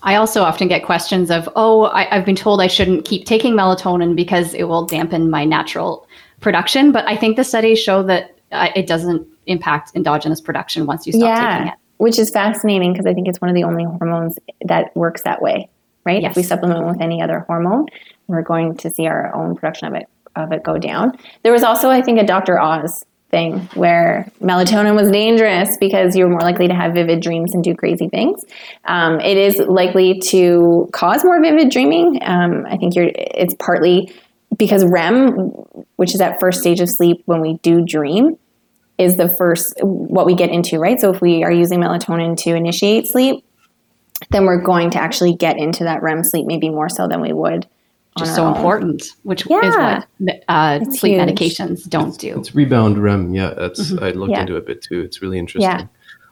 I 0.02 0.14
also 0.14 0.42
often 0.42 0.68
get 0.68 0.84
questions 0.84 1.30
of, 1.30 1.48
oh, 1.56 1.84
I, 1.84 2.04
have 2.04 2.24
been 2.24 2.36
told 2.36 2.62
I 2.62 2.66
shouldn't 2.66 3.04
keep 3.04 3.26
taking 3.26 3.52
melatonin 3.52 4.16
because 4.16 4.54
it 4.54 4.64
will 4.64 4.86
dampen 4.86 5.28
my 5.28 5.44
natural 5.44 6.06
production. 6.40 6.92
But 6.92 7.06
I 7.06 7.16
think 7.16 7.36
the 7.36 7.44
studies 7.44 7.78
show 7.78 8.02
that 8.04 8.36
uh, 8.52 8.68
it 8.74 8.86
doesn't 8.86 9.26
impact 9.46 9.92
endogenous 9.94 10.40
production 10.40 10.86
once 10.86 11.06
you 11.06 11.12
stop 11.12 11.22
yeah. 11.22 11.58
taking 11.58 11.72
it 11.72 11.78
which 12.00 12.18
is 12.18 12.30
fascinating 12.30 12.94
because 12.94 13.04
I 13.04 13.12
think 13.12 13.28
it's 13.28 13.42
one 13.42 13.50
of 13.50 13.54
the 13.54 13.64
only 13.64 13.84
hormones 13.84 14.38
that 14.64 14.96
works 14.96 15.20
that 15.24 15.42
way, 15.42 15.68
right? 16.06 16.22
Yes. 16.22 16.30
If 16.30 16.36
we 16.36 16.42
supplement 16.42 16.86
with 16.86 16.98
any 16.98 17.20
other 17.20 17.40
hormone, 17.40 17.88
we're 18.26 18.40
going 18.40 18.78
to 18.78 18.88
see 18.88 19.06
our 19.06 19.34
own 19.34 19.54
production 19.54 19.88
of 19.88 19.94
it 19.94 20.08
of 20.34 20.50
it 20.50 20.62
go 20.62 20.78
down. 20.78 21.18
There 21.42 21.52
was 21.52 21.62
also, 21.62 21.90
I 21.90 22.00
think, 22.00 22.18
a 22.18 22.24
Dr. 22.24 22.58
Oz 22.58 23.04
thing 23.30 23.58
where 23.74 24.32
melatonin 24.40 24.94
was 24.94 25.10
dangerous 25.10 25.76
because 25.78 26.16
you're 26.16 26.30
more 26.30 26.40
likely 26.40 26.68
to 26.68 26.74
have 26.74 26.94
vivid 26.94 27.20
dreams 27.20 27.52
and 27.52 27.62
do 27.62 27.74
crazy 27.74 28.08
things. 28.08 28.44
Um, 28.86 29.20
it 29.20 29.36
is 29.36 29.58
likely 29.58 30.20
to 30.20 30.88
cause 30.94 31.22
more 31.22 31.38
vivid 31.42 31.70
dreaming. 31.70 32.18
Um, 32.22 32.64
I 32.66 32.78
think 32.78 32.94
you're. 32.94 33.10
It's 33.14 33.54
partly 33.58 34.10
because 34.56 34.84
REM, 34.84 35.38
which 35.96 36.12
is 36.12 36.18
that 36.18 36.40
first 36.40 36.60
stage 36.60 36.80
of 36.80 36.88
sleep 36.88 37.22
when 37.26 37.40
we 37.40 37.54
do 37.58 37.84
dream, 37.84 38.38
is 38.98 39.16
the 39.16 39.28
first 39.36 39.74
what 39.82 40.26
we 40.26 40.34
get 40.34 40.50
into, 40.50 40.78
right? 40.78 41.00
So 41.00 41.12
if 41.12 41.20
we 41.20 41.42
are 41.42 41.52
using 41.52 41.80
melatonin 41.80 42.36
to 42.38 42.54
initiate 42.54 43.06
sleep, 43.06 43.44
then 44.30 44.44
we're 44.44 44.60
going 44.60 44.90
to 44.90 45.00
actually 45.00 45.34
get 45.34 45.56
into 45.56 45.84
that 45.84 46.02
REM 46.02 46.22
sleep 46.22 46.46
maybe 46.46 46.68
more 46.68 46.88
so 46.88 47.08
than 47.08 47.20
we 47.20 47.32
would. 47.32 47.66
Just 48.18 48.34
so 48.34 48.44
own. 48.44 48.56
important, 48.56 49.04
which 49.22 49.48
yeah. 49.48 49.68
is 49.68 49.76
what 49.76 50.44
uh, 50.48 50.84
sleep 50.90 51.14
huge. 51.14 51.22
medications 51.22 51.88
don't 51.88 52.18
do. 52.18 52.38
It's 52.38 52.54
rebound 52.54 52.98
REM. 52.98 53.32
Yeah, 53.32 53.54
that's 53.54 53.92
mm-hmm. 53.92 54.04
I 54.04 54.10
looked 54.10 54.32
yeah. 54.32 54.40
into 54.40 54.56
it 54.56 54.58
a 54.58 54.62
bit 54.62 54.82
too. 54.82 55.00
It's 55.00 55.22
really 55.22 55.38
interesting. 55.38 55.70
Yeah. 55.70 55.86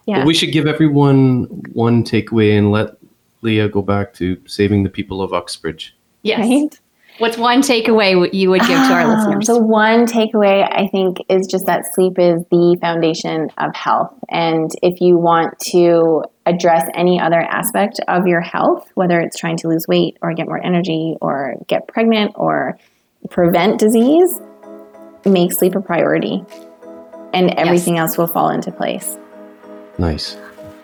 Yeah. 0.07 0.19
But 0.19 0.27
we 0.27 0.35
should 0.35 0.53
give 0.53 0.67
everyone 0.67 1.45
one 1.73 2.03
takeaway 2.03 2.59
and 2.59 2.73
let 2.73 2.97
Leigha 3.43 3.71
go 3.71 3.81
back 3.81 4.13
to 4.15 4.41
saving 4.47 4.83
the 4.83 4.91
people 4.91 5.23
of 5.23 5.33
Uxbridge. 5.33 5.97
Yes. 6.23 6.41
Right? 6.41 6.81
What's 7.19 7.37
one 7.37 7.63
takeaway 7.63 8.33
you 8.33 8.51
would 8.51 8.61
give 8.61 8.69
to 8.69 8.93
our 8.93 9.01
ah, 9.01 9.15
listeners? 9.15 9.47
The 9.47 9.61
one 9.61 10.07
takeaway 10.07 10.63
I 10.71 10.87
think 10.87 11.19
is 11.29 11.49
just 11.49 11.67
that 11.67 11.83
sleep 11.93 12.17
is 12.17 12.45
the 12.53 12.79
foundation 12.81 13.51
of 13.59 13.75
health. 13.75 14.15
And 14.29 14.71
if 14.83 15.01
you 15.01 15.19
want 15.19 15.59
to 15.71 16.23
address 16.47 16.89
any 16.95 17.21
other 17.21 17.41
aspect 17.41 18.01
of 18.07 18.29
your 18.29 18.41
health, 18.41 18.89
whether 18.95 19.19
it's 19.19 19.37
trying 19.37 19.57
to 19.59 19.69
lose 19.69 19.85
weight 19.89 20.17
or 20.23 20.33
get 20.33 20.47
more 20.47 20.65
energy 20.65 21.17
or 21.21 21.57
get 21.67 21.89
pregnant 21.89 22.33
or 22.37 22.79
prevent 23.31 23.81
disease, 23.81 24.39
make 25.25 25.53
sleep 25.53 25.75
a 25.75 25.81
priority. 25.81 26.45
And 27.35 27.51
everything 27.59 27.97
yes. 27.97 28.11
else 28.11 28.19
will 28.19 28.29
fall 28.29 28.51
into 28.51 28.71
place. 28.71 29.19
Nice. 29.99 30.37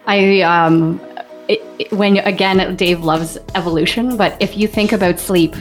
I 0.06 0.40
um 0.40 1.00
it, 1.46 1.62
it, 1.78 1.92
when 1.92 2.16
again 2.18 2.74
Dave 2.74 3.04
loves 3.04 3.38
evolution, 3.54 4.16
but 4.16 4.36
if 4.40 4.56
you 4.56 4.66
think 4.66 4.92
about 4.92 5.20
sleep, 5.20 5.54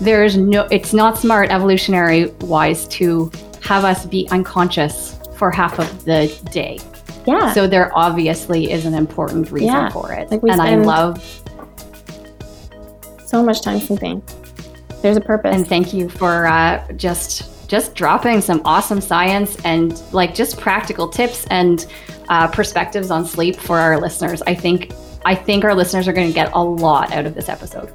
there's 0.00 0.36
no 0.36 0.62
it's 0.70 0.92
not 0.92 1.18
smart 1.18 1.50
evolutionary 1.50 2.26
wise 2.42 2.86
to 2.88 3.30
have 3.62 3.84
us 3.84 4.06
be 4.06 4.28
unconscious 4.30 5.18
for 5.36 5.50
half 5.50 5.78
of 5.78 6.04
the 6.04 6.26
day 6.52 6.78
yeah 7.26 7.52
so 7.52 7.66
there 7.66 7.96
obviously 7.96 8.70
is 8.70 8.84
an 8.84 8.94
important 8.94 9.50
reason 9.50 9.68
yeah. 9.68 9.88
for 9.88 10.12
it 10.12 10.30
like 10.30 10.42
and 10.42 10.60
i 10.60 10.76
love 10.76 11.42
so 13.24 13.42
much 13.42 13.62
time 13.62 13.80
sleeping 13.80 14.22
there's 15.02 15.16
a 15.16 15.20
purpose 15.20 15.54
and 15.54 15.66
thank 15.66 15.92
you 15.92 16.08
for 16.08 16.46
uh, 16.46 16.86
just 16.92 17.68
just 17.68 17.94
dropping 17.94 18.40
some 18.40 18.62
awesome 18.64 19.00
science 19.00 19.56
and 19.64 20.00
like 20.12 20.34
just 20.34 20.58
practical 20.58 21.08
tips 21.08 21.46
and 21.50 21.86
uh, 22.28 22.48
perspectives 22.48 23.10
on 23.10 23.24
sleep 23.24 23.56
for 23.56 23.78
our 23.78 24.00
listeners. 24.00 24.42
I 24.42 24.54
think 24.54 24.92
I 25.24 25.34
think 25.34 25.64
our 25.64 25.74
listeners 25.74 26.06
are 26.06 26.12
going 26.12 26.28
to 26.28 26.32
get 26.32 26.50
a 26.54 26.62
lot 26.62 27.12
out 27.12 27.26
of 27.26 27.34
this 27.34 27.48
episode. 27.48 27.92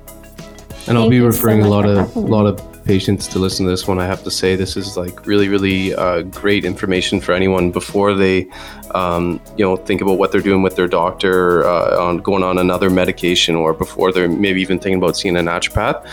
And 0.88 0.98
I'll 0.98 1.10
be 1.10 1.22
referring 1.22 1.62
so 1.62 1.68
a 1.68 1.70
lot 1.70 1.86
of 1.86 2.16
a 2.16 2.20
lot 2.20 2.46
of 2.46 2.84
patients 2.84 3.28
to 3.28 3.40
listen 3.40 3.66
to 3.66 3.72
this 3.72 3.88
one. 3.88 4.00
I 4.00 4.06
have 4.06 4.24
to 4.24 4.32
say 4.32 4.56
this 4.56 4.76
is 4.76 4.98
like 4.98 5.26
really, 5.26 5.48
really 5.48 5.94
uh, 5.94 6.24
great 6.24 6.66
information 6.66 7.22
for 7.22 7.34
anyone 7.34 7.72
before 7.72 8.14
they, 8.14 8.48
um, 8.96 9.40
you 9.56 9.64
know, 9.64 9.76
think 9.78 10.02
about 10.02 10.18
what 10.18 10.32
they're 10.32 10.42
doing 10.42 10.64
with 10.64 10.76
their 10.76 10.88
doctor 10.88 11.64
uh, 11.66 12.02
on 12.02 12.18
going 12.18 12.44
on 12.44 12.58
another 12.58 12.90
medication, 12.90 13.56
or 13.56 13.74
before 13.74 14.12
they're 14.12 14.28
maybe 14.28 14.62
even 14.62 14.80
thinking 14.80 14.98
about 14.98 15.16
seeing 15.16 15.38
a 15.38 15.40
naturopath. 15.40 16.06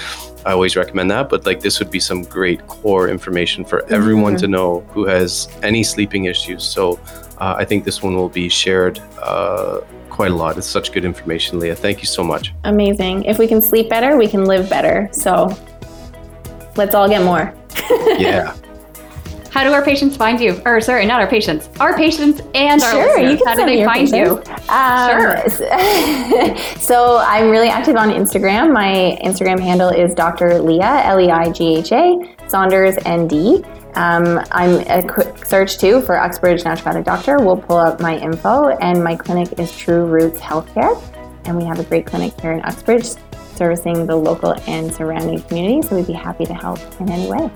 I 0.46 0.52
always 0.52 0.76
recommend 0.76 1.10
that, 1.10 1.28
but 1.28 1.44
like 1.46 1.60
this 1.60 1.78
would 1.78 1.90
be 1.90 2.00
some 2.00 2.22
great 2.22 2.66
core 2.68 3.08
information 3.08 3.64
for 3.64 3.84
everyone 3.86 4.34
mm-hmm. 4.34 4.40
to 4.42 4.48
know 4.48 4.80
who 4.90 5.04
has 5.06 5.48
any 5.62 5.82
sleeping 5.82 6.26
issues. 6.26 6.62
So 6.62 7.00
uh, 7.38 7.54
I 7.58 7.64
think 7.64 7.84
this 7.84 8.02
one 8.02 8.14
will 8.14 8.28
be 8.28 8.48
shared 8.48 9.00
uh, 9.20 9.80
quite 10.18 10.32
a 10.32 10.34
lot. 10.34 10.58
It's 10.58 10.66
such 10.66 10.90
good 10.90 11.04
information, 11.04 11.60
Leigha. 11.60 11.76
Thank 11.76 12.00
you 12.00 12.06
so 12.06 12.24
much. 12.24 12.52
Amazing. 12.64 13.22
If 13.22 13.38
we 13.38 13.46
can 13.46 13.62
sleep 13.62 13.88
better, 13.88 14.16
we 14.16 14.26
can 14.26 14.46
live 14.46 14.68
better. 14.68 15.08
So 15.12 15.56
let's 16.74 16.92
all 16.92 17.08
get 17.08 17.22
more. 17.22 17.54
yeah. 18.18 18.52
How 19.52 19.62
do 19.62 19.72
our 19.72 19.84
patients 19.84 20.16
find 20.16 20.40
you? 20.40 20.60
Or 20.66 20.80
sorry, 20.80 21.06
not 21.06 21.20
our 21.20 21.28
patients, 21.28 21.70
our 21.78 21.96
patients 21.96 22.42
and 22.52 22.82
our 22.82 22.90
sure, 22.90 23.22
listeners. 23.22 23.46
How 23.46 23.54
do 23.54 23.64
they 23.64 23.84
find 23.84 24.10
patients. 24.10 24.48
you? 24.48 24.54
Um, 24.74 25.20
sure. 25.20 26.76
so 26.80 27.18
I'm 27.18 27.48
really 27.48 27.68
active 27.68 27.94
on 27.94 28.08
Instagram. 28.08 28.72
My 28.72 29.16
Instagram 29.22 29.60
handle 29.60 29.90
is 29.90 30.16
Dr. 30.16 30.48
Leigha 30.48 31.04
L 31.04 31.20
E 31.20 31.30
I 31.30 31.52
G 31.52 31.76
H 31.76 31.92
A 31.92 32.36
Saunders 32.48 32.96
ND. 33.06 33.64
Um, 33.94 34.44
I'm 34.52 34.80
a 34.88 35.06
quick 35.06 35.44
search 35.44 35.78
too 35.78 36.02
for 36.02 36.16
Uxbridge 36.18 36.62
Naturopathic 36.62 37.04
Doctor. 37.04 37.38
We'll 37.38 37.56
pull 37.56 37.76
up 37.76 38.00
my 38.00 38.18
info, 38.18 38.68
and 38.68 39.02
my 39.02 39.16
clinic 39.16 39.58
is 39.58 39.76
True 39.76 40.04
Roots 40.04 40.40
Healthcare, 40.40 41.00
and 41.44 41.56
we 41.56 41.64
have 41.64 41.78
a 41.78 41.84
great 41.84 42.06
clinic 42.06 42.38
here 42.40 42.52
in 42.52 42.60
Uxbridge 42.62 43.06
servicing 43.54 44.06
the 44.06 44.16
local 44.16 44.54
and 44.66 44.94
surrounding 44.94 45.42
community. 45.42 45.82
So 45.82 45.96
we'd 45.96 46.06
be 46.06 46.12
happy 46.12 46.46
to 46.46 46.54
help 46.54 46.78
in 47.00 47.10
any 47.10 47.28
way. 47.28 47.50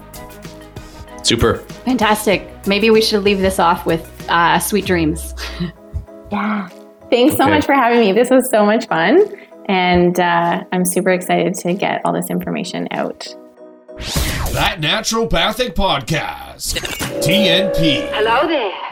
Super. 1.23 1.59
Fantastic. 1.85 2.67
Maybe 2.67 2.91
we 2.91 3.01
should 3.01 3.23
leave 3.23 3.39
this 3.39 3.59
off 3.59 3.87
with 3.87 4.09
uh, 4.29 4.59
sweet 4.59 4.85
dreams. 4.85 5.35
yeah. 6.33 6.69
Thanks 7.11 7.35
okay. 7.35 7.45
so 7.45 7.49
much 7.49 7.65
for 7.65 7.75
having 7.75 8.01
me. 8.01 8.13
This 8.13 8.31
was 8.31 8.51
so 8.51 8.67
much 8.67 8.87
fun. 8.87 9.33
And 9.67 10.19
uh, 10.19 10.65
I'm 10.73 10.85
super 10.85 11.11
excited 11.11 11.55
to 11.55 11.75
get 11.75 12.03
all 12.05 12.13
this 12.13 12.31
information 12.31 12.89
out. 12.91 13.35
That 14.03 14.79
Naturopathic 14.81 15.75
Podcast. 15.75 16.75
TNP. 17.23 18.11
Hello 18.13 18.49
there. 18.49 18.92